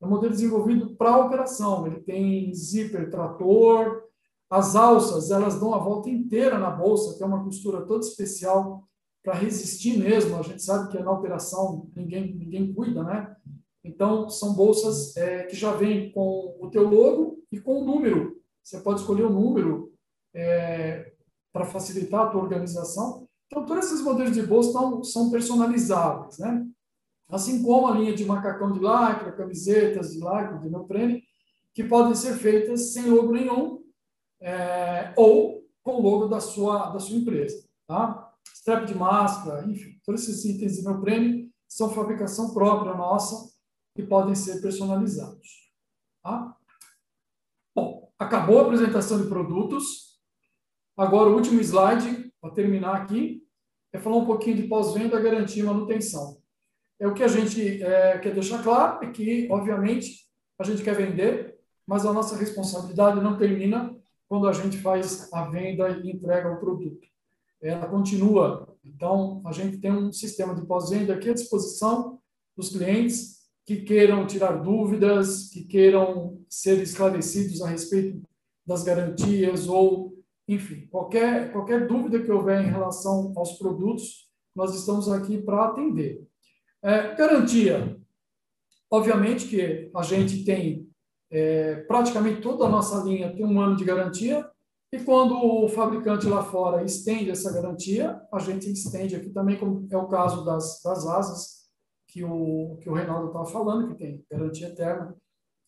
[0.00, 1.86] é um modelo desenvolvido para operação.
[1.86, 4.02] Ele tem zíper, trator,
[4.48, 8.88] as alças, elas dão a volta inteira na bolsa, tem uma costura toda especial
[9.22, 10.36] para resistir mesmo.
[10.36, 13.36] A gente sabe que na operação ninguém, ninguém cuida, né?
[13.82, 18.38] Então, são bolsas é, que já vêm com o teu logo e com o número.
[18.62, 19.92] Você pode escolher o número
[20.34, 21.12] é,
[21.52, 23.26] para facilitar a tua organização.
[23.46, 26.66] Então, todos esses modelos de bolsa são, são personalizáveis, né?
[27.30, 31.22] Assim como a linha de macacão de lycra, camisetas de lycra, de neoprene,
[31.74, 33.82] que podem ser feitas sem logo nenhum
[34.40, 38.29] é, ou com o logo da sua, da sua empresa, tá?
[38.54, 43.50] Strap de máscara, enfim, todos esses itens de neoprene são fabricação própria nossa
[43.96, 45.72] e podem ser personalizados,
[46.22, 46.56] tá?
[47.74, 50.20] Bom, acabou a apresentação de produtos.
[50.96, 53.42] Agora, o último slide, para terminar aqui,
[53.92, 56.40] é falar um pouquinho de pós-venda, garantia e manutenção.
[56.98, 60.94] É o que a gente é, quer deixar claro é que, obviamente, a gente quer
[60.94, 63.96] vender, mas a nossa responsabilidade não termina
[64.28, 67.09] quando a gente faz a venda e entrega o produto.
[67.62, 68.76] Ela continua.
[68.84, 72.18] Então, a gente tem um sistema de pós-venda aqui à disposição
[72.56, 78.20] dos clientes que queiram tirar dúvidas, que queiram ser esclarecidos a respeito
[78.66, 80.14] das garantias ou,
[80.48, 86.26] enfim, qualquer, qualquer dúvida que houver em relação aos produtos, nós estamos aqui para atender.
[86.82, 87.96] É, garantia.
[88.90, 90.88] Obviamente que a gente tem
[91.30, 94.48] é, praticamente toda a nossa linha tem um ano de garantia,
[94.92, 99.86] e quando o fabricante lá fora estende essa garantia, a gente estende aqui também, como
[99.90, 101.60] é o caso das, das asas,
[102.08, 105.16] que o, que o Reinaldo estava falando, que tem garantia eterna.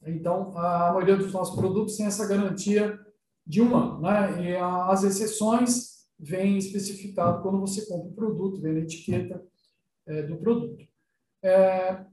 [0.04, 2.98] Então, a maioria dos nossos produtos tem essa garantia
[3.46, 4.42] de um ano, né?
[4.42, 9.44] E as exceções vêm especificado quando você compra o produto, vem na etiqueta
[10.06, 10.84] é, do produto.
[11.44, 12.04] É,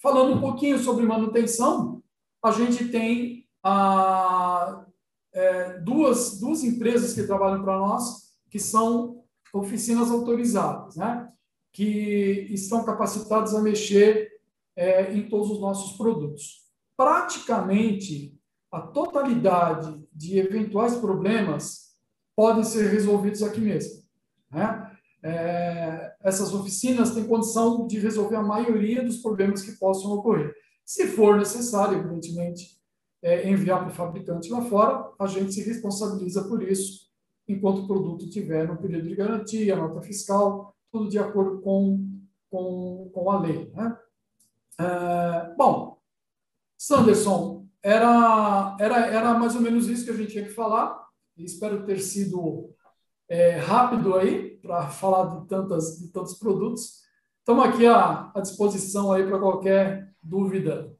[0.00, 2.02] falando um pouquinho sobre manutenção,
[2.42, 4.86] a gente tem a,
[5.32, 11.28] é, duas, duas empresas que trabalham para nós, que são oficinas autorizadas, né?
[11.72, 14.28] que estão capacitadas a mexer
[14.76, 16.64] é, em todos os nossos produtos.
[16.96, 18.38] Praticamente
[18.70, 21.94] a totalidade de eventuais problemas
[22.36, 24.00] podem ser resolvidos aqui mesmo.
[24.50, 24.90] Né?
[25.22, 30.54] é, essas oficinas têm condição de resolver a maioria dos problemas que possam ocorrer.
[30.84, 32.79] Se for necessário, evidentemente,
[33.22, 37.10] é, enviar para o fabricante lá fora, a gente se responsabiliza por isso,
[37.46, 42.20] enquanto o produto tiver no período de garantia, nota fiscal, tudo de acordo com,
[42.50, 43.70] com, com a lei.
[43.74, 43.96] Né?
[44.80, 45.98] É, bom,
[46.76, 51.06] Sanderson, era, era, era mais ou menos isso que a gente tinha que falar,
[51.36, 52.70] espero ter sido
[53.28, 57.00] é, rápido aí para falar de, tantas, de tantos produtos.
[57.38, 60.94] Estamos aqui à, à disposição aí para qualquer dúvida.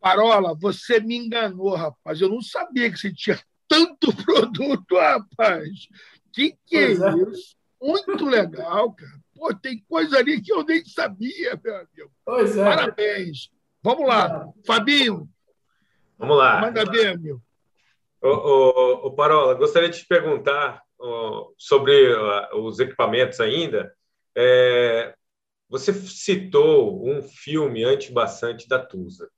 [0.00, 2.20] Parola, você me enganou, rapaz.
[2.20, 5.88] Eu não sabia que você tinha tanto produto, rapaz.
[6.32, 7.56] Que que é, é isso?
[7.80, 9.20] Muito legal, cara.
[9.34, 12.12] Pô, tem coisa ali que eu nem sabia, meu amigo.
[12.24, 12.64] Pois é.
[12.64, 13.50] Parabéns.
[13.82, 14.46] Vamos lá.
[14.46, 14.66] É.
[14.66, 15.28] Fabinho.
[16.18, 16.60] Vamos lá.
[16.60, 17.40] Manda ver, meu.
[18.22, 20.82] Ô, ô, ô, Parola, gostaria de te perguntar
[21.56, 22.14] sobre
[22.54, 23.90] os equipamentos ainda,
[24.36, 25.14] é,
[25.68, 29.30] você citou um filme antibaçante da Tusa.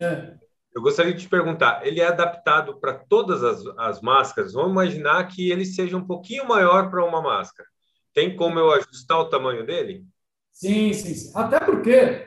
[0.00, 0.34] É.
[0.74, 4.52] Eu gostaria de te perguntar, ele é adaptado para todas as, as máscaras?
[4.52, 7.68] Vamos imaginar que ele seja um pouquinho maior para uma máscara.
[8.14, 10.04] Tem como eu ajustar o tamanho dele?
[10.52, 11.32] Sim, sim, sim.
[11.34, 12.26] Até porque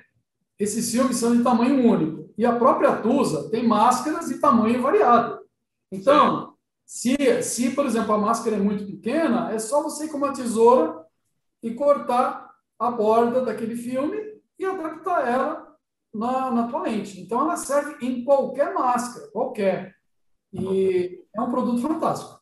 [0.60, 2.34] esses filmes são de tamanho único.
[2.38, 5.40] E a própria Tusa tem máscaras de tamanho variado.
[5.92, 10.18] Então, se, se, por exemplo, a máscara é muito pequena, é só você ir com
[10.18, 11.06] uma tesoura
[11.62, 12.50] e cortar
[12.80, 14.18] a borda daquele filme
[14.58, 15.61] e adaptar ela
[16.14, 17.20] na, na tua lente.
[17.20, 19.96] Então, ela serve em qualquer máscara, qualquer.
[20.54, 22.42] E é um produto fantástico.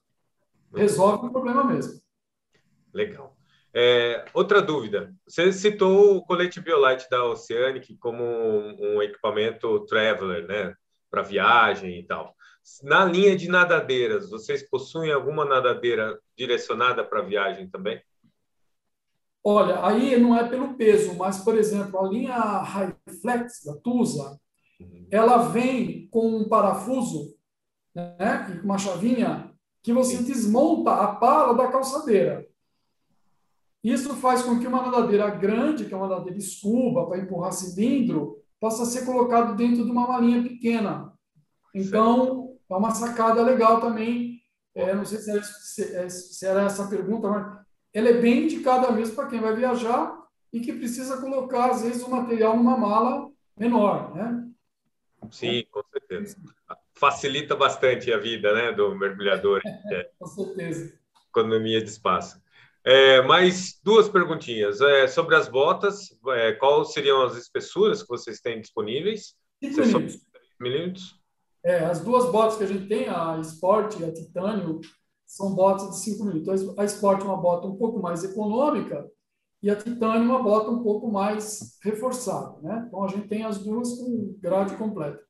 [0.74, 2.00] Resolve o problema mesmo.
[2.94, 3.36] Legal.
[3.74, 5.14] É, outra dúvida.
[5.28, 10.76] Você citou o colete Biolite da Oceanic como um, um equipamento traveler, né?
[11.10, 12.36] Para viagem e tal.
[12.84, 18.02] Na linha de nadadeiras, vocês possuem alguma nadadeira direcionada para viagem também?
[19.44, 24.40] Olha, aí não é pelo peso, mas, por exemplo, a linha Highflex da Tusa,
[24.80, 25.08] uhum.
[25.10, 27.36] ela vem com um parafuso,
[27.96, 32.46] né, uma chavinha, que você desmonta a pala da calçadeira.
[33.84, 38.38] Isso faz com que uma nadadeira grande, que é uma nadadeira escuba para empurrar cilindro,
[38.60, 41.14] possa ser colocado dentro de uma malinha pequena.
[41.74, 44.42] Então, é uma sacada legal também.
[44.76, 45.40] É, não sei se era,
[46.04, 47.60] é, se era, essa pergunta, mas
[47.94, 50.18] ela é bem indicada mesmo para quem vai viajar
[50.52, 54.48] e que precisa colocar, às vezes, o material numa mala menor, né?
[55.32, 56.38] Sim, com certeza.
[56.94, 59.62] Facilita bastante a vida né, do mergulhador.
[59.92, 60.94] É, com certeza.
[61.30, 62.42] Economia de espaço.
[62.84, 64.82] É, mais duas perguntinhas.
[64.82, 69.36] É, sobre as botas, é, quais seriam as espessuras que vocês têm disponíveis?
[69.62, 70.22] 5 milímetros.
[70.60, 71.20] milímetros?
[71.64, 74.80] É, as duas botas que a gente tem, a Sport e a Titânio,
[75.30, 76.64] São botas de 5 milímetros.
[76.64, 79.08] Então, a Sport é uma bota um pouco mais econômica
[79.62, 82.60] e a Titânio uma bota um pouco mais reforçada.
[82.64, 82.86] Né?
[82.88, 85.24] Então, a gente tem as duas com grade completa.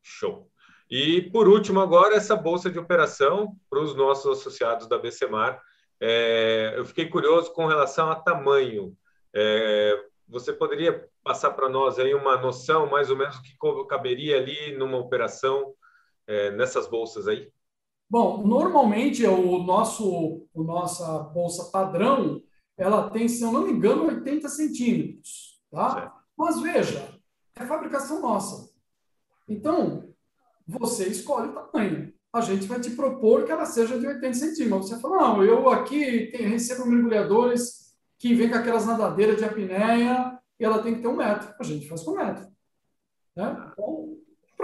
[0.00, 0.48] Show.
[0.88, 5.60] E, por último, agora, essa bolsa de operação para os nossos associados da BCMAR.
[6.00, 8.96] É, eu fiquei curioso com relação a tamanho.
[9.34, 13.56] É, você poderia passar para nós aí uma noção, mais ou menos, do que
[13.88, 15.74] caberia ali numa operação
[16.24, 17.50] é, nessas bolsas aí?
[18.08, 22.42] Bom, normalmente o nosso, o nossa bolsa padrão,
[22.76, 25.94] ela tem, se eu não me engano, 80 centímetros, tá?
[25.94, 26.12] Certo.
[26.36, 27.20] Mas veja,
[27.56, 28.72] é fabricação nossa.
[29.48, 30.14] Então,
[30.66, 32.12] você escolhe o tamanho.
[32.32, 34.88] A gente vai te propor que ela seja de 80 centímetros.
[34.88, 40.38] Você fala, não, eu aqui tenho, recebo mergulhadores que vêm com aquelas nadadeiras de apneia
[40.58, 41.54] e ela tem que ter um metro.
[41.58, 42.48] A gente faz com um metro.
[43.36, 43.70] Né?
[43.72, 44.13] Então,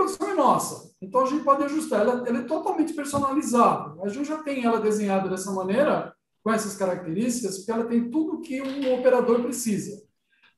[0.01, 0.95] produção é nossa.
[1.01, 2.01] Então, a gente pode ajustar.
[2.01, 4.03] Ela, ela é totalmente personalizada.
[4.03, 8.41] A gente já tem ela desenhada dessa maneira, com essas características, porque ela tem tudo
[8.41, 10.03] que um operador precisa.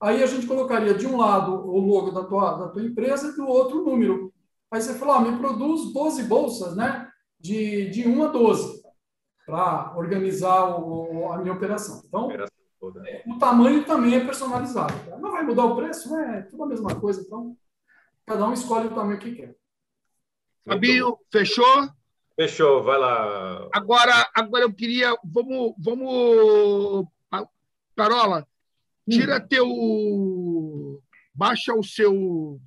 [0.01, 3.37] Aí a gente colocaria de um lado o logo da tua, da tua empresa e
[3.37, 4.33] do outro o número.
[4.71, 7.09] Aí você falou, ah, me produz 12 bolsas, né?
[7.39, 8.83] De, de 1 a 12,
[9.45, 12.01] para organizar o, a minha operação.
[12.07, 12.29] Então,
[13.27, 14.95] o tamanho também é personalizado.
[15.21, 17.21] Não vai mudar o preço, é tudo a mesma coisa.
[17.21, 17.57] Então,
[18.27, 19.57] cada um escolhe o tamanho que quer.
[20.65, 21.91] Fabinho, fechou?
[22.37, 23.69] Fechou, vai lá.
[23.73, 25.15] Agora, agora eu queria.
[25.25, 25.75] Vamos.
[25.79, 27.09] vamos
[27.95, 28.47] Carola,
[29.09, 29.47] tira hum.
[29.49, 31.03] teu.
[31.35, 32.61] Baixa o seu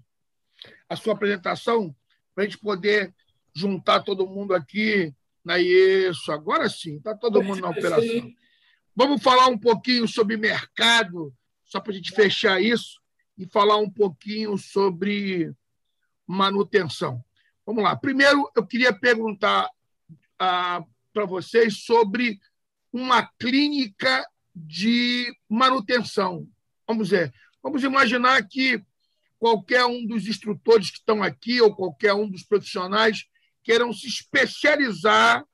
[0.90, 1.96] a sua apresentação
[2.34, 3.14] para a gente poder
[3.54, 5.14] juntar todo mundo aqui.
[5.44, 8.32] Na isso, agora sim, está todo mundo na operação.
[8.96, 11.32] Vamos falar um pouquinho sobre mercado,
[11.66, 13.00] só para a gente fechar isso,
[13.38, 15.54] e falar um pouquinho sobre
[16.26, 17.24] manutenção.
[17.66, 17.96] Vamos lá.
[17.96, 19.70] Primeiro, eu queria perguntar
[20.40, 20.84] ah,
[21.14, 22.40] para vocês sobre
[22.92, 24.26] uma clínica
[24.56, 26.48] de manutenção.
[26.88, 27.34] Vamos ver.
[27.62, 28.82] Vamos imaginar que
[29.38, 33.26] qualquer um dos instrutores que estão aqui ou qualquer um dos profissionais
[33.64, 35.46] queiram se especializar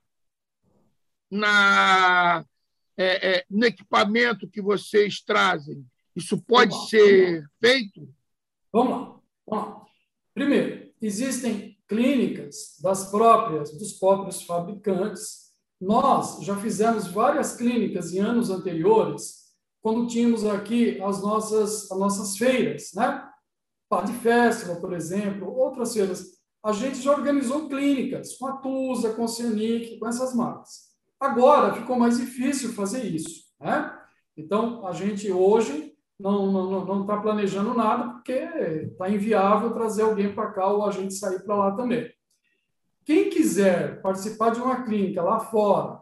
[1.29, 2.45] na,
[2.97, 5.85] é, é, no equipamento que vocês trazem.
[6.15, 8.09] Isso pode vamos ser feito?
[8.71, 9.85] Vamos lá, vamos lá.
[10.33, 15.51] Primeiro, existem clínicas das próprias, dos próprios fabricantes.
[15.79, 19.41] Nós já fizemos várias clínicas em anos anteriores,
[19.81, 23.27] quando tínhamos aqui as nossas, as nossas feiras, né?
[23.89, 26.39] Party Festival, por exemplo, outras feiras.
[26.63, 30.91] A gente já organizou clínicas com a Tusa, com a Cianic, com essas marcas.
[31.19, 33.45] Agora ficou mais difícil fazer isso.
[33.59, 33.91] Né?
[34.37, 35.90] Então, a gente hoje
[36.21, 40.85] não está não, não tá planejando nada, porque está inviável trazer alguém para cá ou
[40.85, 42.11] a gente sair para lá também.
[43.05, 45.99] Quem quiser participar de uma clínica lá fora,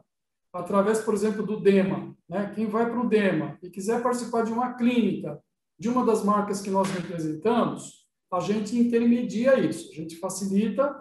[0.53, 2.51] através, por exemplo, do DEMA, né?
[2.53, 5.41] quem vai para o DEMA e quiser participar de uma clínica
[5.77, 10.93] de uma das marcas que nós representamos, a gente intermedia isso, a gente facilita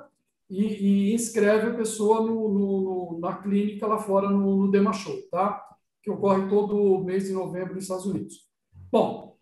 [0.49, 5.21] e, e inscreve a pessoa no, no, na clínica lá fora no, no Dema Show,
[5.31, 5.63] tá?
[6.01, 8.48] que ocorre todo mês de novembro nos Estados Unidos.
[8.91, 9.37] Bom,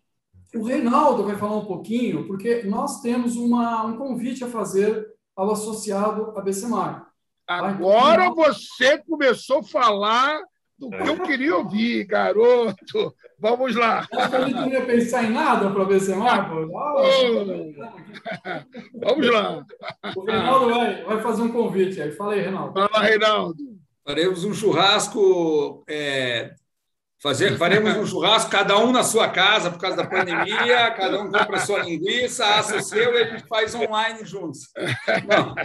[0.55, 5.51] o Reinaldo vai falar um pouquinho, porque nós temos uma, um convite a fazer ao
[5.51, 7.07] associado ABCMAR.
[7.47, 10.41] Agora então, você começou a falar
[10.77, 13.15] do que eu queria ouvir, garoto.
[13.39, 14.07] Vamos lá.
[14.11, 16.67] A gente não ia pensar em nada para ver se Marcos.
[18.93, 19.65] Vamos lá.
[20.15, 22.11] O Reinaldo vai, vai fazer um convite aí.
[22.11, 22.73] Fala aí, Reinaldo.
[22.73, 23.55] Fala, Reinaldo.
[24.05, 25.83] Faremos um churrasco.
[25.87, 26.53] É,
[27.21, 31.31] fazer, faremos um churrasco, cada um na sua casa, por causa da pandemia, cada um
[31.31, 34.69] compra a sua linguiça, assa o seu e a gente faz online juntos.
[35.27, 35.55] Não,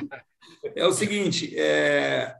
[0.75, 2.35] é o seguinte: é,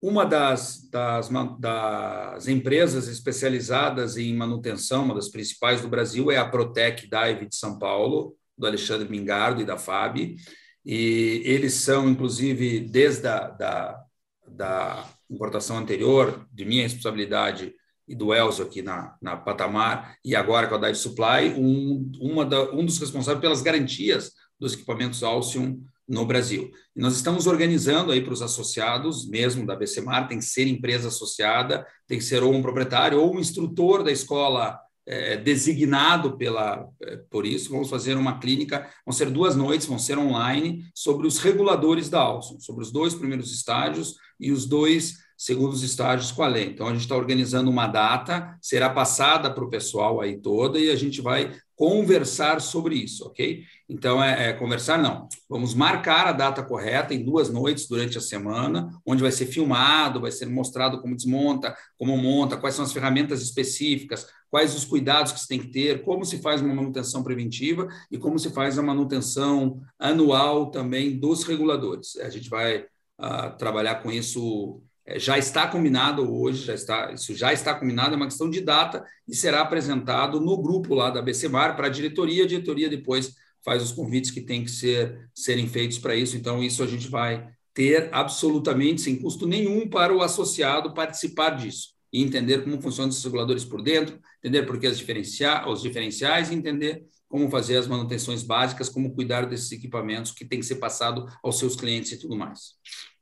[0.00, 1.28] uma das, das,
[1.58, 7.56] das, empresas especializadas em manutenção, uma das principais do Brasil, é a Protec Dive de
[7.56, 10.36] São Paulo, do Alexandre Mingardo e da FAB.
[10.84, 14.04] E eles são, inclusive, desde a da,
[14.46, 17.74] da importação anterior, de minha responsabilidade
[18.08, 22.44] e do Elzo aqui na, na Patamar, e agora com a Dive Supply, um, uma
[22.44, 26.70] da, um dos responsáveis pelas garantias dos equipamentos Alcium no Brasil.
[26.94, 31.08] E nós estamos organizando aí para os associados, mesmo da BCMAR, tem que ser empresa
[31.08, 36.88] associada, tem que ser ou um proprietário ou um instrutor da escola é, designado pela,
[37.02, 37.70] é, por isso.
[37.70, 42.20] Vamos fazer uma clínica, vão ser duas noites, vão ser online, sobre os reguladores da
[42.20, 46.66] Alson, sobre os dois primeiros estágios e os dois segundo os estágios com a lei.
[46.66, 50.90] Então, a gente está organizando uma data, será passada para o pessoal aí toda e
[50.90, 53.62] a gente vai conversar sobre isso, ok?
[53.86, 55.28] Então, é, é, conversar, não.
[55.46, 60.22] Vamos marcar a data correta em duas noites durante a semana, onde vai ser filmado,
[60.22, 65.32] vai ser mostrado como desmonta, como monta, quais são as ferramentas específicas, quais os cuidados
[65.32, 68.78] que se tem que ter, como se faz uma manutenção preventiva e como se faz
[68.78, 72.16] a manutenção anual também dos reguladores.
[72.16, 72.86] A gente vai
[73.18, 78.14] uh, trabalhar com isso é, já está combinado hoje, já está, isso já está combinado,
[78.14, 81.90] é uma questão de data e será apresentado no grupo lá da BCMAR para a
[81.90, 83.34] diretoria, a diretoria depois
[83.64, 87.08] faz os convites que têm que ser, serem feitos para isso, então isso a gente
[87.08, 91.94] vai ter absolutamente sem custo nenhum para o associado participar disso.
[92.12, 96.50] E entender como funcionam os reguladores por dentro, entender por que as diferencia os diferenciais
[96.50, 100.76] e entender como fazer as manutenções básicas, como cuidar desses equipamentos que tem que ser
[100.76, 102.74] passado aos seus clientes e tudo mais.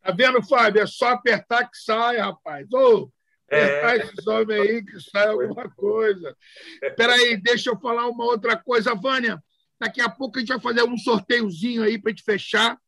[0.03, 0.83] Tá vendo, Fábio?
[0.83, 2.67] É só apertar que sai, rapaz.
[2.73, 3.11] Ô,
[3.47, 3.99] apertar é.
[3.99, 6.37] esses homens aí que sai alguma coisa.
[6.83, 9.43] Espera aí, deixa eu falar uma outra coisa, Vânia.
[9.81, 12.79] Daqui a pouco a gente vai fazer um sorteiozinho aí para a gente fechar.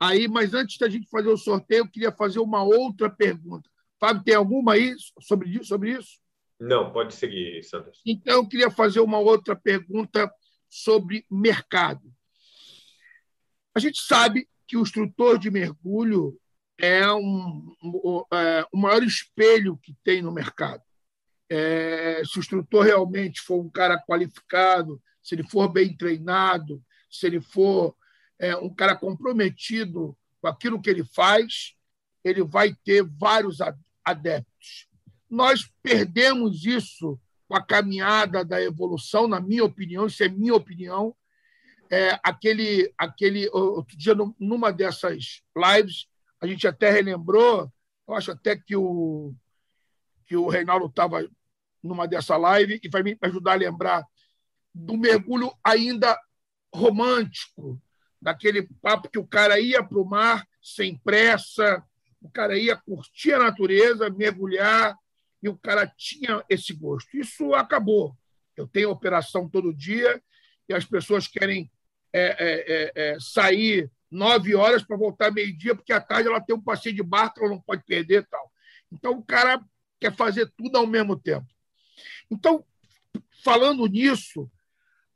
[0.00, 3.70] Aí, mas antes da gente fazer o sorteio, eu queria fazer uma outra pergunta.
[4.00, 6.18] Fábio, tem alguma aí sobre, sobre isso?
[6.60, 8.00] Não, pode seguir, Sanders.
[8.04, 10.30] Então, eu queria fazer uma outra pergunta
[10.74, 12.12] sobre mercado.
[13.72, 16.36] A gente sabe que o instrutor de mergulho
[16.76, 17.72] é um,
[18.32, 20.82] é, o maior espelho que tem no mercado.
[21.48, 27.24] É, se o instrutor realmente for um cara qualificado, se ele for bem treinado, se
[27.24, 27.94] ele for
[28.40, 31.76] é, um cara comprometido com aquilo que ele faz,
[32.24, 33.58] ele vai ter vários
[34.04, 34.88] adeptos.
[35.30, 37.20] Nós perdemos isso
[37.54, 41.14] com a caminhada da evolução, na minha opinião, isso é minha opinião.
[41.88, 46.08] É, aquele, aquele outro dia, numa dessas lives,
[46.40, 47.72] a gente até relembrou,
[48.08, 49.32] eu acho até que o,
[50.26, 51.24] que o Reinaldo estava
[51.80, 54.04] numa dessa live e vai me ajudar a lembrar
[54.74, 56.18] do mergulho ainda
[56.74, 57.80] romântico,
[58.20, 61.84] daquele papo que o cara ia para o mar sem pressa,
[62.20, 64.98] o cara ia curtir a natureza, mergulhar,
[65.44, 67.14] e o cara tinha esse gosto.
[67.14, 68.16] Isso acabou.
[68.56, 70.22] Eu tenho operação todo dia
[70.66, 71.70] e as pessoas querem
[72.10, 76.56] é, é, é, é sair nove horas para voltar meio-dia, porque à tarde ela tem
[76.56, 78.50] um passeio de barco, ela não pode perder tal.
[78.90, 79.62] Então, o cara
[80.00, 81.46] quer fazer tudo ao mesmo tempo.
[82.30, 82.64] Então,
[83.42, 84.50] falando nisso,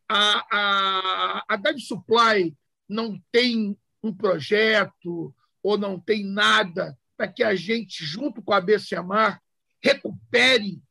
[0.07, 2.55] a, a, a Dive Supply
[2.87, 8.61] não tem um projeto ou não tem nada para que a gente, junto com a
[8.61, 9.41] BCMAR,
[9.83, 10.83] recupere,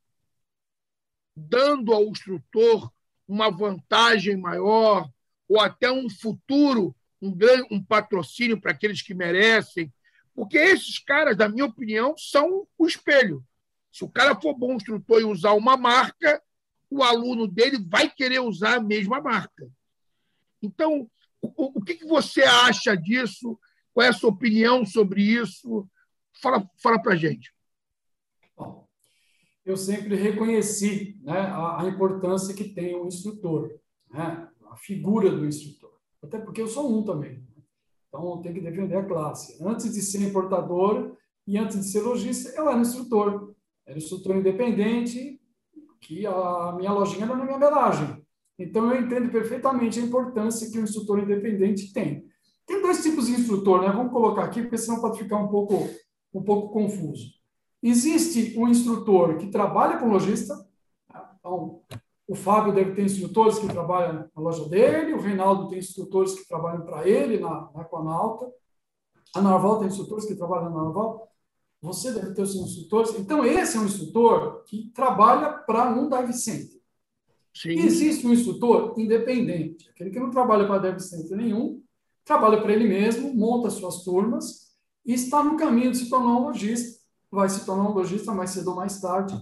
[1.36, 2.92] dando ao instrutor
[3.28, 5.10] uma vantagem maior
[5.48, 9.92] ou até um futuro um, grande, um patrocínio para aqueles que merecem,
[10.34, 13.44] porque esses caras, na minha opinião, são o espelho.
[13.92, 16.42] Se o cara for bom instrutor e usar uma marca,
[16.90, 19.68] o aluno dele vai querer usar a mesma marca.
[20.62, 21.10] Então,
[21.42, 23.60] o, que você acha disso?
[23.94, 25.90] Qual é a sua opinião sobre isso?
[26.42, 27.52] Fala, fala para a gente.
[28.58, 28.88] Bom,
[29.64, 33.70] eu sempre reconheci né, a, a, importância que tem o instrutor,
[34.10, 35.88] né, a figura do instrutor
[36.28, 37.44] até porque eu sou um também.
[38.08, 39.58] Então, tem que defender a classe.
[39.62, 41.16] Antes de ser importador
[41.46, 43.56] e antes de ser lojista, eu era instrutor.
[43.86, 45.40] Era instrutor independente,
[46.02, 48.24] que a minha lojinha era na minha garagem.
[48.60, 52.26] Então, eu entendo perfeitamente a importância que o instrutor independente tem.
[52.66, 53.90] Tem dois tipos de instrutor, né?
[53.90, 55.90] Vamos colocar aqui, porque senão pode ficar um pouco,
[56.34, 57.37] um pouco confuso.
[57.82, 60.56] Existe um instrutor que trabalha com lojista,
[61.08, 61.36] tá?
[61.40, 61.82] então,
[62.28, 66.48] o Fábio deve ter instrutores que trabalham na loja dele, o Reinaldo tem instrutores que
[66.48, 68.52] trabalham para ele na, na Aquanauta,
[69.36, 71.32] a Narval tem instrutores que trabalham na Narval,
[71.82, 73.18] você deve ter os seus instrutores.
[73.20, 76.78] Então, esse é um instrutor que trabalha para um dive center.
[77.54, 77.72] Sim.
[77.80, 81.82] Existe um instrutor independente, aquele que não trabalha para dive center nenhum,
[82.26, 84.68] trabalha para ele mesmo, monta suas turmas
[85.06, 86.98] e está no caminho de se tornar um lojista.
[87.32, 89.38] Vai se tornar um lojista mais cedo ou mais tarde.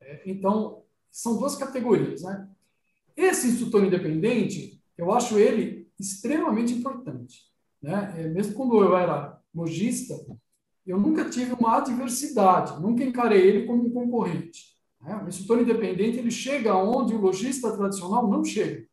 [0.00, 2.48] É, então, são duas categorias, né?
[3.16, 7.44] Esse instrutor independente, eu acho ele extremamente importante,
[7.80, 8.14] né?
[8.16, 10.14] É, mesmo quando eu era lojista,
[10.86, 14.76] eu nunca tive uma adversidade, nunca encarei ele como um concorrente.
[15.00, 15.20] Né?
[15.24, 18.86] O instrutor independente ele chega onde o lojista tradicional não chega.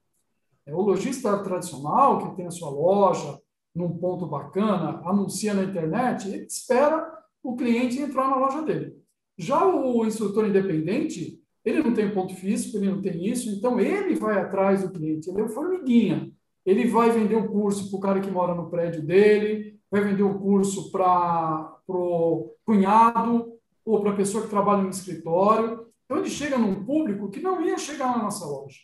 [0.65, 3.39] É o lojista tradicional que tem a sua loja
[3.73, 8.97] num ponto bacana, anuncia na internet, ele espera o cliente entrar na loja dele.
[9.37, 14.15] Já o instrutor independente, ele não tem ponto físico, ele não tem isso, então ele
[14.15, 16.31] vai atrás do cliente, ele é o formiguinha.
[16.65, 20.23] Ele vai vender o curso para o cara que mora no prédio dele, vai vender
[20.23, 25.87] o curso para o cunhado, ou para a pessoa que trabalha no escritório.
[26.05, 28.77] Então, ele chega num público que não ia chegar na nossa loja.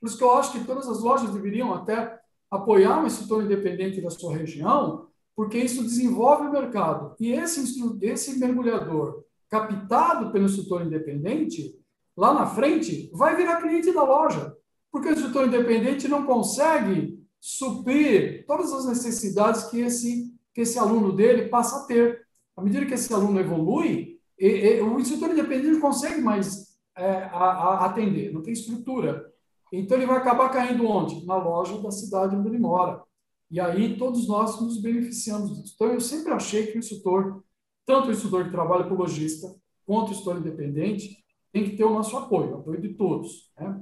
[0.00, 2.18] Por isso que eu acho que todas as lojas deveriam até
[2.50, 7.14] apoiar um instrutor independente da sua região, porque isso desenvolve o mercado.
[7.18, 7.60] E esse,
[8.02, 11.74] esse mergulhador captado pelo instrutor independente,
[12.16, 14.54] lá na frente, vai virar cliente da loja,
[14.90, 21.12] porque o instrutor independente não consegue suprir todas as necessidades que esse, que esse aluno
[21.12, 22.24] dele passa a ter.
[22.56, 27.24] À medida que esse aluno evolui, e, e, o instrutor independente não consegue mais é,
[27.24, 29.32] a, a atender, não tem estrutura.
[29.72, 31.26] Então, ele vai acabar caindo onde?
[31.26, 33.02] Na loja da cidade onde ele mora.
[33.50, 35.74] E aí, todos nós nos beneficiamos disso.
[35.74, 37.42] Então, eu sempre achei que o instrutor,
[37.86, 39.54] tanto o instrutor que trabalha com lojista,
[39.86, 43.52] quanto o instrutor independente, tem que ter o nosso apoio, o apoio de todos.
[43.58, 43.80] Né?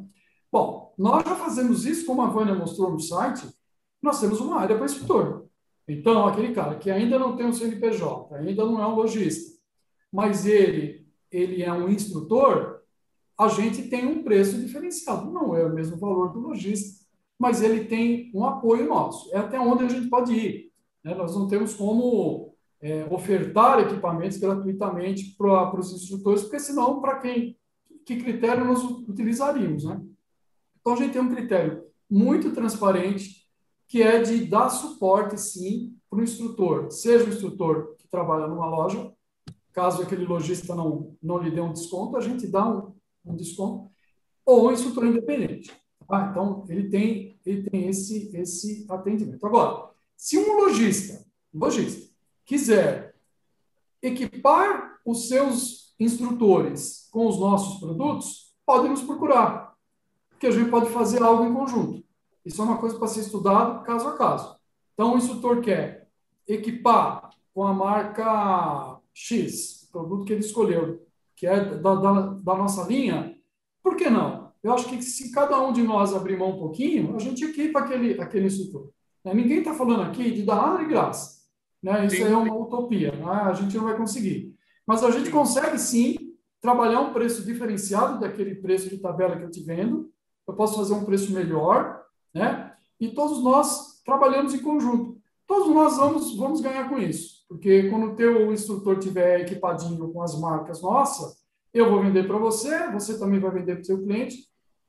[0.50, 3.46] Bom, nós já fazemos isso, como a Vânia mostrou no site,
[4.02, 5.46] nós temos uma área para instrutor.
[5.88, 9.58] Então, aquele cara que ainda não tem um CNPJ, ainda não é um lojista,
[10.12, 12.82] mas ele, ele é um instrutor,
[13.38, 15.30] a gente tem um preço diferenciado.
[15.30, 17.01] Não é o mesmo valor do lojista,
[17.42, 19.34] mas ele tem um apoio nosso.
[19.34, 20.72] É até onde a gente pode ir.
[21.02, 21.12] Né?
[21.12, 27.58] Nós não temos como é, ofertar equipamentos gratuitamente para os instrutores, porque senão, para quem,
[28.06, 29.82] que critério nós utilizaríamos?
[29.82, 30.00] Né?
[30.80, 33.44] Então, a gente tem um critério muito transparente,
[33.88, 38.66] que é de dar suporte, sim, para o instrutor, seja o instrutor que trabalha numa
[38.66, 39.12] loja,
[39.72, 42.94] caso aquele lojista não, não lhe dê um desconto, a gente dá um,
[43.26, 43.90] um desconto,
[44.46, 45.81] ou um instrutor independente.
[46.12, 49.46] Ah, então, ele tem, ele tem esse, esse atendimento.
[49.46, 52.12] Agora, se um lojista, lojista
[52.44, 53.14] quiser
[54.02, 59.74] equipar os seus instrutores com os nossos produtos, pode nos procurar,
[60.28, 62.04] porque a gente pode fazer algo em conjunto.
[62.44, 64.56] Isso é uma coisa para ser estudado caso a caso.
[64.92, 66.08] Então, o instrutor quer
[66.46, 72.54] equipar com a marca X, o produto que ele escolheu, que é da, da, da,
[72.54, 73.38] nossa linha,
[73.82, 74.51] por que não?
[74.62, 77.80] Eu acho que se cada um de nós abrir mão um pouquinho, a gente equipa
[77.80, 78.90] aquele, aquele instrutor.
[79.24, 79.34] Né?
[79.34, 81.42] Ninguém está falando aqui de dar nada de graça.
[81.82, 82.06] Né?
[82.06, 83.24] Isso é uma utopia, né?
[83.24, 84.54] a gente não vai conseguir.
[84.86, 86.16] Mas a gente consegue sim
[86.60, 90.10] trabalhar um preço diferenciado daquele preço de tabela que eu te vendo.
[90.46, 92.02] Eu posso fazer um preço melhor,
[92.32, 92.72] né?
[93.00, 95.20] E todos nós trabalhamos em conjunto.
[95.46, 97.44] Todos nós vamos, vamos ganhar com isso.
[97.48, 101.36] Porque quando o teu instrutor tiver equipadinho com as marcas nossas,
[101.74, 104.36] eu vou vender para você, você também vai vender para o seu cliente,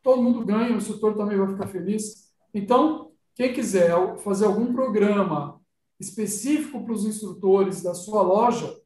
[0.04, 2.32] todo mundo ganha, o instrutor também vai ficar feliz.
[2.54, 5.60] Então, quem quiser fazer algum programa
[6.00, 8.78] específico para os instrutores da sua loja,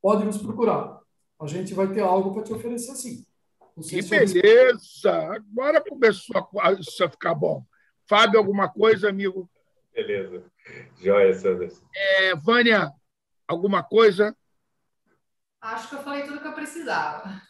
[0.00, 1.00] pode nos procurar.
[1.40, 3.24] A gente vai ter algo para te oferecer sim.
[3.88, 5.12] Que beleza!
[5.32, 6.50] Agora começou
[7.06, 7.64] a ficar bom.
[8.06, 9.48] Fábio, alguma coisa, amigo?
[9.94, 10.44] Beleza.
[11.00, 11.82] Joia, Sanders.
[11.94, 12.92] É, Vânia,
[13.48, 14.36] alguma coisa?
[15.60, 17.40] Acho que eu falei tudo que eu precisava.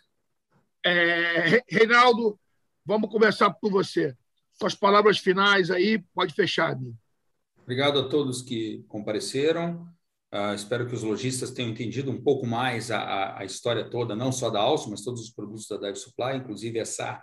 [0.85, 2.39] É, Reinaldo,
[2.85, 4.17] vamos começar por você.
[4.55, 6.97] Suas palavras finais aí, pode fechar, amigo.
[7.63, 9.87] Obrigado a todos que compareceram.
[10.33, 14.17] Uh, espero que os lojistas tenham entendido um pouco mais a, a, a história toda,
[14.17, 17.23] não só da Alço, mas todos os produtos da Dive Supply, inclusive essa,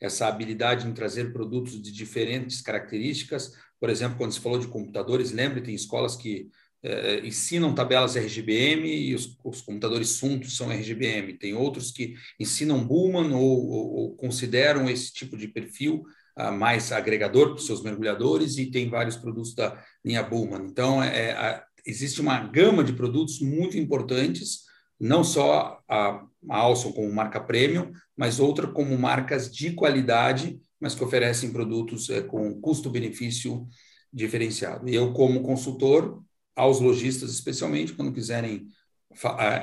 [0.00, 5.30] essa habilidade em trazer produtos de diferentes características, por exemplo, quando se falou de computadores,
[5.30, 6.50] lembre, tem escolas que
[6.82, 11.34] eh, ensinam tabelas RGBM e os, os, computadores Suntos são RGBM.
[11.34, 16.04] Tem outros que ensinam Bullman ou, ou, ou consideram esse tipo de perfil
[16.36, 20.66] ah, mais agregador para os seus mergulhadores e tem vários produtos da linha Bullman.
[20.66, 24.62] Então, é, a, existe uma gama de produtos muito importantes,
[25.00, 30.94] não só a, a Alson como marca premium, mas outra como marcas de qualidade mas
[30.94, 33.66] que oferecem produtos é, com custo-benefício
[34.12, 34.88] diferenciado.
[34.88, 36.22] Eu, como consultor,
[36.58, 38.66] aos lojistas, especialmente, quando quiserem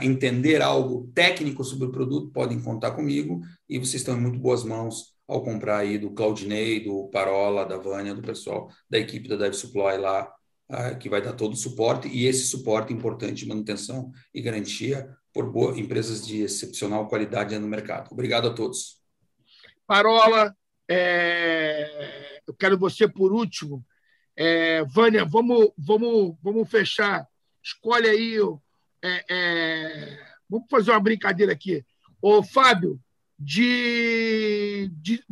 [0.01, 4.63] entender algo técnico sobre o produto, podem contar comigo e vocês estão em muito boas
[4.63, 9.35] mãos ao comprar aí do Claudinei, do Parola, da Vânia, do pessoal da equipe da
[9.35, 10.31] Dev Supply lá,
[10.99, 15.51] que vai dar todo o suporte e esse suporte importante de manutenção e garantia por
[15.51, 18.11] boas empresas de excepcional qualidade no mercado.
[18.11, 18.99] Obrigado a todos.
[19.85, 20.55] Parola,
[20.89, 23.85] é, eu quero você por último.
[24.36, 27.28] É, Vânia, vamos, vamos, vamos fechar.
[27.64, 28.38] Escolhe aí.
[29.02, 31.86] É, é, vamos fazer uma brincadeira aqui.
[32.22, 32.99] Ô, Fábio,
[33.38, 35.24] de, de,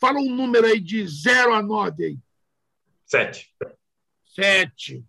[0.00, 2.18] fala um número aí de 0 a 9 aí.
[3.06, 3.54] Sete.
[4.24, 5.04] Sete.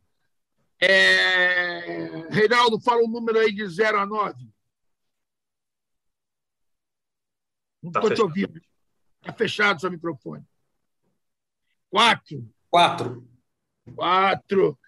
[0.80, 2.28] É...
[2.30, 4.52] Reinaldo, fala um número aí de 0 a 9.
[7.82, 8.62] Não estou tá te ouvindo.
[9.22, 10.46] Está fechado seu microfone.
[11.90, 12.48] Quatro.
[12.72, 13.28] Quatro.
[13.94, 14.80] Quatro.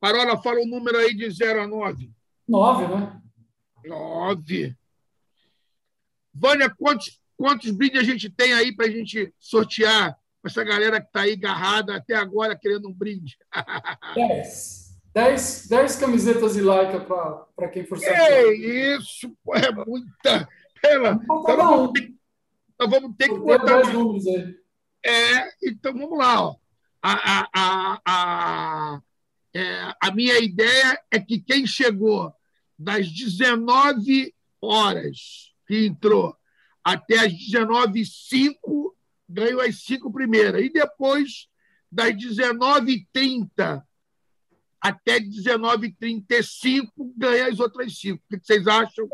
[0.00, 2.10] Parola, fala o um número aí de 0 a 9.
[2.48, 3.22] 9, né?
[3.84, 4.76] Nove.
[6.34, 11.00] Vânia, quantos, quantos brindes a gente tem aí para a gente sortear com essa galera
[11.00, 13.38] que está aí agarrada até agora querendo um brinde?
[14.14, 14.88] Dez.
[15.14, 18.20] Dez, dez camisetas de Laika para quem for sortear.
[18.20, 20.48] É isso, é muita.
[20.80, 22.14] Pela, então, vamos ter,
[22.74, 23.80] então vamos ter que botar.
[23.80, 24.56] Dois números aí.
[25.04, 26.42] É, então vamos lá.
[26.42, 26.56] Ó.
[27.02, 29.00] A, a, a,
[29.54, 32.32] é, a minha ideia é que quem chegou
[32.78, 36.36] das 19 horas que entrou
[36.82, 38.92] até as 19h05
[39.28, 40.64] ganhou as cinco primeiras.
[40.64, 41.48] E depois,
[41.90, 43.82] das 19h30
[44.80, 48.22] até 19h35, ganha as outras cinco.
[48.24, 49.08] O que vocês acham?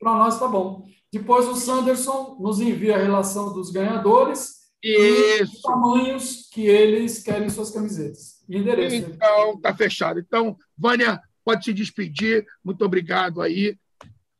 [0.00, 0.88] Para nós tá bom.
[1.12, 5.40] Depois o Sanderson nos envia a relação dos ganhadores Isso.
[5.40, 8.44] e os tamanhos que eles querem suas camisetas.
[8.48, 8.96] E endereço.
[8.96, 10.20] Então, tá fechado.
[10.20, 12.46] Então, Vânia, pode se despedir.
[12.64, 13.76] Muito obrigado aí.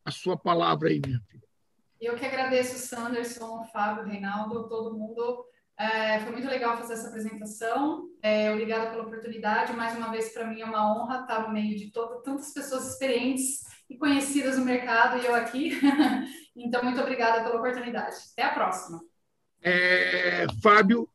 [0.05, 1.43] A sua palavra aí, minha filha.
[2.01, 5.45] Eu que agradeço, Sanderson, Fábio, Reinaldo, todo mundo.
[5.79, 8.09] É, foi muito legal fazer essa apresentação.
[8.23, 9.73] É, obrigada pela oportunidade.
[9.73, 12.93] Mais uma vez, para mim é uma honra estar no meio de todo, tantas pessoas
[12.93, 15.79] experientes e conhecidas no mercado e eu aqui.
[16.57, 18.17] então, muito obrigada pela oportunidade.
[18.33, 19.01] Até a próxima.
[19.63, 21.09] É, Fábio.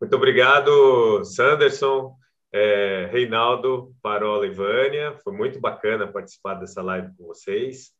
[0.00, 2.14] Muito obrigado, Sanderson,
[2.52, 5.16] é, Reinaldo, Parola e Vânia.
[5.24, 7.92] Foi muito bacana participar dessa live com vocês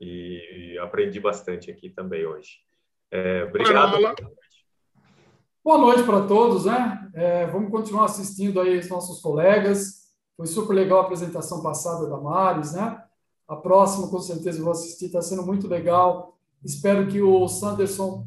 [0.00, 2.58] e, aprendi bastante aqui também hoje.
[3.10, 3.92] É, obrigado.
[3.92, 4.14] Parola.
[5.64, 7.08] Boa noite para todos, né?
[7.14, 10.10] É, vamos continuar assistindo aí os nossos colegas.
[10.36, 13.00] Foi super legal a apresentação passada da Maris, né?
[13.46, 16.36] A próxima, com certeza, eu vou assistir, está sendo muito legal.
[16.64, 18.26] Espero que o Sanderson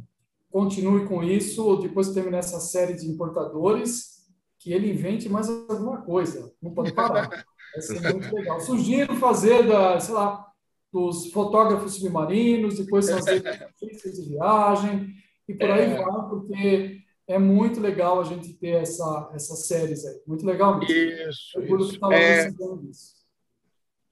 [0.56, 4.26] continue com isso, depois que terminar essa série de importadores,
[4.58, 6.50] que ele invente mais alguma coisa.
[6.62, 7.28] Não pode parar.
[7.28, 8.62] Vai ser muito legal.
[8.62, 10.48] Sugiro fazer, da, sei lá,
[10.94, 13.42] dos fotógrafos submarinos, depois fazer
[13.82, 15.10] de viagem,
[15.46, 16.02] e por aí é.
[16.02, 20.22] vai, porque é muito legal a gente ter essa, essas séries aí.
[20.26, 20.96] Muito legal mesmo.
[20.96, 21.60] Isso.
[21.60, 22.14] isso.
[22.14, 22.50] É...
[22.90, 23.15] isso.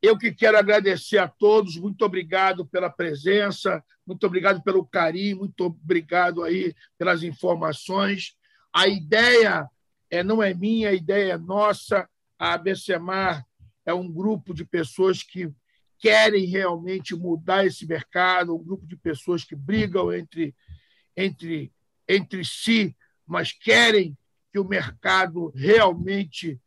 [0.04, 5.64] Eu que quero agradecer a todos, muito obrigado pela presença, muito obrigado pelo carinho, muito
[5.64, 8.36] obrigado aí pelas informações.
[8.74, 9.66] A ideia
[10.12, 12.06] é, não é minha, a ideia é nossa.
[12.38, 13.46] A ABCMAR
[13.86, 15.50] é um grupo de pessoas que
[15.98, 20.54] querem realmente mudar esse mercado, um grupo de pessoas que brigam entre,
[21.16, 21.72] entre,
[22.10, 22.94] entre si
[23.26, 24.18] mas querem
[24.52, 26.60] que o mercado realmente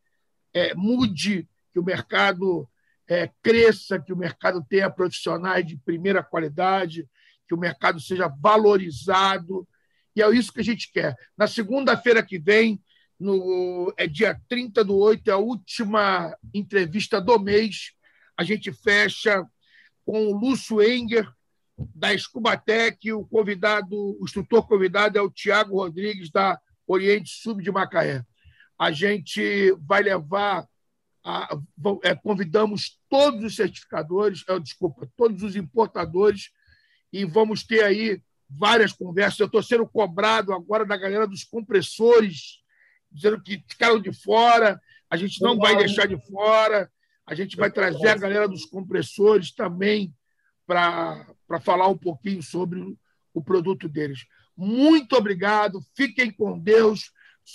[0.53, 2.69] é, mude, que o mercado
[3.09, 7.09] é, cresça, que o mercado tenha profissionais de primeira qualidade,
[7.49, 9.67] que o mercado seja valorizado.
[10.15, 11.15] E é isso que a gente quer.
[11.37, 12.81] Na segunda-feira que vem,
[13.19, 17.93] no, é dia 30 do 8, é a última entrevista do mês.
[18.37, 19.45] A gente fecha
[20.05, 21.29] com o Lúcio Enger,
[21.95, 27.71] da Escubatec, o convidado, o instrutor convidado é o Tiago Rodrigues, da Oriente Sub de
[27.71, 28.25] Macaé.
[28.79, 30.67] A gente vai levar,
[31.27, 31.59] a,
[32.05, 36.51] é, convidamos todos os certificadores, é, desculpa, todos os importadores,
[37.13, 39.41] e vamos ter aí várias conversas.
[39.41, 42.61] Eu estou sendo cobrado agora da galera dos compressores,
[43.11, 44.81] dizendo que ficaram de fora,
[45.11, 46.89] a gente não vai deixar de fora,
[47.27, 50.15] a gente vai trazer a galera dos compressores também
[50.65, 51.27] para
[51.61, 52.97] falar um pouquinho sobre
[53.35, 54.25] o produto deles.
[54.57, 57.11] Muito obrigado, fiquem com Deus.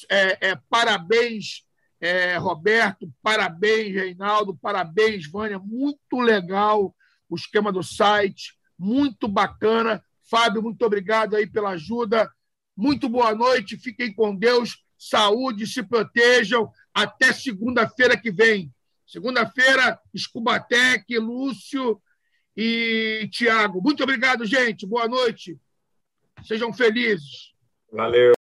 [0.09, 1.65] É, é, parabéns,
[2.01, 5.59] é, Roberto, parabéns, Reinaldo, parabéns, Vânia.
[5.59, 6.95] Muito legal
[7.29, 10.03] o esquema do site, muito bacana.
[10.29, 12.29] Fábio, muito obrigado aí pela ajuda.
[12.75, 16.71] Muito boa noite, fiquem com Deus, saúde, se protejam.
[16.91, 18.73] Até segunda-feira que vem.
[19.05, 22.01] Segunda-feira, Escubatec, Lúcio
[22.57, 23.81] e Tiago.
[23.81, 24.87] Muito obrigado, gente.
[24.87, 25.59] Boa noite.
[26.43, 27.53] Sejam felizes.
[27.91, 28.33] Valeu.